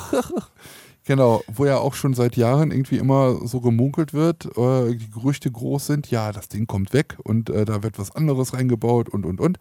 [1.05, 5.51] genau, wo ja auch schon seit Jahren irgendwie immer so gemunkelt wird, äh, die Gerüchte
[5.51, 9.25] groß sind, ja, das Ding kommt weg und äh, da wird was anderes reingebaut und
[9.25, 9.59] und und.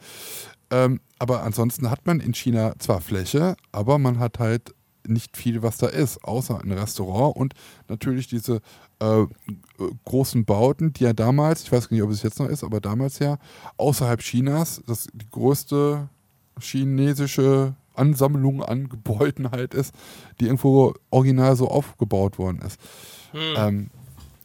[0.73, 4.75] Ähm, aber ansonsten hat man in China zwar Fläche, aber man hat halt
[5.07, 7.55] nicht viel, was da ist, außer ein Restaurant und
[7.89, 8.61] natürlich diese
[9.01, 9.27] äh,
[10.05, 13.19] großen Bauten, die ja damals, ich weiß nicht, ob es jetzt noch ist, aber damals
[13.19, 13.39] ja
[13.77, 16.09] außerhalb Chinas das die größte
[16.59, 19.95] chinesische Ansammlung an Gebäuden halt ist,
[20.41, 22.81] die irgendwo original so aufgebaut worden ist.
[23.33, 23.55] Hm.
[23.57, 23.91] Ähm,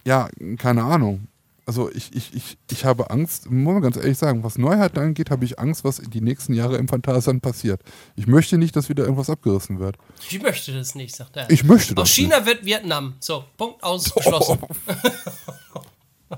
[0.05, 0.27] ja,
[0.57, 1.27] keine Ahnung
[1.67, 5.29] also ich, ich, ich, ich habe Angst, muss man ganz ehrlich sagen, was Neuheiten angeht,
[5.29, 7.81] habe ich Angst, was in die nächsten Jahre im Phantasialand passiert.
[8.15, 9.97] Ich möchte nicht, dass wieder irgendwas abgerissen wird.
[10.29, 11.49] Ich möchte das nicht, sagt er.
[11.49, 12.47] Ich möchte das Aus China nicht.
[12.47, 13.15] wird Vietnam.
[13.19, 14.59] So, Punkt ausgeschlossen.
[14.61, 15.81] Oh.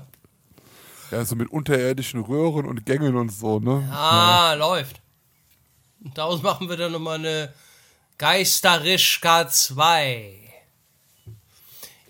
[1.12, 3.88] ja, so mit unterirdischen Röhren und Gängen und so, ne?
[3.92, 4.54] Ah, ja.
[4.54, 5.00] läuft.
[6.02, 7.52] Und daraus machen wir dann nochmal eine
[8.18, 10.39] Geisterischka 2.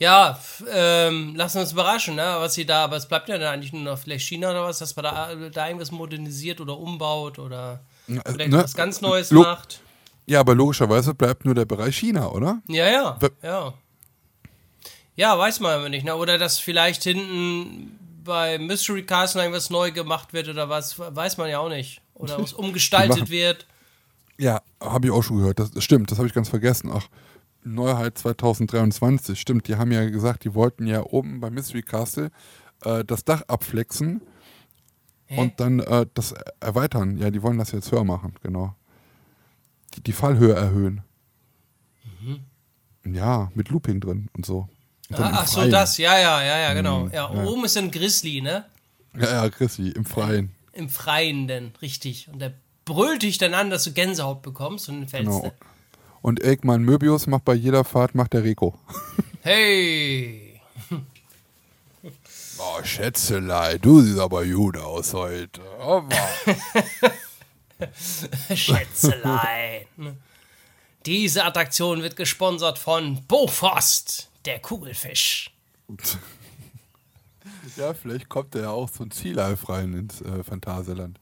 [0.01, 0.39] Ja,
[0.73, 2.37] ähm, lassen wir uns überraschen, ne?
[2.39, 4.79] was sie da, aber es bleibt ja dann eigentlich nur noch vielleicht China oder was,
[4.79, 8.63] dass man da, da irgendwas modernisiert oder umbaut oder, oder ne?
[8.65, 9.81] was ganz Neues Lo macht.
[10.25, 12.63] Ja, aber logischerweise bleibt nur der Bereich China, oder?
[12.67, 13.75] Ja, ja, We- ja.
[15.17, 16.17] Ja, weiß man aber nicht, ne?
[16.17, 21.51] Oder dass vielleicht hinten bei Mystery Castle irgendwas neu gemacht wird oder was, weiß man
[21.51, 22.01] ja auch nicht.
[22.15, 23.67] Oder was umgestaltet wird.
[24.39, 25.59] Ja, habe ich auch schon gehört.
[25.59, 26.91] Das, das stimmt, das habe ich ganz vergessen.
[26.95, 27.07] Ach,
[27.63, 29.69] Neuheit 2023, stimmt.
[29.69, 32.31] Die haben ja gesagt, die wollten ja oben beim Mystery Castle
[32.85, 34.23] äh, das Dach abflexen
[35.27, 35.41] Hä?
[35.41, 37.17] und dann äh, das erweitern.
[37.19, 38.75] Ja, die wollen das jetzt höher machen, genau.
[39.95, 41.03] Die, die Fallhöhe erhöhen.
[43.05, 44.69] Ja, mit Looping drin und so.
[45.09, 45.25] Und Mhm.
[45.25, 47.07] Ah, ach so, das, ja, ja, ja, ja, genau.
[47.07, 47.45] Mhm, Ja, ja.
[47.45, 48.65] oben ist ein Grizzly, ne?
[49.19, 50.55] Ja, ja, Chrissy, im Freien.
[50.73, 52.29] Im Freien denn, richtig.
[52.33, 52.53] Und der
[52.85, 55.53] brüllt dich dann an, dass du Gänsehaut bekommst und dann fällst Genau.
[56.23, 58.79] Und Eggman Möbius macht bei jeder Fahrt, macht der Rico.
[59.43, 60.61] Hey!
[62.63, 65.63] Oh, Schätzelei, du siehst aber gut aus heute.
[65.81, 66.15] Aber.
[68.55, 69.87] Schätzelein.
[71.07, 75.51] Diese Attraktion wird gesponsert von Bofrost, der Kugelfisch.
[77.79, 81.19] ja, vielleicht kommt da ja auch so ein Life rein ins äh, Phantasialand.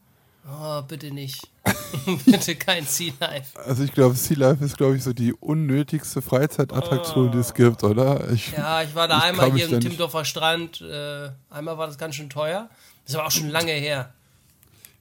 [0.47, 1.47] Oh, bitte nicht.
[2.25, 3.59] bitte kein Sea Life.
[3.59, 7.83] Also ich glaube, Sea Life ist, glaube ich, so die unnötigste Freizeitattraktion, die es gibt,
[7.83, 8.29] oder?
[8.31, 10.81] Ich, Ja, ich war da Ich einmal hier im Timmendorfer Strand.
[10.81, 12.69] Äh, einmal war das ganz schön teuer.
[13.05, 14.13] Das aber auch schon lange her.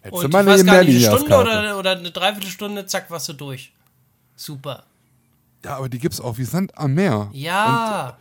[0.00, 1.16] hättest Und du ich mal weiß eine gar nicht, eine.
[1.16, 3.72] Stunde oder, oder eine Dreiviertelstunde, zack, warst du durch.
[4.36, 4.84] Super.
[5.64, 7.28] Ja, aber die gibt es auch wie Sand am Meer.
[7.32, 8.16] Ja.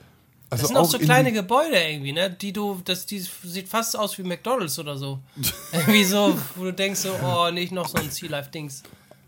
[0.49, 2.30] Also das sind auch auch so in- kleine Gebäude irgendwie, ne?
[2.30, 5.19] Die du, das die sieht fast aus wie McDonalds oder so.
[5.74, 8.84] irgendwie so, wo du denkst so, oh, nicht noch so ein Sea Life Dings.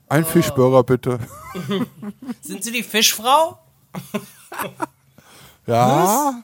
[0.08, 1.20] Ein Fischburger bitte.
[2.42, 3.60] Sind sie die Fischfrau?
[5.68, 6.44] Ja,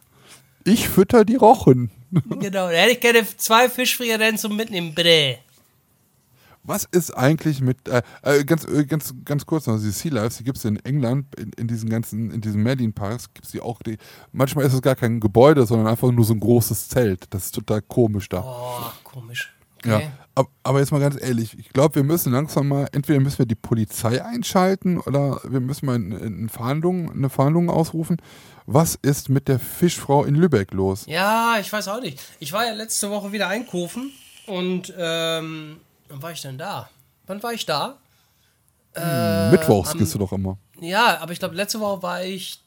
[0.63, 1.89] ich fütter die Rochen.
[2.11, 5.39] genau, da hätte ich gerne zwei Fischfrikadellen zum Mitnehmen, bitte.
[6.65, 10.37] Was ist eigentlich mit, äh, äh, ganz, äh, ganz, ganz kurz noch, die Sea Lives,
[10.37, 13.61] die gibt es in England, in, in diesen ganzen, in diesen Merlin-Parks gibt es die
[13.61, 13.97] auch, die,
[14.31, 17.25] manchmal ist es gar kein Gebäude, sondern einfach nur so ein großes Zelt.
[17.29, 18.43] Das ist total komisch da.
[18.43, 19.55] Oh, komisch.
[19.85, 20.09] Ja, Okay.
[20.33, 23.45] ab, aber jetzt mal ganz ehrlich, ich glaube, wir müssen langsam mal, entweder müssen wir
[23.45, 28.17] die Polizei einschalten oder wir müssen mal eine, eine, Fahndung, eine Fahndung ausrufen.
[28.65, 31.05] Was ist mit der Fischfrau in Lübeck los?
[31.07, 32.19] Ja, ich weiß auch nicht.
[32.39, 34.11] Ich war ja letzte Woche wieder einkaufen
[34.47, 35.77] und ähm,
[36.09, 36.89] wann war ich denn da?
[37.27, 37.97] Wann war ich da?
[39.51, 40.57] Mittwochs am- gehst du doch immer.
[40.79, 42.59] Ja, aber ich glaube, letzte Woche war ich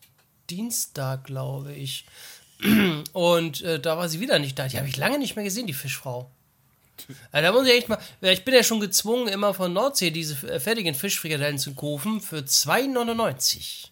[0.50, 2.04] Dienstag, glaube ich.
[3.12, 4.66] Und äh, da war sie wieder nicht da.
[4.68, 6.30] Die habe ich lange nicht mehr gesehen, die Fischfrau.
[7.30, 7.98] Also, da muss ich echt mal.
[8.20, 12.38] Ich bin ja schon gezwungen, immer von Nordsee diese äh, fertigen Fischfrikadellen zu kaufen für
[12.38, 13.88] 2,99.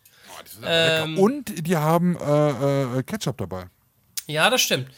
[0.64, 3.66] Ähm, Und die haben äh, äh, Ketchup dabei.
[4.26, 4.88] Ja, das stimmt.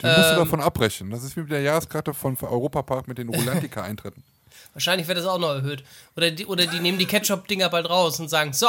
[0.00, 1.10] Die musst du Ähm, davon abbrechen.
[1.10, 4.22] Das ist wie mit der Jahreskarte von Europapark mit den Rolantica-Eintritten.
[4.74, 5.82] Wahrscheinlich wird das auch noch erhöht.
[6.16, 8.68] Oder die, oder die nehmen die Ketchup-Dinger bald raus und sagen: So,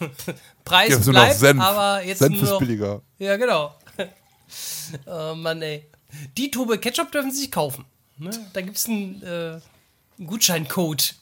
[0.64, 1.60] Preis Ja, bleibt, Senf.
[1.60, 3.02] aber jetzt Senf nur ist noch billiger.
[3.18, 3.74] Ja, genau.
[5.06, 5.86] oh Mann, ey.
[6.36, 7.84] Die Tube Ketchup dürfen sie sich kaufen.
[8.18, 8.30] Ne?
[8.52, 9.60] Da gibt es einen, äh,
[10.18, 11.14] einen Gutscheincode.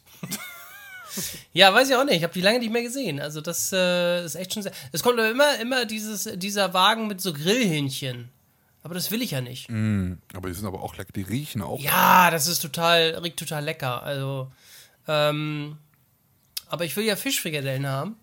[1.52, 2.16] ja, weiß ich auch nicht.
[2.16, 3.20] Ich habe die lange nicht mehr gesehen.
[3.20, 4.72] Also, das äh, ist echt schon sehr.
[4.92, 8.28] Es kommt aber immer, immer dieses, dieser Wagen mit so Grillhähnchen.
[8.82, 9.68] Aber das will ich ja nicht.
[9.68, 11.12] Aber die sind aber auch lecker.
[11.12, 11.80] Die riechen auch.
[11.80, 14.02] Ja, das ist total, riecht total lecker.
[14.02, 14.50] Also,
[15.06, 15.76] ähm,
[16.66, 18.16] aber ich will ja Fischfrikadellen haben.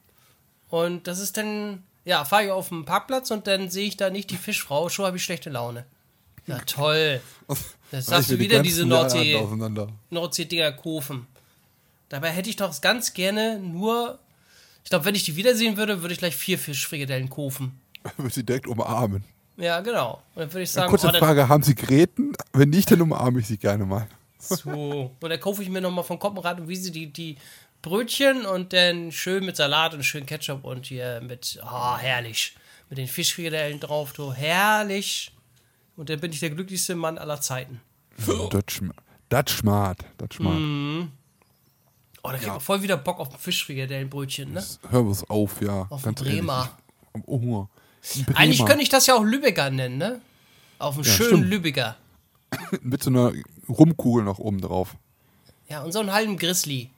[0.70, 4.10] Und das ist dann, ja, fahre ich auf den Parkplatz und dann sehe ich da
[4.10, 4.90] nicht die Fischfrau.
[4.90, 5.86] Schon habe ich schlechte Laune.
[6.48, 7.22] Ja, toll.
[7.92, 9.40] Das sagst du wir die wieder diese Nordsee.
[10.10, 11.28] Nordsee-Dinger kaufen.
[12.10, 14.20] Dabei hätte ich doch ganz gerne nur,
[14.84, 17.80] ich glaube, wenn ich die wiedersehen würde, würde ich gleich vier Fischfrikadellen kaufen.
[18.18, 19.26] Würde sie direkt umarmen.
[19.58, 20.22] Ja, genau.
[20.36, 22.34] Und dann würde ich sagen, Kurze oh, Frage, haben Sie Gräten?
[22.54, 24.08] Wenn nicht, dann umarme ich sie gerne mal.
[24.40, 25.12] So.
[25.20, 27.38] Und dann kaufe ich mir nochmal von Koppenrad und Wiese die, die
[27.82, 32.56] Brötchen und dann schön mit Salat und schön Ketchup und hier mit, ah, herrlich.
[32.90, 35.34] Mit den Fischfrikadellen drauf, du, herrlich.
[35.96, 37.82] Und dann bin ich der glücklichste Mann aller Zeiten.
[38.18, 38.92] Das schm-
[39.30, 40.06] das schmart.
[40.18, 40.60] Das schmart.
[40.60, 41.12] Mhm.
[42.24, 44.64] Oh, da kriegt man voll wieder Bock auf ein Fischfrikadellenbrötchen, ne?
[44.90, 45.88] Hör was auf, ja.
[45.90, 46.70] Auf ganz den Bremer.
[47.14, 47.28] ehrlich.
[47.28, 47.70] Oh, Hunger.
[48.26, 48.38] Bremer.
[48.38, 50.22] Eigentlich könnte ich das ja auch Lübecker nennen, ne?
[50.80, 51.49] Auf einen schönen stimmt.
[51.49, 51.98] Lübecker.
[52.82, 53.34] Mit so einer
[53.68, 54.95] Rumkugel noch oben drauf.
[55.69, 56.90] Ja, und so einen halben Grizzly.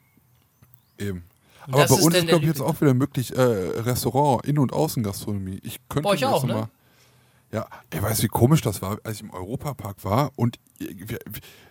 [0.98, 1.24] Eben.
[1.68, 4.60] Und Aber bei ist uns ist, glaube ich, jetzt auch wieder möglich, äh, Restaurant, Innen-
[4.60, 5.60] und Außengastronomie.
[5.64, 6.54] Ich könnte Bei euch auch, ne?
[6.54, 6.70] Mal,
[7.52, 10.60] ja, ich weiß, wie komisch das war, als ich im Europapark war und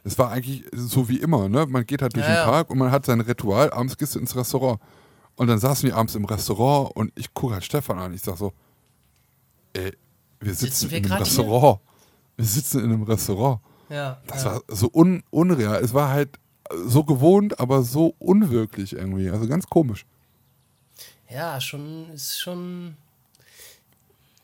[0.02, 1.66] es war eigentlich so wie immer, ne?
[1.66, 2.44] Man geht halt durch Ja, den ja.
[2.44, 4.80] Park und man hat sein Ritual, abends gehst du ins Restaurant.
[5.36, 8.12] Und dann saßen wir abends im Restaurant und ich gucke halt Stefan an.
[8.12, 8.52] Ich sag so,
[9.72, 9.92] ey,
[10.40, 11.38] wir sitzen, Sitzen wir in einem grad hier?
[11.38, 11.80] Restaurant.
[12.36, 13.60] Wir sitzen in einem Restaurant.
[13.88, 14.20] Ja.
[14.26, 14.54] Das ja.
[14.54, 15.82] war so un unreal.
[15.82, 16.38] Es war halt
[16.70, 19.30] so gewohnt, aber so unwirklich irgendwie.
[19.30, 20.06] Also ganz komisch.
[21.30, 22.96] Ja, schon, ist schon,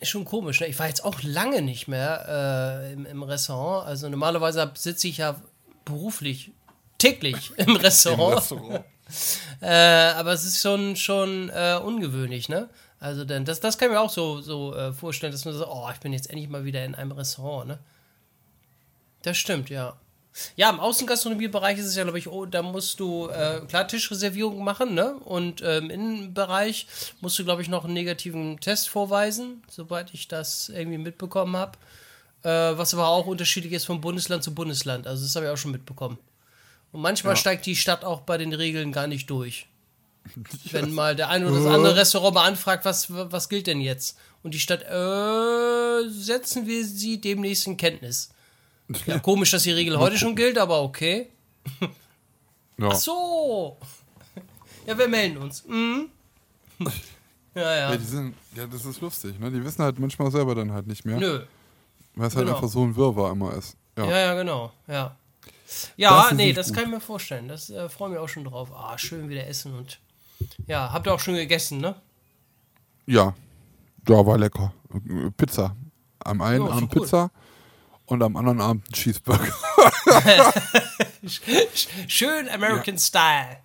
[0.01, 0.61] ist schon komisch.
[0.61, 0.67] Ne?
[0.67, 3.87] Ich war jetzt auch lange nicht mehr äh, im, im Restaurant.
[3.87, 5.41] Also normalerweise sitze ich ja
[5.85, 6.51] beruflich
[6.99, 8.33] täglich im Restaurant.
[8.33, 8.85] Im Restaurant.
[9.61, 12.69] äh, aber es ist schon, schon äh, ungewöhnlich, ne?
[13.05, 15.69] Also denn das, das kann ich mir auch so, so äh, vorstellen, dass man so,
[15.69, 17.79] oh, ich bin jetzt endlich mal wieder in einem Restaurant, ne?
[19.21, 19.99] Das stimmt, ja.
[20.57, 24.65] Ja, im Außengastronomiebereich ist es ja, glaube ich, oh, da musst du äh, klar Tischreservierungen
[24.65, 25.17] machen, ne?
[25.17, 26.87] Und ähm, im Innenbereich
[27.21, 31.73] musst du, glaube ich, noch einen negativen Test vorweisen, soweit ich das irgendwie mitbekommen habe.
[32.43, 35.07] Äh, was aber auch unterschiedlich ist von Bundesland zu Bundesland.
[35.07, 36.17] Also das habe ich auch schon mitbekommen.
[36.91, 37.37] Und manchmal ja.
[37.37, 39.67] steigt die Stadt auch bei den Regeln gar nicht durch.
[40.71, 44.17] Wenn mal der eine oder das andere Restaurant mal anfragt, was, was gilt denn jetzt?
[44.43, 48.31] Und die Stadt, äh, setzen wir sie demnächst in Kenntnis.
[49.07, 51.31] Ja, komisch, dass die Regel heute schon gilt, aber okay.
[52.77, 52.89] Ja.
[52.91, 53.79] Ach so.
[54.87, 55.65] Ja, wir melden uns.
[55.65, 56.11] Mhm.
[57.55, 57.91] Ja, ja.
[57.91, 59.51] Ja, die sind, ja, das ist lustig, ne?
[59.51, 61.19] Die wissen halt manchmal selber dann halt nicht mehr.
[61.19, 61.45] Nö.
[62.17, 62.57] Weil es halt genau.
[62.57, 63.77] einfach so ein Wirrwarr immer ist.
[63.97, 64.73] Ja, ja, ja genau.
[64.89, 65.17] Ja.
[65.97, 66.77] Ja, das nee, das gut.
[66.77, 67.49] kann ich mir vorstellen.
[67.49, 68.71] Das äh, freue mich auch schon drauf.
[68.73, 70.01] Ah, schön wieder essen und.
[70.67, 71.95] Ja, habt ihr auch schon gegessen, ne?
[73.07, 73.35] Ja.
[74.09, 74.73] Ja, war lecker.
[75.37, 75.77] Pizza.
[76.21, 77.03] Am einen oh, Abend cool.
[77.03, 77.31] Pizza
[78.07, 79.53] und am anderen Abend ein Cheeseburger.
[82.07, 83.01] Schön American ja.
[83.01, 83.57] Style.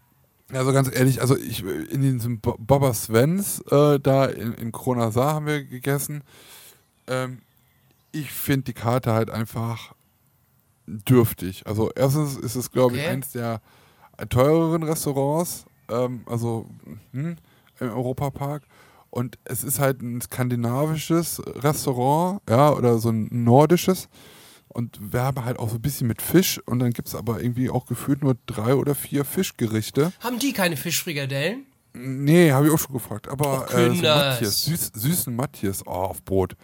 [0.52, 5.46] Also ganz ehrlich, also ich in diesem Baba Svens äh, da in, in Kronasar haben
[5.46, 6.24] wir gegessen.
[7.08, 7.42] Ähm,
[8.12, 9.94] ich finde die Karte halt einfach
[10.88, 11.68] dürftig.
[11.68, 13.04] Also erstens ist es, glaube okay.
[13.04, 13.62] ich, eins der
[14.30, 16.68] teureren Restaurants, ähm, also
[17.12, 17.38] hm,
[17.80, 18.64] im Europapark.
[19.10, 24.08] Und es ist halt ein skandinavisches Restaurant, ja, oder so ein nordisches.
[24.68, 27.42] Und wir haben halt auch so ein bisschen mit Fisch und dann gibt es aber
[27.42, 30.14] irgendwie auch gefühlt nur drei oder vier Fischgerichte.
[30.20, 31.66] Haben die keine Fischfrikadellen?
[31.94, 33.28] Nee, habe ich auch schon gefragt.
[33.30, 36.56] Aber oh, äh, so Matthias, süß, süßen Matthias oh, auf Brot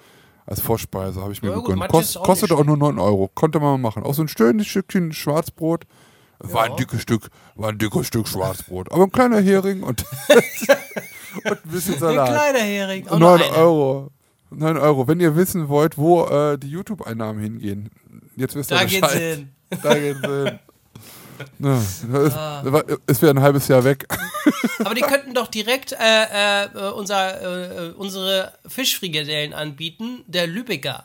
[0.45, 1.87] als Vorspeise habe ich mir ja, gegönnt.
[1.87, 3.29] Kost, kostet auch nur 9 Euro.
[3.33, 4.03] Konnte man machen.
[4.03, 5.85] Auch so ein schönes Stückchen Schwarzbrot.
[6.53, 8.91] War ein dickes Stück, war ein dickes Stück Schwarzbrot.
[8.91, 10.05] Aber ein kleiner Hering und,
[11.43, 12.29] und ein bisschen Salat.
[12.29, 13.05] Ein kleiner Hering.
[13.05, 14.11] 9 Euro.
[14.51, 15.07] 9 Euro.
[15.07, 17.89] Wenn ihr wissen wollt, wo äh, die YouTube-Einnahmen hingehen,
[18.35, 19.01] jetzt wisst ihr da Bescheid.
[19.01, 19.51] Geht's hin.
[19.81, 20.59] Da geht's hin.
[21.59, 22.63] Ja, es, ah.
[23.07, 24.07] es wäre ein halbes Jahr weg.
[24.79, 31.03] Aber die könnten doch direkt äh, äh, unser, äh, unsere Fischfrikadellen anbieten, der Lübecker.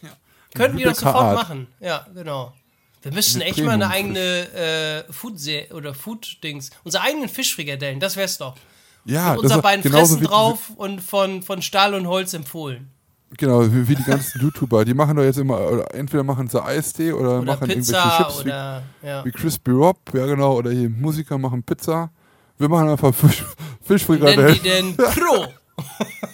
[0.00, 0.10] Ja.
[0.54, 1.36] Könnten die doch sofort Art.
[1.36, 1.66] machen.
[1.80, 2.54] Ja, genau.
[3.02, 5.34] Wir müssen Mit echt mal eine eigene äh, Food
[5.72, 6.70] oder Food-Dings.
[6.84, 8.56] Unsere eigenen Fischfrikadellen, das wär's doch.
[9.04, 12.90] Ja, Mit unser beiden Fressen drauf und von, von Stahl und Holz empfohlen.
[13.36, 14.84] Genau, wie, wie, die ganzen YouTuber.
[14.84, 18.40] Die machen doch jetzt immer, entweder machen sie Eistee oder, oder machen Pizza irgendwelche Chips
[18.40, 19.24] oder, wie, ja.
[19.24, 22.10] wie Crispy Rob, ja genau, oder hier Musiker machen Pizza.
[22.58, 23.44] Wir machen einfach Fisch,
[23.82, 24.54] Fischfrikadellen.
[24.54, 25.46] die denn Pro?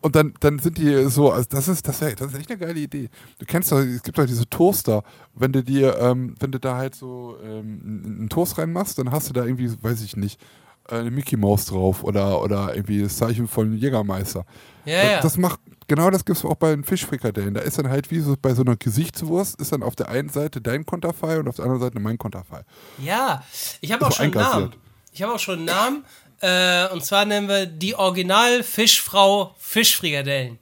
[0.00, 2.58] Und dann, dann sind die so, also das ist, das, wär, das ist echt eine
[2.58, 3.08] geile Idee.
[3.38, 5.02] Du kennst doch, es gibt doch diese Toaster,
[5.34, 9.28] wenn du dir, ähm, wenn du da halt so ähm, einen Toast reinmachst, dann hast
[9.28, 10.40] du da irgendwie, weiß ich nicht,
[10.88, 14.44] eine Mickey Maus drauf oder, oder irgendwie das Zeichen von Jägermeister.
[14.84, 15.20] Ja, ja.
[15.20, 17.54] Das macht, genau das gibt es auch bei den Fischfrikadellen.
[17.54, 20.28] Da ist dann halt wie so bei so einer Gesichtswurst, ist dann auf der einen
[20.28, 22.62] Seite dein Konterfei und auf der anderen Seite mein Konterfei.
[22.98, 23.42] Ja,
[23.80, 24.74] ich habe auch schon einen Namen.
[25.12, 26.04] Ich habe auch schon einen Namen.
[26.42, 30.58] Äh, und zwar nennen wir die Original-Fischfrau Fischfrikadellen.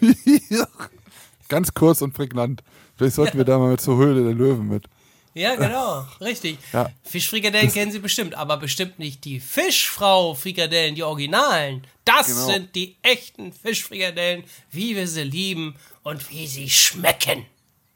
[1.48, 2.62] Ganz kurz und prägnant.
[2.96, 3.38] Vielleicht sollten ja.
[3.38, 4.84] wir da mal zur Höhle der Löwen mit.
[5.34, 6.58] Ja, genau, richtig.
[6.74, 6.90] Ja.
[7.02, 11.86] Fischfrikadellen das kennen Sie bestimmt, aber bestimmt nicht die Fischfrau-Frikadellen, die Originalen.
[12.04, 12.46] Das genau.
[12.46, 17.46] sind die echten Fischfrikadellen, wie wir sie lieben und wie sie schmecken.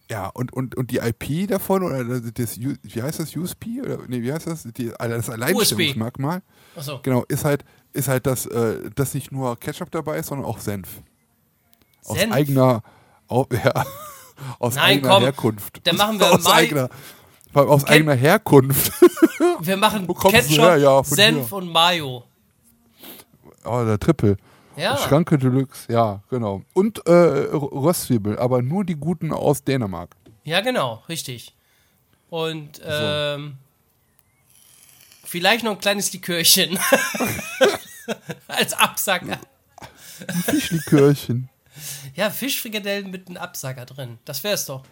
[0.09, 3.81] Ja, und, und, und die IP davon, oder das, wie heißt das, USP?
[3.83, 4.63] Oder, nee, wie heißt das?
[4.63, 6.43] Die, das Alleinstellungsmerkmal.
[6.79, 7.01] So.
[7.03, 10.59] Genau, ist halt, ist halt, dass, äh, dass nicht nur Ketchup dabei ist, sondern auch
[10.59, 11.03] Senf.
[12.05, 12.33] Aus Senf?
[12.33, 12.83] eigener,
[13.27, 13.85] auch, ja,
[14.61, 15.81] aus Nein, eigener komm, Herkunft.
[15.85, 16.89] Dann machen wir aus mal eigener,
[17.55, 18.93] aus Ken eigener Herkunft.
[19.61, 21.57] wir machen Ketchup, ja, Senf hier.
[21.57, 22.25] und Mayo.
[23.65, 24.37] Oh, der Triple.
[24.77, 24.97] Ja.
[24.99, 26.63] Schranke Deluxe, ja, genau.
[26.75, 30.15] Und äh, Röstzwiebel, aber nur die guten aus Dänemark.
[30.45, 31.55] Ja, genau, richtig.
[32.29, 33.57] Und ähm,
[35.23, 35.29] so.
[35.29, 36.79] vielleicht noch ein kleines Likörchen.
[38.49, 39.39] Als Absacker.
[40.29, 41.49] Ein Fischlikörchen.
[42.15, 44.19] Ja, Fischfrikadellen mit einem Absacker drin.
[44.25, 44.85] Das wär's doch.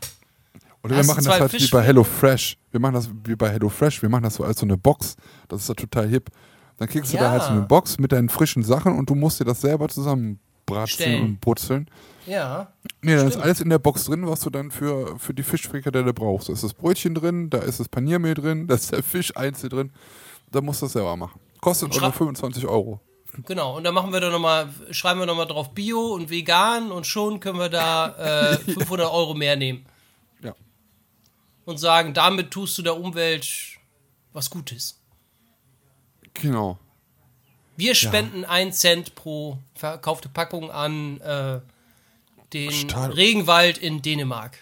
[0.82, 2.58] Oder wir machen das halt wie bei Hello Fresh.
[2.70, 4.02] Wir machen das wie bei Hello Fresh.
[4.02, 5.16] Wir machen das so als so eine Box.
[5.48, 6.30] Das ist ja total hip.
[6.78, 7.18] Dann kriegst ja.
[7.18, 9.60] du da halt so eine Box mit deinen frischen Sachen und du musst dir das
[9.60, 11.88] selber zusammenbratzeln und brutzeln.
[12.26, 12.72] Ja.
[13.02, 13.34] Nee, dann stimmt.
[13.34, 16.48] ist alles in der Box drin, was du dann für, für die Fischfrikadelle brauchst.
[16.48, 19.70] Da ist das Brötchen drin, da ist das Paniermehl drin, da ist der Fisch einzeln
[19.70, 19.92] drin.
[20.50, 21.40] Da musst du das selber machen.
[21.60, 23.00] Kostet nur 25 Euro.
[23.46, 27.06] Genau, und dann machen wir da nochmal, schreiben wir nochmal drauf Bio und vegan und
[27.06, 29.86] schon können wir da äh, 500 Euro mehr nehmen.
[30.42, 30.54] Ja.
[31.64, 33.46] Und sagen, damit tust du der Umwelt
[34.32, 35.00] was Gutes.
[36.34, 36.78] Genau.
[37.76, 41.60] Wir spenden einen Cent pro verkaufte Packung an äh,
[42.52, 44.58] den Stahl- Regenwald in Dänemark.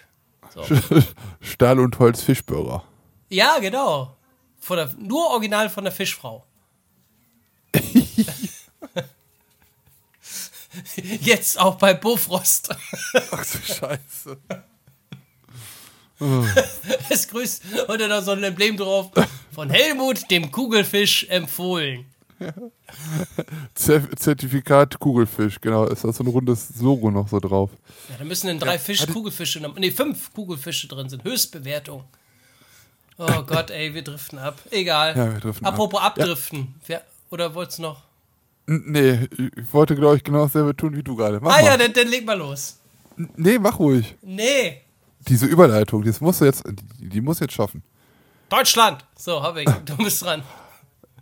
[1.41, 2.83] Stahl- und Holz-Fischburger.
[3.29, 4.15] Ja, genau.
[4.59, 6.45] Von der, nur original von der Fischfrau.
[10.95, 12.75] Jetzt auch bei Bofrost.
[13.31, 14.37] Ach so Scheiße.
[17.09, 19.11] Es grüßt und dann noch so ein Emblem drauf.
[19.53, 22.05] Von Helmut, dem Kugelfisch, empfohlen.
[23.75, 25.85] Zert- Zertifikat Kugelfisch, genau.
[25.85, 27.69] Ist da so ein rundes Logo noch so drauf.
[28.09, 31.23] Ja, da müssen dann drei Fisch, Kugelfische, nee, fünf Kugelfische drin sind.
[31.23, 32.03] Höchstbewertung.
[33.17, 34.59] Oh Gott, ey, wir driften ab.
[34.71, 35.15] Egal.
[35.15, 35.73] Ja, wir driften ab.
[35.73, 36.75] Apropos abdriften.
[36.87, 38.01] Wer, oder wollt's noch?
[38.65, 41.39] Nee, ich wollte, glaube ich, genau dasselbe tun wie du gerade.
[41.41, 41.65] Mach ah mal.
[41.65, 42.77] ja, dann, dann leg mal los.
[43.35, 44.15] Nee, mach ruhig.
[44.21, 44.82] Nee.
[45.27, 46.63] Diese Überleitung, das musst du jetzt,
[46.99, 47.83] die, die muss jetzt schaffen.
[48.49, 49.05] Deutschland.
[49.17, 49.69] So, hab ich.
[49.85, 50.43] Du bist dran.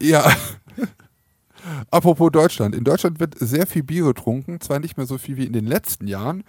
[0.02, 0.30] Ja.
[1.92, 2.74] Apropos Deutschland.
[2.76, 4.60] In Deutschland wird sehr viel Bier getrunken.
[4.62, 6.44] Zwar nicht mehr so viel wie in den letzten Jahren,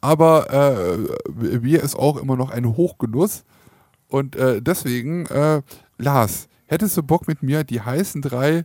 [0.00, 0.50] aber
[1.30, 3.44] äh, Bier ist auch immer noch ein Hochgenuss.
[4.08, 5.62] Und äh, deswegen, äh,
[5.98, 8.64] Lars, hättest du Bock mit mir, die heißen drei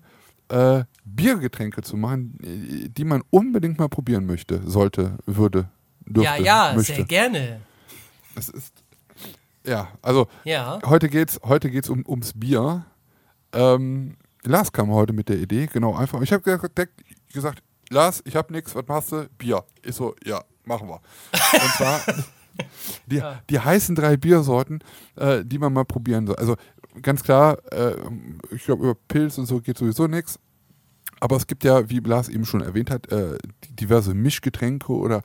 [0.49, 5.69] äh, Biergetränke zu machen, die man unbedingt mal probieren möchte, sollte, würde,
[6.05, 6.95] dürfte, Ja, ja, möchte?
[6.95, 7.61] sehr gerne.
[8.35, 8.83] Es ist,
[9.65, 10.79] ja, also Ja.
[10.85, 12.85] heute geht's, heute geht's um, ums Bier.
[13.53, 16.21] Ähm, Lars kam heute mit der Idee, genau, einfach.
[16.21, 16.59] Ich habe
[17.31, 19.29] gesagt, Lars, ich habe nichts, was machst du?
[19.37, 19.63] Bier.
[19.83, 20.99] Ich so, ja, machen wir.
[21.31, 22.01] Und zwar
[23.05, 24.83] die, die heißen drei Biersorten,
[25.15, 26.35] äh, die man mal probieren soll.
[26.37, 26.55] Also
[27.01, 27.95] ganz klar, äh,
[28.51, 30.39] ich glaube, über Pilz und so geht sowieso nichts.
[31.19, 33.37] Aber es gibt ja, wie Lars eben schon erwähnt hat, äh,
[33.79, 35.21] diverse Mischgetränke oder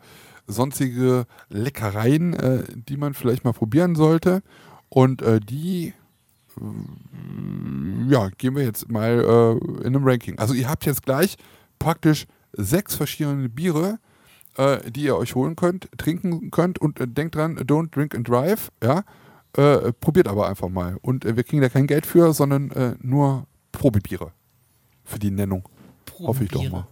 [0.48, 4.42] sonstige Leckereien, äh, die man vielleicht mal probieren sollte.
[4.88, 5.92] Und äh, die
[6.56, 10.38] äh, ja, gehen wir jetzt mal äh, in einem Ranking.
[10.38, 11.36] Also ihr habt jetzt gleich
[11.78, 13.98] praktisch sechs verschiedene Biere,
[14.56, 18.28] äh, die ihr euch holen könnt, trinken könnt und äh, denkt dran, don't drink and
[18.28, 19.04] drive, ja.
[19.56, 20.98] Äh, probiert aber einfach mal.
[21.00, 24.32] Und äh, wir kriegen da kein Geld für, sondern äh, nur Probebiere
[25.04, 25.68] für die Nennung.
[26.18, 26.86] Hoffe ich doch mal.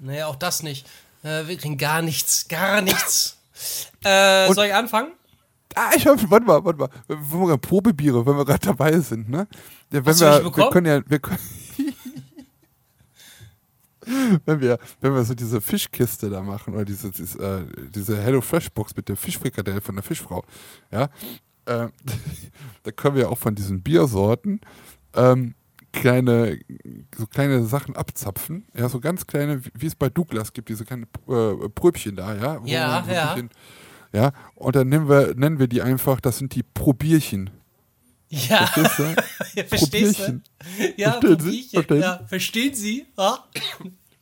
[0.00, 0.88] Naja, auch das nicht.
[1.22, 3.38] Äh, wir kriegen gar nichts, gar nichts.
[4.04, 5.12] Äh, Und- soll ich anfangen?
[5.74, 6.88] Ah, ich hab, warte mal, warte mal.
[7.06, 9.46] Wenn wir Probebiere, wenn wir gerade dabei sind, ne?
[9.92, 11.38] Ja, wenn wir, wir können ja, wir können,
[14.44, 18.40] wenn wir, wenn wir so diese Fischkiste da machen oder diese, diese, äh, diese Hello
[18.40, 20.44] Fresh Box mit der Fischfrikadelle von der Fischfrau,
[20.90, 21.04] ja,
[21.66, 21.88] äh,
[22.82, 24.60] da können wir ja auch von diesen Biersorten
[25.14, 25.54] ähm,
[25.92, 26.58] kleine,
[27.16, 31.04] so kleine Sachen abzapfen, ja, so ganz kleine, wie es bei Douglas gibt, diese kleinen
[31.28, 33.34] äh, Pröbchen da, ja, Ja, ja.
[33.34, 33.50] bisschen-
[34.12, 37.50] ja, und dann nennen wir, nennen wir die einfach, das sind die Probierchen.
[38.28, 39.02] Ja, Verstehst du?
[39.60, 40.22] ja verstehst du?
[40.24, 40.42] Probierchen.
[40.96, 41.66] Ja, Verstehen Sie?
[41.72, 41.84] Probierchen.
[41.84, 43.06] Verstehen Ja, verstehen Sie?
[43.16, 43.44] Ja.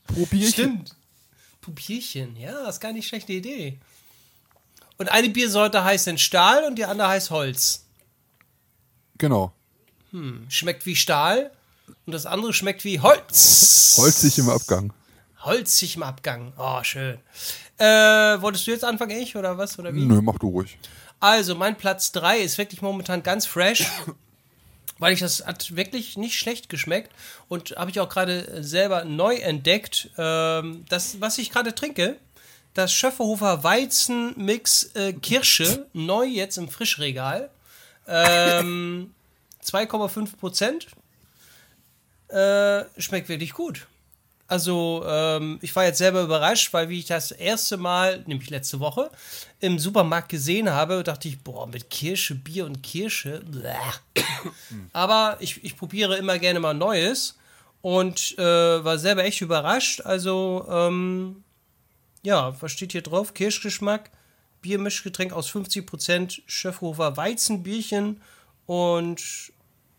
[0.07, 0.53] Probierchen.
[0.53, 0.97] Stimmt.
[1.61, 3.79] Probierchen, ja, ist gar nicht schlechte Idee.
[4.97, 7.87] Und eine Biersorte heißt dann Stahl und die andere heißt Holz.
[9.19, 9.53] Genau.
[10.49, 11.51] Schmeckt wie Stahl
[12.07, 13.97] und das andere schmeckt wie Holz.
[13.99, 14.93] Holzig im Abgang.
[15.41, 16.53] Holzig im Abgang.
[16.59, 17.19] Oh, schön.
[17.79, 19.79] Äh, wolltest du jetzt anfangen, ich, oder was?
[19.79, 20.05] Oder wie?
[20.05, 20.79] Nö, mach du ruhig.
[21.21, 23.87] Also, mein Platz 3 ist wirklich momentan ganz fresh,
[24.99, 27.13] weil ich das hat wirklich nicht schlecht geschmeckt
[27.49, 30.11] und habe ich auch gerade selber neu entdeckt.
[30.17, 32.17] Ähm, das, was ich gerade trinke,
[32.75, 37.51] das Schöfferhofer Weizenmix äh, Kirsche, neu jetzt im Frischregal.
[38.07, 39.13] Ähm,
[39.65, 40.87] 2,5 Prozent.
[42.29, 43.87] Äh, schmeckt wirklich gut.
[44.51, 48.81] Also, ähm, ich war jetzt selber überrascht, weil wie ich das erste Mal, nämlich letzte
[48.81, 49.11] Woche,
[49.61, 53.43] im Supermarkt gesehen habe, dachte ich, boah, mit Kirsche, Bier und Kirsche.
[54.95, 57.37] Aber ich, ich probiere immer gerne mal Neues
[57.83, 60.01] und äh, war selber echt überrascht.
[60.01, 61.45] Also, ähm,
[62.23, 63.35] ja, was steht hier drauf?
[63.35, 64.11] Kirschgeschmack,
[64.63, 68.23] Biermischgetränk aus 50%, Schöffhofer Weizenbierchen
[68.65, 69.23] und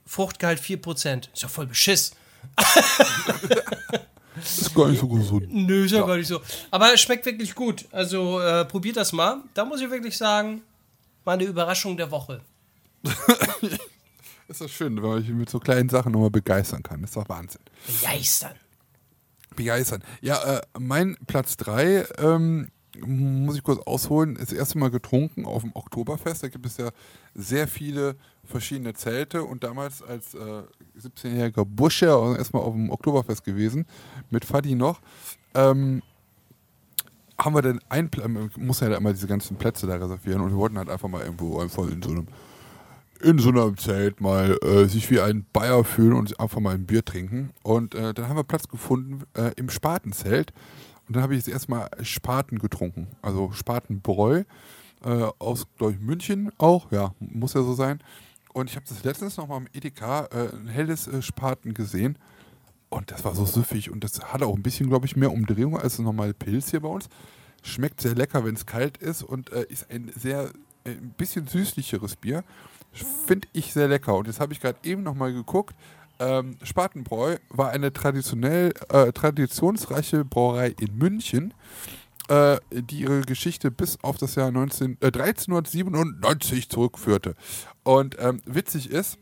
[0.07, 1.31] Fruchtgehalt 4%.
[1.31, 2.13] Ist ja voll beschiss.
[4.43, 5.47] Ist gar nicht so gesund.
[5.51, 6.41] Nö, ist ja, gar nicht so.
[6.71, 7.85] Aber es schmeckt wirklich gut.
[7.91, 9.43] Also äh, probiert das mal.
[9.53, 10.61] Da muss ich wirklich sagen,
[11.23, 12.41] war eine Überraschung der Woche.
[14.47, 17.03] Ist das schön, wenn man sich mit so kleinen Sachen nochmal begeistern kann.
[17.03, 17.61] Ist doch Wahnsinn.
[17.85, 18.55] Begeistern.
[19.55, 20.03] Begeistern.
[20.21, 22.71] Ja, äh, mein Platz 3 ähm,
[23.05, 26.43] muss ich kurz ausholen, das erste Mal getrunken auf dem Oktoberfest.
[26.43, 26.89] Da gibt es ja
[27.35, 30.63] sehr viele verschiedene Zelte und damals als äh,
[30.99, 32.07] 17-jähriger Bursche
[32.37, 33.85] erstmal auf dem Oktoberfest gewesen,
[34.29, 35.01] mit Fadi noch.
[35.53, 36.01] Ähm,
[37.37, 40.57] haben wir denn ein, man muss ja immer diese ganzen Plätze da reservieren und wir
[40.57, 42.27] wollten halt einfach mal irgendwo einfach in so einem
[43.21, 46.85] in so einem Zelt mal äh, sich wie ein Bayer fühlen und einfach mal ein
[46.85, 47.51] Bier trinken.
[47.63, 50.53] Und äh, dann haben wir Platz gefunden äh, im Spatenzelt.
[51.09, 53.07] Und dann habe ich jetzt erstmal Spaten getrunken.
[53.23, 54.43] Also Spatenbräu
[55.03, 56.91] äh, aus, glaube ich, München auch.
[56.91, 57.99] Ja, muss ja so sein.
[58.53, 62.19] Und ich habe das letztens noch mal im Edeka äh, ein helles äh, Spaten gesehen.
[62.89, 63.89] Und das war so süffig.
[63.89, 66.81] Und das hat auch ein bisschen, glaube ich, mehr Umdrehung als ein normale Pilz hier
[66.81, 67.09] bei uns.
[67.63, 70.51] Schmeckt sehr lecker, wenn es kalt ist und ist ein sehr,
[70.85, 72.43] ein bisschen süßlicheres Bier.
[73.25, 74.15] Finde ich sehr lecker.
[74.15, 75.75] Und jetzt habe ich gerade eben nochmal geguckt.
[76.19, 81.53] Ähm, Spatenbräu war eine traditionell, äh, traditionsreiche Brauerei in München,
[82.27, 87.35] äh, die ihre Geschichte bis auf das Jahr 19, äh, 1397 zurückführte.
[87.83, 89.17] Und ähm, witzig ist,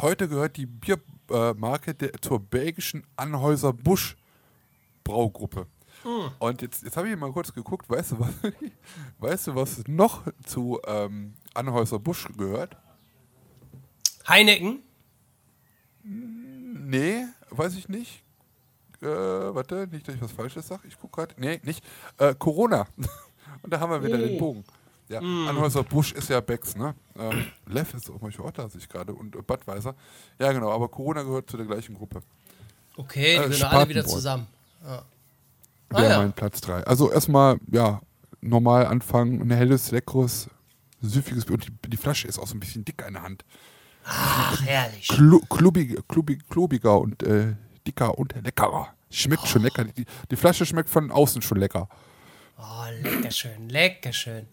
[0.00, 4.16] heute gehört die Biermarke der, zur belgischen Anhäuser Busch
[5.04, 5.66] Braugruppe.
[6.04, 6.30] Mhm.
[6.38, 8.34] Und jetzt, jetzt habe ich mal kurz geguckt, weißt du was,
[9.18, 12.76] weißt du, was noch zu ähm, Anhäuser Busch gehört?
[14.26, 14.82] Heineken?
[16.04, 18.22] Nee, weiß ich nicht.
[19.00, 20.86] Äh, warte, nicht, dass ich was Falsches sage.
[20.88, 21.34] Ich gucke gerade.
[21.38, 21.84] Nee, nicht.
[22.18, 22.86] Äh, Corona.
[23.62, 24.26] Und da haben wir wieder oh.
[24.26, 24.64] den Bogen.
[25.08, 25.48] Ja, mm.
[25.48, 26.94] Anhäuser Busch ist ja Becks, ne?
[27.18, 29.12] Ähm, Lev ist auch manchmal auch da, sich gerade.
[29.12, 29.94] Und äh, Budweiser.
[30.38, 32.22] Ja, genau, aber Corona gehört zu der gleichen Gruppe.
[32.96, 34.46] Okay, die äh, gehören alle wieder zusammen.
[34.82, 35.02] Ja.
[35.90, 36.18] Ah, Wäre ja.
[36.18, 36.84] mein Platz 3.
[36.84, 38.00] Also erstmal, ja,
[38.40, 39.42] normal anfangen.
[39.42, 40.48] Ein helles, leckeres,
[41.02, 41.54] süffiges Bier.
[41.54, 43.44] Und die, die Flasche ist auch so ein bisschen dick an der Hand.
[44.04, 45.08] Ach, herrlich.
[45.08, 47.54] Klu klubig, klubig, klubiger und äh,
[47.86, 48.88] dicker und leckerer.
[49.10, 49.46] Schmeckt oh.
[49.46, 49.84] schon lecker.
[49.84, 51.88] Die, die, Flasche schmeckt von außen schon lecker.
[52.58, 54.46] Oh, lecker schön, lecker schön.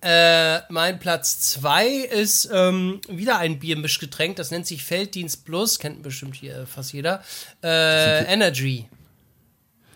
[0.00, 6.02] Äh, mein Platz 2 ist ähm, wieder ein Biermischgetränk, das nennt sich Felddienst Plus, kennt
[6.02, 7.22] bestimmt hier fast jeder.
[7.62, 8.88] Äh, Energy.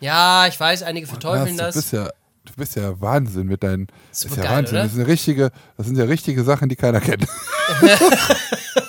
[0.00, 1.74] Ja, ich weiß, einige verteufeln das.
[1.74, 2.10] Du bist ja,
[2.44, 3.86] du bist ja Wahnsinn mit deinen.
[4.10, 4.76] Das ist ja geil, Wahnsinn.
[4.78, 7.26] Das sind, richtige, das sind ja richtige Sachen, die keiner kennt.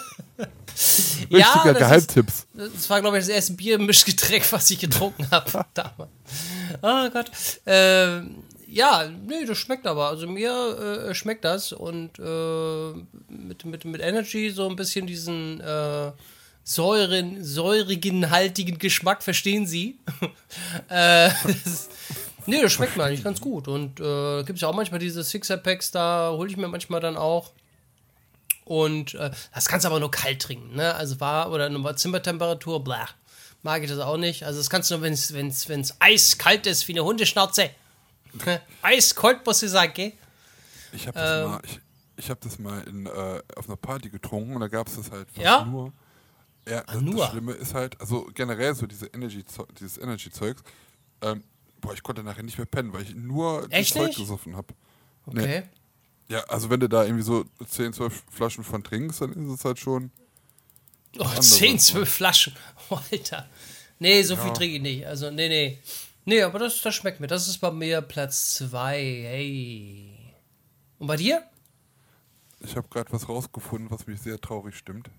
[1.32, 2.48] Richtiger ja, Geheimtipps.
[2.54, 6.12] Ist, das war, glaube ich, das erste Biermischgetränk, was ich getrunken habe damals.
[6.82, 7.32] Oh Gott.
[7.66, 8.22] Äh,
[8.68, 10.08] ja, nee, das schmeckt aber.
[10.10, 12.94] Also mir äh, schmeckt das und äh,
[13.30, 16.12] mit, mit, mit Energy so ein bisschen diesen äh,
[16.64, 20.00] säuren, säurigen, haltigen Geschmack, verstehen Sie?
[20.90, 21.30] äh,
[21.64, 21.90] das,
[22.48, 23.68] nee, das schmeckt mir eigentlich ganz gut.
[23.68, 27.18] Und äh, gibt es ja auch manchmal diese Sixer-Packs, da hole ich mir manchmal dann
[27.18, 27.52] auch.
[28.66, 30.96] Und äh, das kannst du aber nur kalt trinken, ne?
[30.96, 33.08] Also war oder nur Zimmertemperatur, bla.
[33.62, 34.44] Mag ich das auch nicht.
[34.44, 37.70] Also das kannst du nur, wenn es wenn's, wenn's eiskalt ist wie eine Hundeschnauze.
[38.82, 40.14] Eiskalt, muss ich sagen, gell?
[40.92, 41.80] Ich habe das, ähm, mal, ich,
[42.18, 45.12] ich hab das mal in, äh, auf einer Party getrunken und da gab es das
[45.12, 45.66] halt ja?
[45.66, 45.94] nur.
[46.68, 47.18] Ja, das, nur.
[47.18, 49.44] das Schlimme ist halt, also generell so diese Energy,
[49.80, 50.64] dieses Energy-Zeugs,
[51.22, 51.44] ähm,
[51.82, 54.74] boah, ich konnte nachher nicht mehr pennen, weil ich nur Echt das Zeug gesoffen habe.
[55.26, 55.62] Okay.
[55.62, 55.64] Nee.
[56.30, 59.66] Ja, also wenn du da irgendwie so 10, 12 Flaschen von trinkst, dann ist es
[59.66, 60.12] halt schon.
[61.20, 62.56] Oh, 10, 12 Flaschen.
[62.90, 63.48] Oh, Alter.
[64.00, 64.44] Nee, so ja.
[64.44, 65.08] viel trinke ich nicht.
[65.08, 65.80] Also, nee, nee.
[66.26, 67.28] Nee, aber das, das schmeckt mir.
[67.28, 68.98] Das ist bei mir Platz 2.
[68.98, 70.20] Hey.
[71.00, 71.44] Und bei dir?
[72.60, 75.10] Ich habe gerade was rausgefunden, was mich sehr traurig stimmt.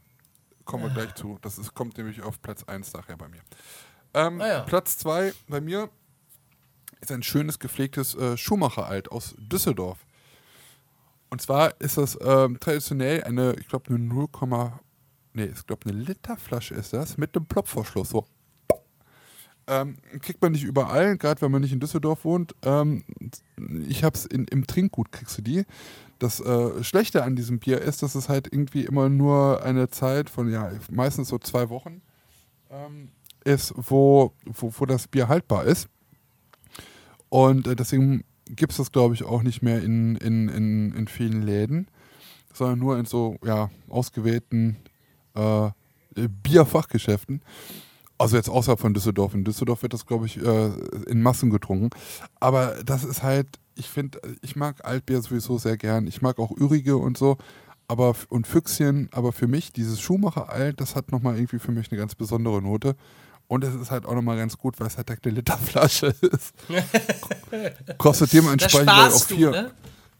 [0.64, 0.94] Kommen wir ah.
[0.94, 1.38] gleich zu.
[1.42, 3.40] Das ist, kommt nämlich auf Platz 1 nachher bei mir.
[4.14, 4.60] Ähm, ah, ja.
[4.62, 5.90] Platz 2 bei mir
[7.00, 10.03] ist ein schönes, gepflegtes äh, Schuhmacher-Alt aus Düsseldorf.
[11.34, 14.28] Und zwar ist das ähm, traditionell eine, ich glaube, eine 0,
[15.32, 18.10] nee, ich glaube, eine Literflasche ist das, mit einem Plopverschluss.
[18.10, 18.24] So.
[19.66, 22.54] Ähm, kriegt man nicht überall, gerade wenn man nicht in Düsseldorf wohnt.
[22.62, 23.02] Ähm,
[23.88, 25.64] ich habe es im Trinkgut, kriegst du die.
[26.20, 30.30] Das äh, Schlechte an diesem Bier ist, dass es halt irgendwie immer nur eine Zeit
[30.30, 32.00] von, ja, meistens so zwei Wochen
[32.70, 33.08] ähm,
[33.42, 35.88] ist, wo, wo, wo das Bier haltbar ist.
[37.28, 41.08] Und äh, deswegen gibt es das, glaube ich, auch nicht mehr in, in, in, in
[41.08, 41.88] vielen Läden,
[42.52, 44.76] sondern nur in so ja, ausgewählten
[45.34, 45.70] äh,
[46.14, 47.42] Bierfachgeschäften.
[48.16, 49.34] Also jetzt außerhalb von Düsseldorf.
[49.34, 50.70] In Düsseldorf wird das, glaube ich, äh,
[51.08, 51.90] in Massen getrunken.
[52.38, 56.06] Aber das ist halt, ich finde, ich mag Altbier sowieso sehr gern.
[56.06, 57.36] Ich mag auch Ürige und so.
[57.88, 61.90] Aber, und Füchschen, aber für mich, dieses Schuhmacher Alt, das hat nochmal irgendwie für mich
[61.90, 62.96] eine ganz besondere Note.
[63.46, 66.54] Und es ist halt auch nochmal ganz gut, weil es halt eine Literflasche ist.
[67.98, 69.70] Kostet dementsprechend auch vier, ne?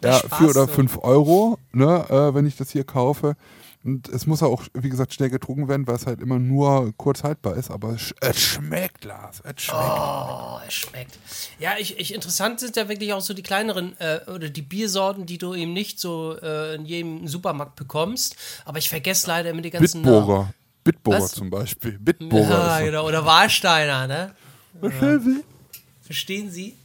[0.03, 3.37] ja, vier oder fünf Euro, ne, äh, wenn ich das hier kaufe.
[3.85, 7.23] Und es muss auch, wie gesagt, schnell getrunken werden, weil es halt immer nur kurz
[7.23, 7.71] haltbar ist.
[7.71, 9.43] Aber es, es schmeckt, Lars.
[9.45, 9.83] Es schmeckt.
[9.83, 11.19] Oh, es schmeckt.
[11.59, 15.27] Ja, ich, ich, interessant sind ja wirklich auch so die kleineren äh, oder die Biersorten,
[15.27, 18.37] die du eben nicht so äh, in jedem Supermarkt bekommst.
[18.65, 20.35] Aber ich vergesse leider immer die ganzen Bitburger.
[20.35, 20.55] Namen.
[20.85, 21.33] Bitburger Was?
[21.33, 21.99] zum Beispiel.
[21.99, 22.79] Bitburger.
[22.79, 23.07] Ja, genau.
[23.07, 24.35] Oder Warsteiner, ne?
[24.81, 25.45] Verstehen Sie?
[26.03, 26.77] Verstehen Sie?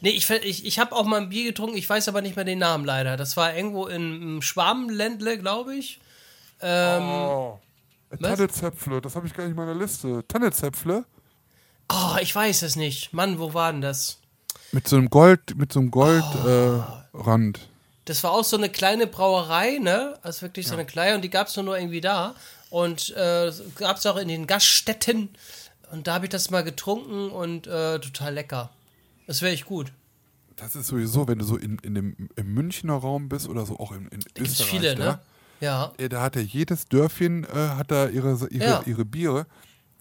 [0.00, 2.44] Nee, ich, ich, ich habe auch mal ein Bier getrunken, ich weiß aber nicht mehr
[2.44, 3.16] den Namen leider.
[3.16, 6.00] Das war irgendwo im Schwabenländle, glaube ich.
[6.60, 7.58] Ähm, Oh.
[8.20, 10.22] Tannezäpfle, das habe ich gar nicht in meiner Liste.
[10.28, 11.04] Tannezäpfle?
[11.90, 13.12] Oh, ich weiß es nicht.
[13.12, 14.18] Mann, wo war denn das?
[14.72, 16.84] Mit so einem Gold, mit so einem Goldrand.
[17.14, 17.60] Äh, Rand.
[18.04, 20.18] Das war auch so eine kleine Brauerei, ne?
[20.22, 22.34] Also wirklich so eine kleine und die gab es nur irgendwie da.
[22.72, 25.28] Und äh, gab es auch in den Gaststätten.
[25.90, 28.70] Und da habe ich das mal getrunken und äh, total lecker.
[29.26, 29.92] Das wäre echt gut.
[30.56, 33.78] Das ist sowieso, wenn du so in, in dem, im Münchner Raum bist oder so
[33.78, 34.70] auch in, in Da Österreich.
[34.70, 35.18] viele, ja, ne?
[35.60, 35.92] Ja.
[35.98, 38.82] äh, Da hat ja jedes Dörfchen äh, hat da ihre, ihre, Ja.
[38.86, 39.46] ihre Biere.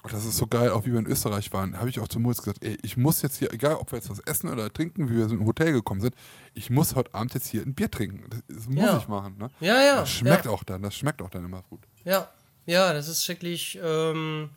[0.03, 1.77] Und das ist so geil, auch wie wir in Österreich waren.
[1.77, 4.10] Habe ich auch zu Moritz gesagt, ey, ich muss jetzt hier, egal ob wir jetzt
[4.10, 6.15] was essen oder trinken, wie wir so im Hotel gekommen sind,
[6.53, 8.23] ich muss heute Abend jetzt hier ein Bier trinken.
[8.30, 8.98] Das, das muss Ja.
[8.98, 9.35] ich machen.
[9.38, 9.49] Ne?
[9.60, 9.95] Ja, ja.
[9.98, 10.52] Das schmeckt ja.
[10.52, 11.81] auch dann, das schmeckt auch dann immer gut.
[12.06, 12.30] Ja,
[12.66, 13.80] ja, das ist wirklich.
[13.84, 14.50] Ähm,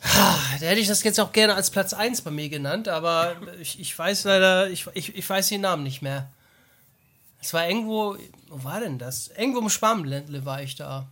[0.02, 3.80] da hätte ich das jetzt auch gerne als Platz 1 bei mir genannt, aber ich,
[3.80, 6.30] ich weiß leider, ich, ich, ich weiß den Namen nicht mehr.
[7.40, 8.16] Es war irgendwo,
[8.48, 9.30] wo war denn das?
[9.36, 11.06] Irgendwo im Schwabenländle war ich da.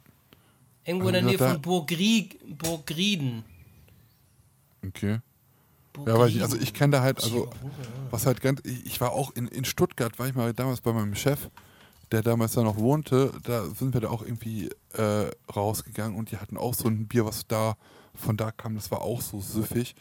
[0.84, 3.44] Irgendwo in der Nähe von Burgrie, Burgrieden.
[4.86, 5.20] Okay.
[6.06, 7.48] Ja, weil ich, also ich kenne da halt, also
[8.10, 10.92] was halt ganz, ich ich war auch in, in Stuttgart, war ich mal damals bei
[10.92, 11.48] meinem Chef,
[12.12, 16.36] der damals da noch wohnte, da sind wir da auch irgendwie äh, rausgegangen und die
[16.36, 17.76] hatten auch so ein Bier, was da
[18.14, 19.94] von da kam, das war auch so süffig.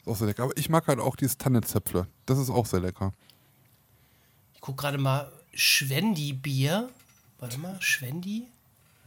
[0.00, 0.44] Ist auch sehr lecker.
[0.44, 2.06] Aber ich mag halt auch dieses Tannenzäpfle.
[2.26, 3.12] Das ist auch sehr lecker.
[4.54, 6.88] Ich guck gerade mal, Schwendi-Bier.
[7.38, 8.46] Warte mal, Schwendi?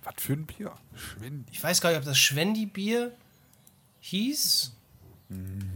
[0.04, 0.74] Was für ein Bier?
[0.96, 1.46] Schwendi.
[1.52, 3.12] Ich weiß gar nicht, ob das Schwendi-Bier
[4.02, 4.74] hieß.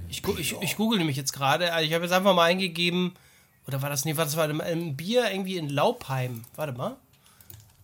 [0.09, 1.73] Ich, gu- ich, ich google nämlich jetzt gerade.
[1.73, 3.13] Also ich habe jetzt einfach mal eingegeben.
[3.67, 4.17] Oder war das nicht?
[4.17, 4.59] Was war das?
[4.59, 6.45] Ein Bier irgendwie in Laubheim.
[6.55, 6.97] Warte mal.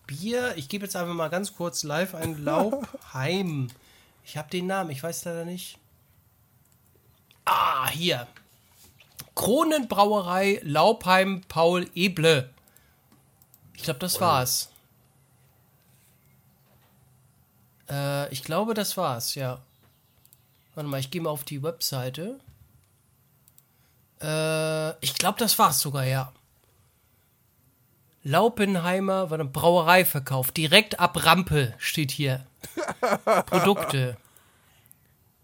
[0.06, 0.54] Bier.
[0.56, 3.68] Ich gebe jetzt einfach mal ganz kurz live ein Laubheim.
[4.24, 4.90] Ich habe den Namen.
[4.90, 5.78] Ich weiß leider nicht.
[7.44, 8.26] Ah, hier.
[9.34, 12.50] Kronenbrauerei Laubheim Paul Eble.
[13.74, 14.70] Ich glaube, das war's.
[17.90, 19.60] Äh, ich glaube, das war's, ja.
[20.74, 22.38] Warte mal, ich gehe mal auf die Webseite.
[24.22, 26.32] Äh, ich glaube, das war's sogar, ja.
[28.24, 30.52] Laupenheimer, warte, Brauereiverkauf.
[30.52, 32.46] Direkt ab Rampe steht hier.
[33.46, 34.16] Produkte.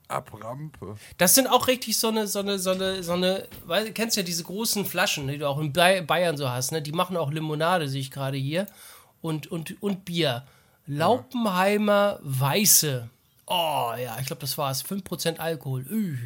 [0.07, 0.97] Abrampe.
[1.19, 4.17] Das sind auch richtig so eine, so eine, so eine, so eine, weil du kennst
[4.17, 6.81] ja diese großen Flaschen, die du auch in Bay- Bayern so hast, ne?
[6.81, 8.67] Die machen auch Limonade, sehe ich gerade hier.
[9.21, 10.45] Und, und, und Bier.
[10.87, 13.11] Laupenheimer Weiße.
[13.47, 14.83] Oh ja, ich glaube, das war's.
[14.83, 15.83] 5% Alkohol.
[15.83, 16.17] Üh.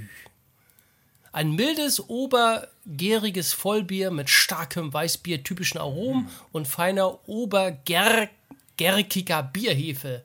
[1.33, 10.23] Ein mildes, obergäriges Vollbier mit starkem Weißbier, typischen Aromen und feiner obergärkiger Bierhefe.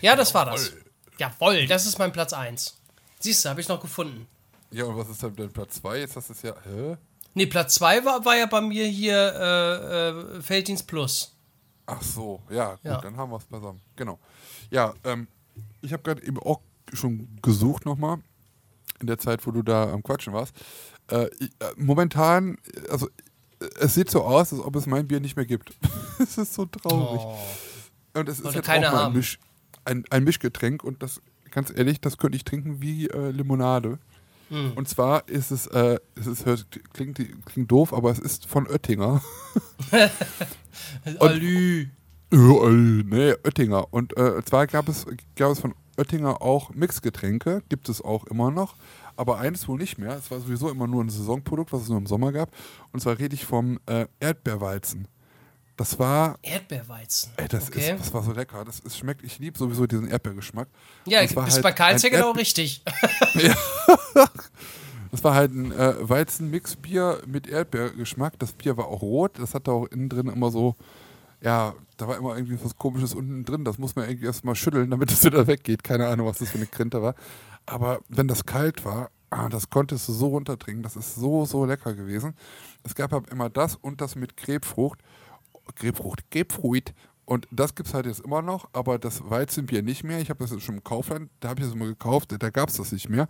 [0.00, 0.72] Ja, das war das.
[1.18, 2.76] Jawohl, das ist mein Platz 1.
[3.18, 4.28] Siehst du, habe ich noch gefunden.
[4.70, 5.98] Ja, und was ist dann dein Platz 2?
[6.00, 6.54] Jetzt hast du es ja.
[6.64, 6.96] Hä?
[7.34, 11.34] Nee, Platz 2 war, war ja bei mir hier äh, äh, Felddienst Plus.
[11.86, 13.00] Ach so, ja, gut, Ja.
[13.00, 13.80] dann haben wir es beisammen.
[13.96, 14.18] Genau.
[14.70, 15.26] Ja, ähm,
[15.80, 16.60] ich habe gerade eben auch
[16.92, 18.18] schon gesucht nochmal,
[19.00, 20.54] in der Zeit, wo du da am Quatschen warst.
[21.10, 22.58] Äh, ich, äh, momentan,
[22.90, 23.08] also
[23.60, 25.74] äh, es sieht so aus, als ob es mein Bier nicht mehr gibt.
[26.18, 27.22] es ist so traurig.
[28.14, 29.12] Und es ist keiner auch mal ein.
[29.12, 29.38] Misch,
[29.84, 31.20] ein, ein Mischgetränk und das,
[31.50, 33.98] ganz ehrlich, das könnte ich trinken wie äh, Limonade.
[34.48, 34.72] Hm.
[34.74, 38.66] Und zwar ist es, äh, es ist, hört, klingt, klingt doof, aber es ist von
[38.66, 39.22] Oettinger.
[41.20, 41.86] Alü.
[42.32, 43.92] Ja, äh, nee, Oettinger.
[43.92, 45.06] Und äh, zwar gab es,
[45.36, 48.76] gab es von Oettinger auch Mixgetränke, gibt es auch immer noch,
[49.16, 50.16] aber eines wohl nicht mehr.
[50.16, 52.50] Es war sowieso immer nur ein Saisonprodukt, was es nur im Sommer gab.
[52.92, 55.08] Und zwar rede ich vom äh, Erdbeerweizen.
[55.76, 57.32] Das war, Erdbeerweizen.
[57.36, 57.92] ey, das, okay.
[57.92, 58.64] ist, das war so lecker.
[58.64, 60.66] Das ist, schmeckt, ich liebe sowieso diesen Erdbeergeschmack.
[61.06, 62.82] ja, das war bist halt bei Karls ja genau richtig.
[65.12, 68.38] Das war halt ein äh, Weizenmixbier mit Erdbeergeschmack.
[68.40, 69.38] Das Bier war auch rot.
[69.38, 70.74] Das hatte auch innen drin immer so,
[71.40, 73.64] ja, da war immer irgendwie was Komisches unten drin.
[73.64, 75.84] Das muss man irgendwie erstmal schütteln, damit es wieder weggeht.
[75.84, 77.14] Keine Ahnung, was das für eine Krinte war.
[77.66, 80.82] Aber wenn das kalt war, ah, das konntest du so runtertrinken.
[80.82, 82.34] Das ist so, so lecker gewesen.
[82.82, 85.00] Es gab halt immer das und das mit Krebfrucht.
[85.74, 86.94] Krebfrucht, Grapefruit.
[87.24, 90.18] Und das gibt es halt jetzt immer noch, aber das Weizenbier nicht mehr.
[90.18, 92.70] Ich habe das jetzt schon im Kaufland, da habe ich das mal gekauft, da gab
[92.70, 93.28] es das nicht mehr.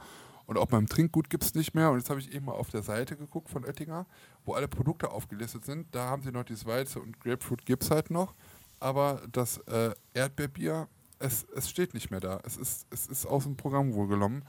[0.49, 1.91] Und auch beim Trinkgut gibt es nicht mehr.
[1.91, 4.07] Und jetzt habe ich eben mal auf der Seite geguckt von Oettinger,
[4.47, 5.95] wo alle Produkte aufgelistet sind.
[5.95, 8.35] Da haben sie noch dieses Weizen und Grapefruit gibt es halt noch.
[8.81, 10.89] aber das äh, Erdbeerbier,
[11.19, 12.41] es, es steht nicht mehr da.
[12.45, 14.43] Es ist, es ist aus dem Programm wohl genommen.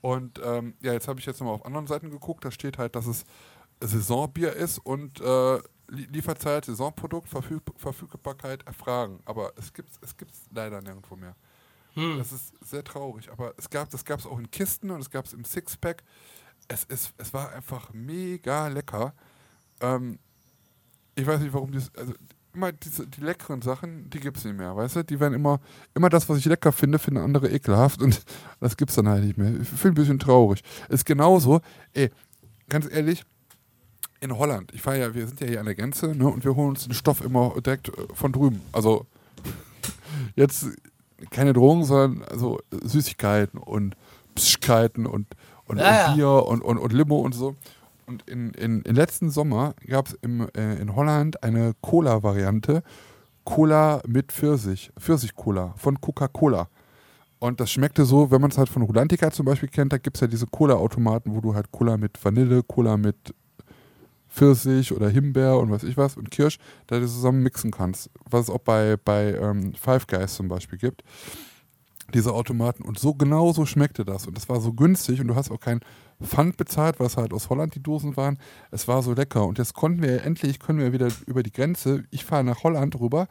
[0.00, 2.94] Und ähm, ja, jetzt habe ich jetzt nochmal auf anderen Seiten geguckt, da steht halt,
[2.94, 3.24] dass es
[3.80, 5.58] Saisonbier ist und äh,
[5.88, 9.18] Lieferzeit, Saisonprodukt, Verfüg Verfügbarkeit erfragen.
[9.24, 11.34] Aber es gibt es gibt's leider nirgendwo mehr.
[11.94, 12.18] Hm.
[12.18, 13.30] Das ist sehr traurig.
[13.30, 16.02] Aber es gab, das gab es auch in Kisten und es gab es im Sixpack.
[16.68, 19.14] Es, ist, es war einfach mega lecker.
[19.80, 20.18] Ähm,
[21.14, 21.90] ich weiß nicht, warum das.
[21.96, 22.14] Also
[22.52, 25.04] immer diese, die leckeren Sachen, die gibt es nicht mehr, weißt du?
[25.04, 25.60] Die werden immer,
[25.94, 28.22] immer das, was ich lecker finde, finden andere ekelhaft und
[28.60, 29.60] das gibt es dann halt nicht mehr.
[29.60, 30.62] Ich finde ein bisschen traurig.
[30.88, 31.60] Ist genauso,
[31.92, 32.10] ey,
[32.68, 33.24] ganz ehrlich,
[34.20, 36.54] in Holland, ich fahre ja, wir sind ja hier an der Grenze, ne, und wir
[36.54, 38.60] holen uns den Stoff immer direkt äh, von drüben.
[38.72, 39.06] Also
[40.34, 40.66] jetzt
[41.30, 43.96] keine Drogen, sondern also Süßigkeiten und
[44.34, 45.26] Pschkeiten und,
[45.66, 46.08] und, Ja, ja.
[46.08, 47.56] und Bier und, und, und Limo und so.
[48.06, 52.82] Und in, in, in letzten Sommer gab es äh, in Holland eine Cola-Variante,
[53.44, 56.68] Cola mit Pfirsich, Pfirsich-Cola von Coca-Cola.
[57.38, 60.16] Und das schmeckte so, wenn man es halt von Rulantica zum Beispiel kennt, da gibt
[60.16, 63.34] es ja diese Cola-Automaten, wo du halt Cola mit Vanille, Cola mit
[64.30, 68.10] Pfirsich oder Himbeer und weiß ich was und Kirsch, da du zusammen mixen kannst.
[68.28, 71.02] Was es auch bei, bei ähm, Five Guys zum Beispiel gibt.
[72.14, 72.82] Diese Automaten.
[72.82, 74.26] Und so genau so schmeckte das.
[74.26, 75.80] Und das war so günstig und du hast auch kein
[76.22, 78.38] Pfand bezahlt, es halt aus Holland die Dosen waren.
[78.70, 79.46] Es war so lecker.
[79.46, 82.04] Und jetzt konnten wir endlich, können wir wieder über die Grenze.
[82.10, 83.28] Ich fahre nach Holland rüber.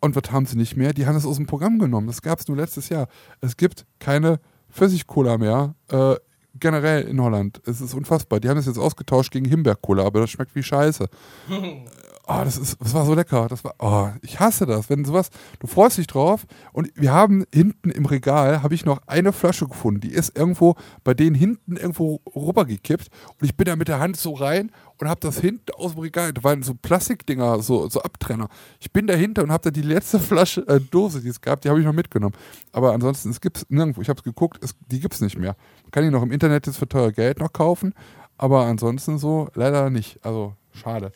[0.00, 0.94] Und was haben sie nicht mehr?
[0.94, 2.06] Die haben es aus dem Programm genommen.
[2.06, 3.06] Das gab es nur letztes Jahr.
[3.40, 4.40] Es gibt keine
[4.70, 5.74] Pfirsich-Cola mehr.
[5.88, 6.16] Äh,
[6.58, 7.60] generell in Holland.
[7.66, 8.40] Es ist unfassbar.
[8.40, 11.08] Die haben es jetzt ausgetauscht gegen Himbeer-Cola, aber das schmeckt wie Scheiße.
[12.32, 13.48] Oh, das, ist, das war so lecker.
[13.48, 14.88] Das war, oh, ich hasse das.
[14.88, 19.00] Wenn sowas, du freust dich drauf und wir haben hinten im Regal, habe ich noch
[19.08, 20.00] eine Flasche gefunden.
[20.02, 23.08] Die ist irgendwo bei denen hinten irgendwo rübergekippt
[23.40, 26.02] und ich bin da mit der Hand so rein und habe das hinten aus dem
[26.02, 28.48] Regal, da waren so Plastikdinger, so, so Abtrenner.
[28.78, 31.68] Ich bin dahinter und habe da die letzte Flasche, äh, Dose, die es gab, die
[31.68, 32.36] habe ich noch mitgenommen.
[32.70, 34.02] Aber ansonsten, es gibt es nirgendwo.
[34.02, 35.56] Ich habe es geguckt, die gibt es nicht mehr.
[35.90, 37.92] Kann die noch im Internet jetzt für teuer Geld noch kaufen,
[38.38, 40.24] aber ansonsten so leider nicht.
[40.24, 41.10] Also schade.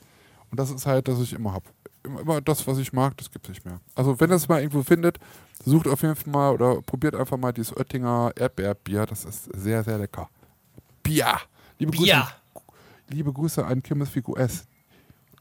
[0.54, 1.64] Und das ist halt, das ich immer habe.
[2.04, 3.80] Immer, das, was ich mag, das gibt es nicht mehr.
[3.96, 5.18] Also wenn ihr es mal irgendwo findet,
[5.64, 9.04] sucht auf jeden Fall mal oder probiert einfach mal dieses Oettinger Erdbeerbier.
[9.04, 10.30] Das ist sehr, sehr lecker.
[11.02, 11.40] Bier.
[11.80, 12.28] Liebe Bier.
[12.54, 12.66] Grüße,
[13.08, 14.64] liebe Grüße an Kimmes S.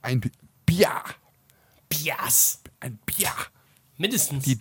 [0.01, 0.31] Ein Bi-
[0.65, 0.89] Bier.
[1.89, 2.61] Bias.
[2.79, 3.29] Ein Bier.
[3.99, 4.45] Mindestens.
[4.45, 4.59] Die,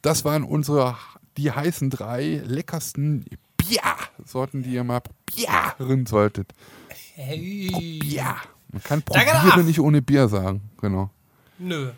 [0.00, 0.96] das waren unsere,
[1.36, 3.24] die heißen drei leckersten
[3.56, 6.52] Biersorten, die ihr mal probieren solltet.
[7.16, 7.98] hey.
[8.00, 8.36] Bier.
[8.70, 9.56] Man kann ach.
[9.56, 10.70] nicht ohne Bier sagen.
[10.80, 11.10] Genau.
[11.58, 11.92] Nö.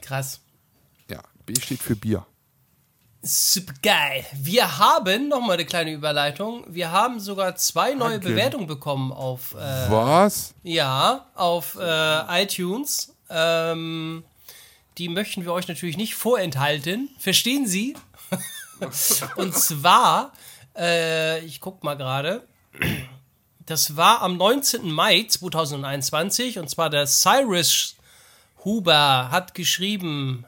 [0.00, 0.40] Krass.
[1.08, 2.24] Ja, B steht für Bier.
[3.24, 4.24] Super geil.
[4.34, 8.30] Wir haben, nochmal eine kleine Überleitung, wir haben sogar zwei neue Danke.
[8.30, 10.54] Bewertungen bekommen auf, äh, Was?
[10.64, 13.14] ja, auf äh, iTunes.
[13.30, 14.24] Ähm,
[14.98, 17.10] die möchten wir euch natürlich nicht vorenthalten.
[17.18, 17.96] Verstehen Sie?
[19.36, 20.32] Und zwar,
[20.76, 22.46] äh, ich guck mal gerade,
[23.66, 24.90] das war am 19.
[24.90, 27.96] Mai 2021 und zwar der Cyrus
[28.64, 30.44] Huber hat geschrieben,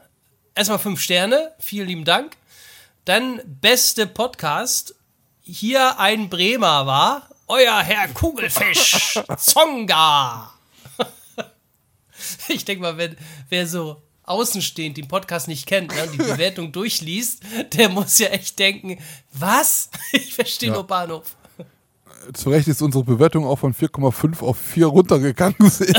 [0.53, 2.37] erstmal fünf Sterne, vielen lieben Dank.
[3.05, 4.95] Dann beste Podcast,
[5.41, 10.51] hier ein Bremer war, euer Herr Kugelfisch, Zonga.
[12.47, 13.17] Ich denke mal, wenn
[13.49, 17.43] wer so außenstehend den Podcast nicht kennt ne, und die Bewertung durchliest,
[17.73, 18.97] der muss ja echt denken,
[19.33, 19.89] was?
[20.11, 20.75] Ich verstehe Ja.
[20.75, 21.35] nur Bahnhof.
[22.33, 25.55] Zu Recht ist unsere Bewertung auch von 4,5 auf 4 runtergegangen.
[25.59, 25.93] ich.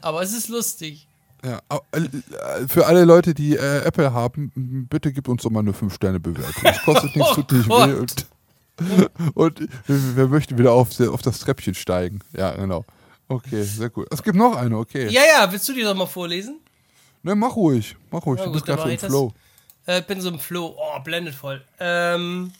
[0.00, 1.06] Aber es ist lustig.
[1.44, 5.60] ja, aber, äh, für alle Leute, die äh, Apple haben, bitte gib uns doch mal
[5.60, 6.62] eine 5-Sterne-Bewertung.
[6.62, 7.72] Das kostet nichts, Oh tut nicht weh.
[7.72, 8.26] Und,
[9.34, 12.20] und wir, möchten wieder auf, auf das Treppchen steigen.
[12.32, 12.84] Ja, genau.
[13.28, 14.06] Okay, sehr gut.
[14.10, 15.08] Es gibt noch eine, okay.
[15.08, 16.60] Ja, ja, willst du die doch mal vorlesen?
[17.22, 17.96] Ne, mach ruhig.
[18.10, 18.38] Mach ruhig.
[18.38, 19.00] Na du gut, bist gerade so im ich.
[19.00, 19.32] Flow.
[19.86, 20.76] Äh, bin so im Flow.
[20.78, 21.62] Oh, blendet voll.
[21.78, 22.52] Ähm,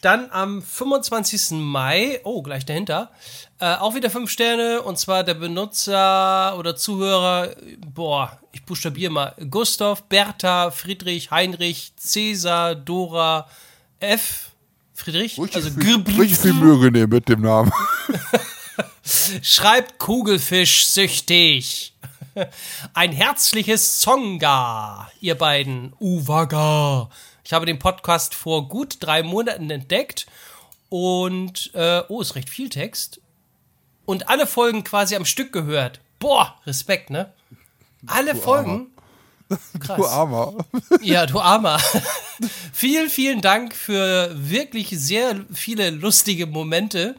[0.00, 1.58] dann am 25.
[1.58, 3.10] Mai, oh, gleich dahinter,
[3.60, 4.82] äh, auch wieder fünf Sterne.
[4.82, 7.50] Und zwar der Benutzer oder Zuhörer,
[7.94, 9.34] boah, ich buchstabiere mal.
[9.50, 13.48] Gustav, Bertha, Friedrich, Heinrich, Cäsar, Dora,
[14.00, 14.50] F.
[14.94, 15.38] Friedrich?
[15.38, 17.72] Richtig, also viel, richtig viel Mühe genehm mit dem Namen.
[19.42, 21.94] Schreibt Kugelfisch süchtig.
[22.94, 25.92] Ein herzliches Zonga, ihr beiden.
[25.98, 27.08] Uwaga.
[27.48, 30.26] Ich habe den Podcast vor gut drei Monaten entdeckt
[30.90, 33.22] und, äh, oh, ist recht viel Text.
[34.04, 36.00] Und alle Folgen quasi am Stück gehört.
[36.18, 37.32] Boah, Respekt, ne?
[38.06, 38.88] Alle Folgen.
[39.80, 39.96] Krass.
[39.96, 40.56] Du Armer.
[41.00, 41.80] Ja, du Armer.
[42.74, 47.16] vielen, vielen Dank für wirklich sehr viele lustige Momente.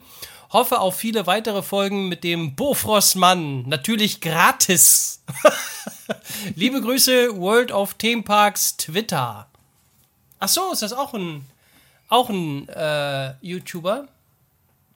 [0.51, 3.67] Hoffe auf viele weitere Folgen mit dem Bofrostmann.
[3.67, 5.23] Natürlich gratis.
[6.53, 9.48] Liebe Grüße, World of Theme Parks Twitter.
[10.39, 11.45] Ach so, ist das auch ein,
[12.07, 14.07] auch ein äh, YouTuber?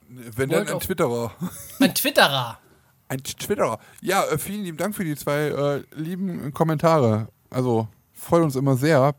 [0.07, 1.31] Wenn World dann ein Twitterer.
[1.79, 2.59] Ein Twitterer.
[3.09, 3.79] Ein Twitterer.
[4.01, 7.27] Ja, äh, vielen lieben Dank für die zwei äh, lieben Kommentare.
[7.49, 9.13] Also freut uns immer sehr.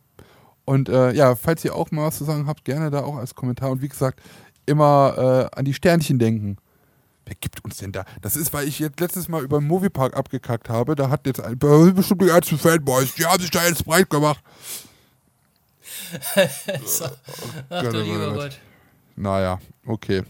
[0.64, 3.34] Und äh, ja, falls ihr auch mal was zu sagen habt, gerne da auch als
[3.34, 3.70] Kommentar.
[3.70, 4.20] Und wie gesagt,
[4.66, 6.56] immer äh, an die Sternchen denken.
[7.26, 8.04] Wer gibt uns denn da?
[8.20, 10.94] Das ist, weil ich jetzt letztes Mal über den Moviepark abgekackt habe.
[10.94, 14.10] Da hat jetzt ein, äh, bestimmt die ganzen Fanboys, die haben sich da jetzt breit
[14.10, 14.42] gemacht.
[16.84, 17.04] So.
[17.70, 18.58] Ach Gott, du oh lieber Gott.
[19.16, 20.22] Naja, okay.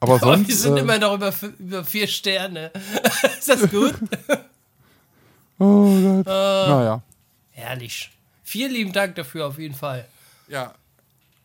[0.00, 0.48] Aber sonst.
[0.48, 2.70] wir sind äh, immer noch über, über vier Sterne.
[3.38, 3.94] ist das gut?
[5.58, 6.26] oh Gott.
[6.26, 6.68] Äh.
[6.68, 7.02] naja.
[7.50, 8.10] Herrlich.
[8.42, 10.06] Vielen lieben Dank dafür auf jeden Fall.
[10.48, 10.74] Ja.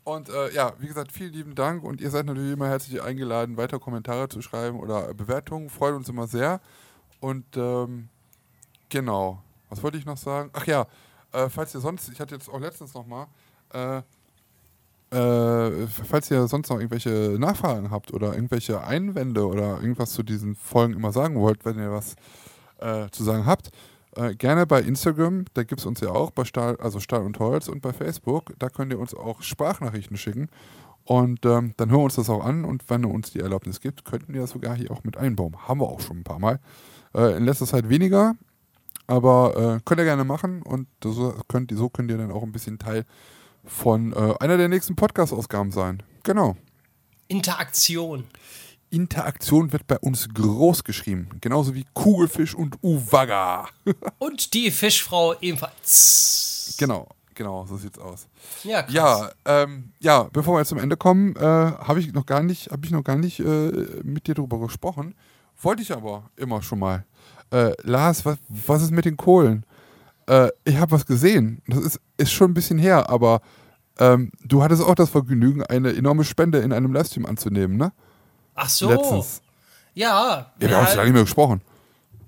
[0.03, 3.55] Und äh, ja, wie gesagt, vielen lieben Dank und ihr seid natürlich immer herzlich eingeladen,
[3.55, 5.69] weiter Kommentare zu schreiben oder Bewertungen.
[5.69, 6.59] Freut uns immer sehr.
[7.19, 8.09] Und ähm,
[8.89, 9.41] genau.
[9.69, 10.49] Was wollte ich noch sagen?
[10.53, 10.87] Ach ja,
[11.33, 13.27] äh, falls ihr sonst, ich hatte jetzt auch letztens nochmal,
[13.73, 14.01] äh,
[15.13, 20.55] äh, falls ihr sonst noch irgendwelche Nachfragen habt oder irgendwelche Einwände oder irgendwas zu diesen
[20.55, 22.15] Folgen immer sagen wollt, wenn ihr was
[22.79, 23.71] äh, zu sagen habt,
[24.15, 27.39] äh, gerne bei Instagram, da gibt es uns ja auch, bei Stahl, also Stahl und
[27.39, 30.49] Holz und bei Facebook, da könnt ihr uns auch Sprachnachrichten schicken
[31.03, 33.81] und ähm, dann hören wir uns das auch an und wenn ihr uns die Erlaubnis
[33.81, 35.55] gibt, könnten wir das sogar hier auch mit einbauen.
[35.67, 36.59] Haben wir auch schon ein paar Mal.
[37.13, 38.35] Äh, in letzter Zeit weniger,
[39.07, 42.51] aber äh, könnt ihr gerne machen und so könnt, so könnt ihr dann auch ein
[42.51, 43.05] bisschen Teil
[43.65, 46.03] von äh, einer der nächsten Podcast-Ausgaben sein.
[46.23, 46.55] Genau.
[47.27, 48.25] Interaktion.
[48.89, 53.69] Interaktion wird bei uns groß geschrieben, genauso wie Kugelfisch und Uwaga.
[54.19, 56.75] Und die Fischfrau ebenfalls.
[56.77, 58.27] genau, genau, so sieht's aus.
[58.63, 58.93] Ja, krass.
[58.93, 62.69] Ja, ähm, ja, bevor wir jetzt zum Ende kommen, äh, habe ich noch gar nicht,
[62.83, 63.71] ich noch gar nicht äh,
[64.03, 65.15] mit dir darüber gesprochen.
[65.61, 67.05] Wollte ich aber immer schon mal.
[67.51, 69.65] Äh, Lars, was, was ist mit den Kohlen?
[70.27, 71.61] Äh, ich habe was gesehen.
[71.67, 73.41] Das ist, ist schon ein bisschen her, aber
[73.99, 77.91] ähm, du hattest auch das Vergnügen, eine enorme Spende in einem Livestream anzunehmen, ne?
[78.55, 78.89] Ach so.
[78.89, 79.41] Letztens.
[79.93, 80.51] Ja.
[80.59, 81.61] Ja, wir haben uns lange nicht mehr gesprochen.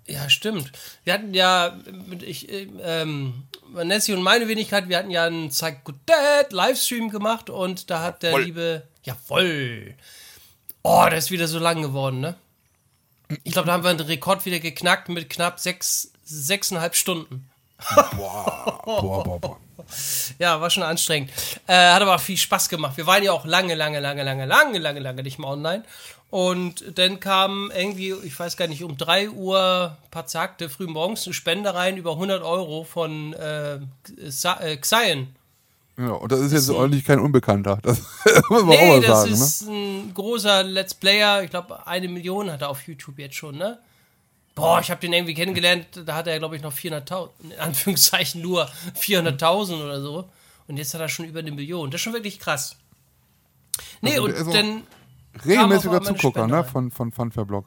[0.05, 0.71] Ja, stimmt.
[1.05, 1.77] Wir hatten ja,
[2.21, 3.43] ich, ähm,
[3.83, 8.03] Nessie und meine Wenigkeit, wir hatten ja einen Zeig Good Dad Livestream gemacht und da
[8.03, 8.43] hat der Jawohl.
[8.43, 9.95] liebe, jawoll.
[10.83, 12.35] Oh, der ist wieder so lang geworden, ne?
[13.43, 17.49] Ich glaube, da haben wir einen Rekord wieder geknackt mit knapp sechs, sechseinhalb Stunden.
[18.15, 19.57] Boah, boah, boah, boah.
[20.39, 21.31] Ja, war schon anstrengend.
[21.68, 22.97] Äh, hat aber auch viel Spaß gemacht.
[22.97, 25.84] Wir waren ja auch lange, lange, lange, lange, lange, lange, lange nicht mehr online.
[26.30, 31.26] Und dann kam irgendwie, ich weiß gar nicht, um 3 Uhr, paar Zakte, früh morgens
[31.26, 35.35] eine Spende rein, über 100 Euro von äh, äh, Xion.
[35.98, 37.78] Ja, und das ist jetzt ordentlich kein Unbekannter.
[37.84, 37.99] Das
[38.49, 39.36] muss man auch Nee, mal das sagen, ne?
[39.38, 41.44] ist ein großer Let's Player.
[41.44, 43.78] Ich glaube, eine Million hat er auf YouTube jetzt schon, ne?
[44.56, 48.41] Boah, ich habe den irgendwie kennengelernt, da hatte er, glaube ich, noch 400.000, in Anführungszeichen
[48.41, 50.30] nur 400.000 oder so.
[50.68, 51.90] Und jetzt hat er schon über eine Million.
[51.91, 52.76] Das ist schon wirklich krass.
[54.02, 54.84] Nee, Also, und auch- dann,
[55.45, 56.64] Regelmäßiger Zugucker, ne?
[56.64, 57.65] Von, von Funfair-Blog.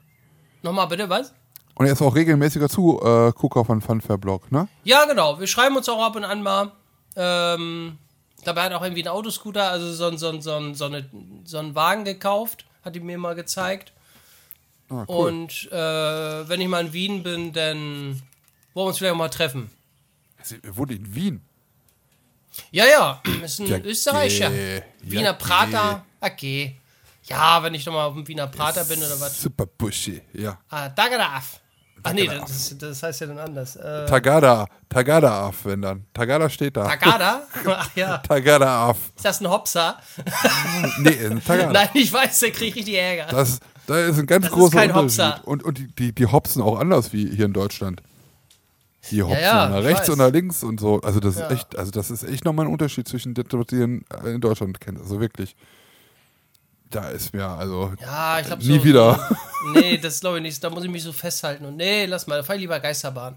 [0.62, 1.32] nochmal bitte, was?
[1.74, 4.68] Und er ist auch regelmäßiger Zugucker von Funfair-Blog, ne?
[4.84, 5.38] Ja, genau.
[5.40, 6.70] Wir schreiben uns auch ab und an mal.
[7.16, 7.98] Ähm,
[8.44, 10.84] dabei hat er auch irgendwie einen Autoscooter, also so, ein- so, ein- so, ein- so,
[10.86, 11.08] eine,
[11.44, 13.92] so einen Wagen gekauft, hat ihm mir mal gezeigt.
[14.88, 15.28] Ah, cool.
[15.32, 18.22] Und äh, wenn ich mal in Wien bin, dann
[18.74, 19.70] wollen wir uns vielleicht mal treffen.
[20.62, 21.40] Er wohnt in Wien.
[22.70, 24.50] Ja, ja, ist ein Ja, Österreicher.
[24.50, 24.82] geh.
[25.02, 26.04] Wiener Ja, Prater.
[26.20, 26.76] Okay.
[27.24, 29.42] Ja, wenn ich doch mal auf dem Wiener Prater bin oder was.
[29.42, 30.58] Super Buschi, ja.
[30.70, 31.60] Ah, Dagadaf.
[32.08, 33.76] Ach nee, das, das heißt ja dann anders.
[33.76, 36.04] Äh, Tagada, Tagada af, wenn dann.
[36.14, 36.84] Tagada steht da.
[36.88, 37.42] Tagada?
[37.66, 38.18] Ach ja.
[38.18, 38.96] Tagada af.
[39.16, 39.98] Ist das ein Hopser?
[40.98, 41.72] Nee, ein Tagada.
[41.72, 43.26] Nein, ich weiß, der kriegt richtig Ärger.
[43.30, 45.24] Das, da ist ein ganz Das ist großer kein Unterschied.
[45.24, 45.40] Hopser.
[45.48, 48.02] Und, und die, die, die hopsen auch anders wie hier in Deutschland.
[49.10, 50.08] Die hopsen ja, nach ich rechts weiß.
[50.10, 51.00] und nach links und so.
[51.00, 51.46] Also das Ja.
[51.46, 54.40] ist echt, also das ist echt nochmal ein Unterschied zwischen dem, was ihr in, in
[54.40, 54.98] Deutschland kennt.
[54.98, 55.54] Also wirklich.
[56.90, 59.36] Da ist mir, also Ja, ich glaube nie so, wieder.
[59.64, 60.62] So, nee, das glaube ich nicht.
[60.62, 61.64] Da muss ich mich so festhalten.
[61.64, 63.36] Und nee, lass mal, da fahr ich lieber Geisterbahn.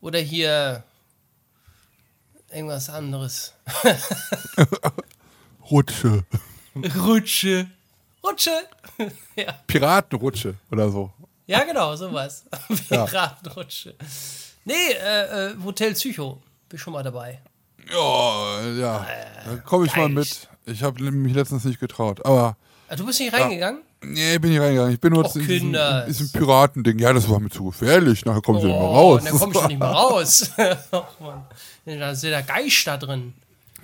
[0.00, 0.82] Oder hier
[2.50, 3.54] irgendwas anderes.
[5.70, 6.24] Rutsche.
[6.96, 7.70] Rutsche.
[8.24, 8.50] Rutsche.
[9.36, 9.52] ja.
[9.66, 11.12] Piratenrutsche oder so.
[11.46, 12.44] ja, genau, sowas.
[12.88, 13.94] Piratenrutsche.
[14.64, 16.42] Nee, äh, äh, Hotel Psycho.
[16.68, 17.40] Bin schon mal dabei.
[17.90, 19.06] Ja, ja.
[19.44, 20.14] Da komme ich mal geil.
[20.14, 20.48] mit.
[20.66, 22.24] Ich habe mich letztens nicht getraut.
[22.24, 22.56] Aber
[22.88, 23.80] Ah, du bist nicht reingegangen?
[24.02, 24.92] nee, bin ich reingegangen.
[24.92, 26.06] Ich bin nur Och, in diesem, Kinders.
[26.06, 26.98] in diesem Piratending.
[26.98, 28.24] Ja, das war mir zu gefährlich.
[28.26, 29.20] Nachher komme ich nicht mehr Oh, raus.
[29.20, 30.50] und dann komm ich schon nicht mehr raus.
[30.92, 31.44] Och, Mann.
[31.86, 33.32] Da sind da Geister drin.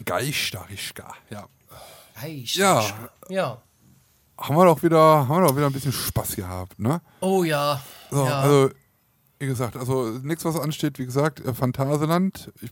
[0.05, 1.15] Geisterischka.
[1.31, 1.47] Ja.
[2.21, 2.61] Geister.
[2.61, 2.85] Ja.
[3.29, 3.63] Ja.
[4.37, 4.99] Haben wir doch wieder,
[5.29, 7.01] haben wir doch wieder ein bisschen Spaß gehabt, ne?
[7.21, 7.81] Oh ja.
[8.11, 8.41] So, ja.
[8.41, 8.71] also
[9.41, 10.99] Wie gesagt, also nichts, was ansteht.
[10.99, 12.53] Wie gesagt, äh, Phantasialand.
[12.61, 12.71] Ich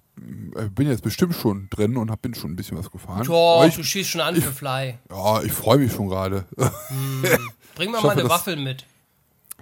[0.57, 3.21] äh, bin jetzt bestimmt schon drin und hab, bin schon ein bisschen was gefahren.
[3.29, 4.99] Aber ich, du schießt schon an für Fly.
[5.11, 6.45] ja, ich freue mich schon gerade.
[6.57, 8.85] Bring mal Ich mal hoffe, eine Waffel mit.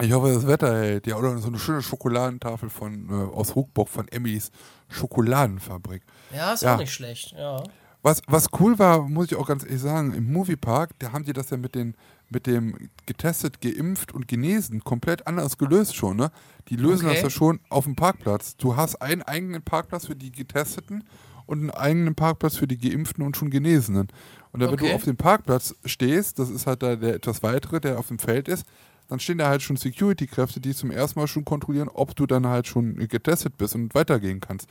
[0.00, 1.06] Ich hoffe, das Wetter hält.
[1.06, 4.50] Ja, oder so eine schöne Schokoladentafel von, äh, aus Ruckburg von Emmys
[4.88, 6.02] Schokoladenfabrik.
[6.34, 6.74] Ja, ist Ja.
[6.74, 7.32] auch nicht schlecht.
[7.36, 7.62] Ja.
[8.02, 11.32] Was, was cool war, muss ich auch ganz ehrlich sagen, im Moviepark, da haben die
[11.32, 11.96] das ja mit, den,
[12.34, 16.16] mit dem getestet, geimpft und genesen komplett anders gelöst schon.
[16.16, 16.30] Ne?
[16.68, 17.14] Die lösen Okay.
[17.14, 18.56] das ja schon auf dem Parkplatz.
[18.56, 21.04] Du hast einen eigenen Parkplatz für die Getesteten
[21.46, 24.08] und einen eigenen Parkplatz für die Geimpften und schon Genesenen.
[24.52, 24.88] Und dann, wenn Okay.
[24.88, 28.18] du auf dem Parkplatz stehst, das ist halt da der etwas weitere, der auf dem
[28.18, 28.64] Feld ist,
[29.08, 32.46] dann stehen da halt schon Security-Kräfte, die zum ersten Mal schon kontrollieren, ob du dann
[32.46, 34.66] halt schon getestet bist und weitergehen kannst.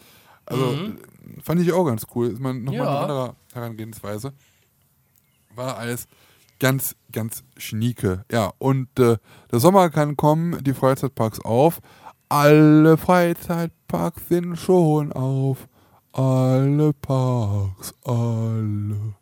[0.45, 0.97] Also Mhm.
[1.43, 2.27] fand ich auch ganz cool.
[2.29, 2.89] Ist mal nochmal Ja.
[2.89, 4.33] eine andere Herangehensweise.
[5.55, 6.07] War alles
[6.59, 8.25] ganz, ganz schnieke.
[8.31, 9.17] Ja, und äh,
[9.51, 11.81] der Sommer kann kommen, die Freizeitparks auf.
[12.29, 15.67] Alle Freizeitparks sind schon auf.
[16.13, 19.15] Alle Parks, alle.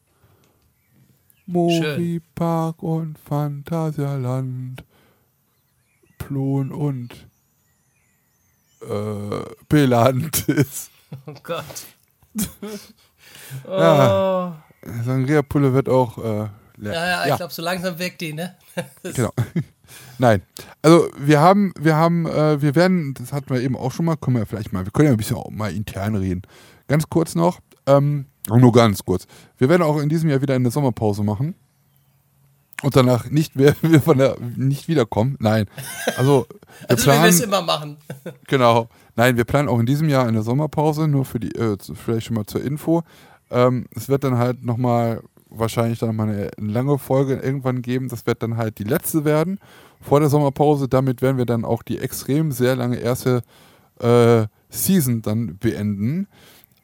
[1.45, 4.84] Moviepark und Phantasialand.
[6.18, 7.28] Plon und
[8.82, 10.90] äh, Pelantis.
[11.26, 11.88] Oh Gott.
[13.68, 14.53] Ja.
[14.86, 15.02] Oh.
[15.03, 16.48] Sangria Pulle wird auch äh,
[16.82, 16.94] leer.
[16.94, 18.56] Ja, ja, ich glaube, so langsam weg die, ne?
[19.03, 19.32] Genau.
[20.18, 20.41] Nein.
[20.82, 24.16] Also wir haben, wir haben, äh, wir werden, das hatten wir eben auch schon mal,
[24.18, 26.44] können wir vielleicht mal, wir können ja ein bisschen auch mal intern reden.
[26.88, 29.26] Ganz kurz noch, ähm, nur ganz kurz.
[29.58, 31.56] Wir werden auch in diesem Jahr wieder eine Sommerpause machen.
[32.82, 35.38] Und danach nicht mehr wir von der nicht wiederkommen.
[35.40, 35.68] Nein.
[36.18, 36.48] Also
[36.88, 37.98] wir Also, wie wir es planen, immer machen.
[38.48, 38.90] genau.
[39.16, 42.36] Nein, wir planen auch in diesem Jahr eine Sommerpause, nur für die, äh, vielleicht schon
[42.36, 43.03] mal zur Info.
[43.52, 45.22] Ähm, es wird dann halt nochmal,
[45.52, 48.10] wahrscheinlich dann mal eine, lange Folge irgendwann geben.
[48.10, 49.60] Das wird dann halt die letzte werden
[49.99, 50.88] vor der Sommerpause.
[50.88, 53.44] Damit werden wir dann auch die extrem sehr lange erste
[53.99, 56.28] äh, Season dann beenden.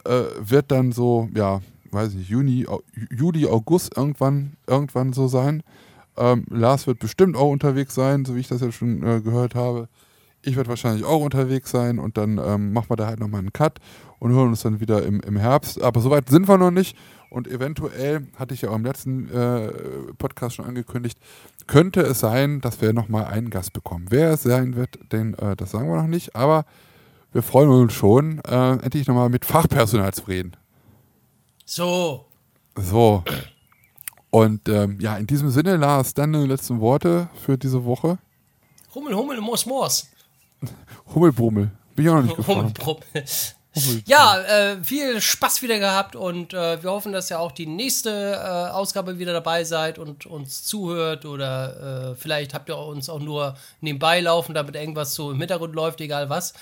[0.06, 1.62] Äh, wird dann so, ja,
[1.92, 2.66] weiß nicht, Juni,
[3.10, 5.64] Juli, August irgendwann, irgendwann so sein.
[6.18, 9.56] Ähm, Lars wird bestimmt auch unterwegs sein, so wie ich das ja schon äh, gehört
[9.56, 9.88] habe.
[10.42, 13.54] Ich werde wahrscheinlich auch unterwegs sein und dann ähm, machen wir da halt nochmal einen
[13.54, 13.80] Cut
[14.20, 15.82] und hören uns dann wieder im, im Herbst.
[15.82, 16.98] Aber soweit sind wir noch nicht.
[17.30, 19.70] Und eventuell, hatte ich ja auch im letzten äh,
[20.18, 21.20] Podcast schon angekündigt,
[21.68, 24.08] könnte es sein, dass wir nochmal einen Gast bekommen.
[24.10, 26.36] Wer es sein wird, den, äh, das sagen wir noch nicht.
[26.36, 26.66] Aber
[27.34, 30.56] wir freuen uns schon, äh, endlich nochmal mit Fachpersonal zu reden.
[31.66, 32.26] So.
[32.76, 33.24] So.
[34.30, 38.18] Und ähm, ja, in diesem Sinne, Lars, deine letzten Worte für diese Woche.
[38.96, 40.08] Hummel, Hummel, Moos, Moos.
[41.14, 41.72] Hummelbrummel.
[41.96, 42.74] Bin ich auch noch nicht Hummel, gefahren.
[42.74, 43.26] Brummel.
[44.06, 48.10] Ja, äh, viel Spaß wieder gehabt und äh, wir hoffen, dass ihr auch die nächste
[48.10, 53.20] äh, Ausgabe wieder dabei seid und uns zuhört oder äh, vielleicht habt ihr uns auch
[53.20, 56.54] nur nebenbei laufen, damit irgendwas so im Hintergrund läuft, egal was.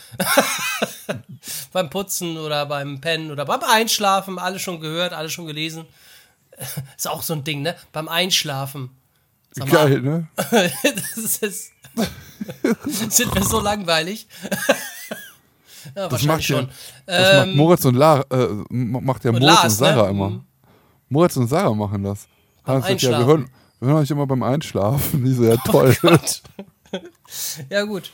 [1.72, 5.86] beim Putzen oder beim Pennen oder beim Einschlafen, alles schon gehört, alles schon gelesen.
[6.98, 7.76] Ist auch so ein Ding, ne?
[7.92, 8.90] Beim Einschlafen.
[9.58, 10.28] Mal, Geil, ne?
[10.36, 11.72] das ist,
[13.08, 14.28] sind wir so langweilig.
[15.96, 16.70] Ja, Das macht, ja, schon.
[17.06, 20.10] das macht Ähm, Moritz und La, äh, macht ja und Moritz und Lars, Sarah ne?
[20.10, 20.30] immer.
[20.30, 20.42] Mhm.
[21.10, 22.28] Moritz und Sarah machen das.
[22.64, 23.50] Beim gesagt, ja, wir hören,
[23.80, 25.24] wir hören euch immer beim Einschlafen.
[25.26, 25.96] Die so, ja toll.
[26.04, 26.18] Oh
[27.70, 28.12] ja, gut.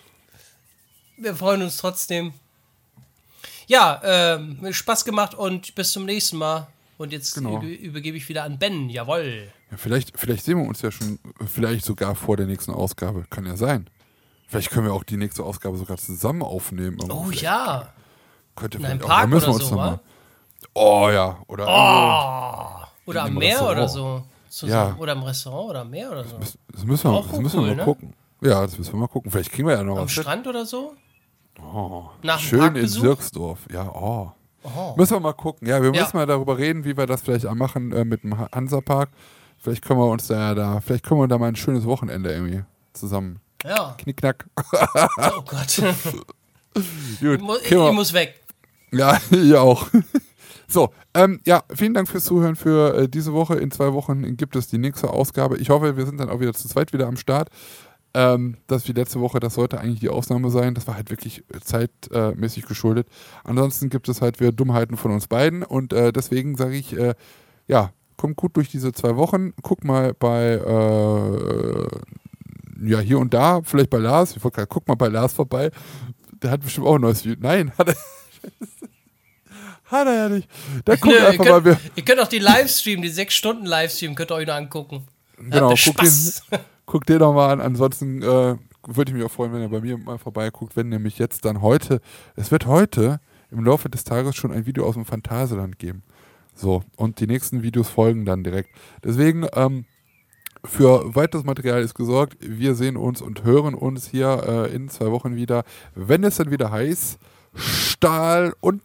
[1.18, 2.34] Wir freuen uns trotzdem.
[3.68, 6.68] Ja, ähm, Spaß gemacht und bis zum nächsten Mal.
[6.98, 7.60] Und jetzt Genau.
[7.60, 8.90] übe- übergebe ich wieder an Ben.
[8.90, 9.48] Jawoll.
[9.72, 11.18] Ja, vielleicht, vielleicht sehen wir uns ja schon,
[11.48, 13.26] vielleicht sogar vor der nächsten Ausgabe.
[13.30, 13.88] Kann ja sein.
[14.52, 16.98] Vielleicht können wir auch die nächste Ausgabe sogar zusammen aufnehmen.
[17.10, 17.88] Oh Vielleicht ja.
[18.56, 19.08] Könnte In vielleicht auch.
[19.08, 19.90] Da Park müssen wir oder uns so, noch wa?
[19.92, 20.00] mal.
[20.74, 21.38] Oh ja.
[21.48, 23.10] Oder Oh.
[23.10, 24.26] Oder am Meer oder Restaurant.
[24.50, 24.68] so.
[24.68, 24.96] Ja.
[25.00, 26.38] Oder im Restaurant oder am Meer oder so.
[26.38, 27.84] Das, müssen wir, das müssen wir cool, mal ne?
[27.86, 28.14] gucken.
[28.42, 29.32] Ja, das müssen wir mal gucken.
[29.32, 30.16] Vielleicht kriegen wir ja noch Am was.
[30.18, 30.24] mit.
[30.26, 30.94] Strand oder so?
[31.62, 32.88] Oh, Nach schön in?
[32.88, 33.60] Sirksdorf.
[33.72, 34.32] Ja, oh.
[34.64, 34.94] Oh.
[34.98, 35.68] Müssen wir mal gucken.
[35.68, 36.02] Ja, wir Ja.
[36.02, 39.10] müssen mal darüber reden, wie wir das vielleicht auch machen äh, mit dem Ha- Hansapark.
[39.58, 42.32] Vielleicht können wir uns da ja da, vielleicht können wir da mal ein schönes Wochenende
[42.34, 42.64] irgendwie
[42.94, 43.40] zusammen.
[43.64, 43.96] Ja.
[43.98, 44.46] Knickknack.
[44.56, 45.82] Oh Gott.
[47.20, 47.36] Gut.
[47.36, 48.42] Ich, mu ich muss weg.
[48.92, 49.88] Ja, ich auch.
[50.68, 53.56] So, ähm, ja, vielen Dank fürs Zuhören für äh, diese Woche.
[53.56, 55.58] In zwei Wochen gibt es die nächste Ausgabe.
[55.58, 57.50] Ich hoffe, wir sind dann auch wieder zu zweit wieder am Start.
[58.14, 60.74] Ähm, das wie letzte Woche, das sollte eigentlich die Ausnahme sein.
[60.74, 63.10] Das war halt wirklich äh, zeitmäßig geschuldet.
[63.44, 67.16] Ansonsten gibt es halt wieder Dummheiten von uns beiden und äh, deswegen sage ich, äh,
[67.68, 69.52] ja, kommt gut durch diese zwei Wochen.
[69.64, 71.88] Guck mal bei, äh,
[72.84, 74.36] ja, hier und da, vielleicht bei Lars.
[74.36, 75.72] Ich wollte gerade, guck mal bei Lars vorbei.
[76.42, 77.38] Der hat bestimmt auch ein neues Video.
[77.42, 77.96] Nein, hat er.
[79.86, 80.48] Hat er ja nicht.
[80.88, 81.62] Der guckt Nö, ihr, einfach mal.
[81.62, 85.06] könnt, ihr könnt auch die Livestream, die 6 Stunden Livestream, könnt ihr euch noch angucken.
[85.36, 86.44] Da genau, habt ihr guck den, Spaß.
[86.86, 87.60] guck den noch mal an.
[87.60, 88.56] Ansonsten äh,
[88.88, 91.62] würde ich mich auch freuen, wenn er bei mir mal vorbeiguckt, wenn nämlich jetzt dann
[91.62, 92.00] heute,
[92.38, 93.20] es wird heute
[93.52, 96.04] im Laufe des Tages schon ein Video aus dem Phantasialand geben.
[96.56, 98.70] So, und die nächsten Videos folgen dann direkt.
[99.04, 99.86] Deswegen, ähm,
[100.64, 102.38] für weiteres Material ist gesorgt.
[102.40, 105.64] Wir sehen uns und hören uns hier äh, in zwei Wochen wieder,
[105.96, 107.20] wenn es dann wieder heißt
[107.54, 108.82] Stahl und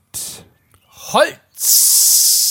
[1.12, 2.45] Holz!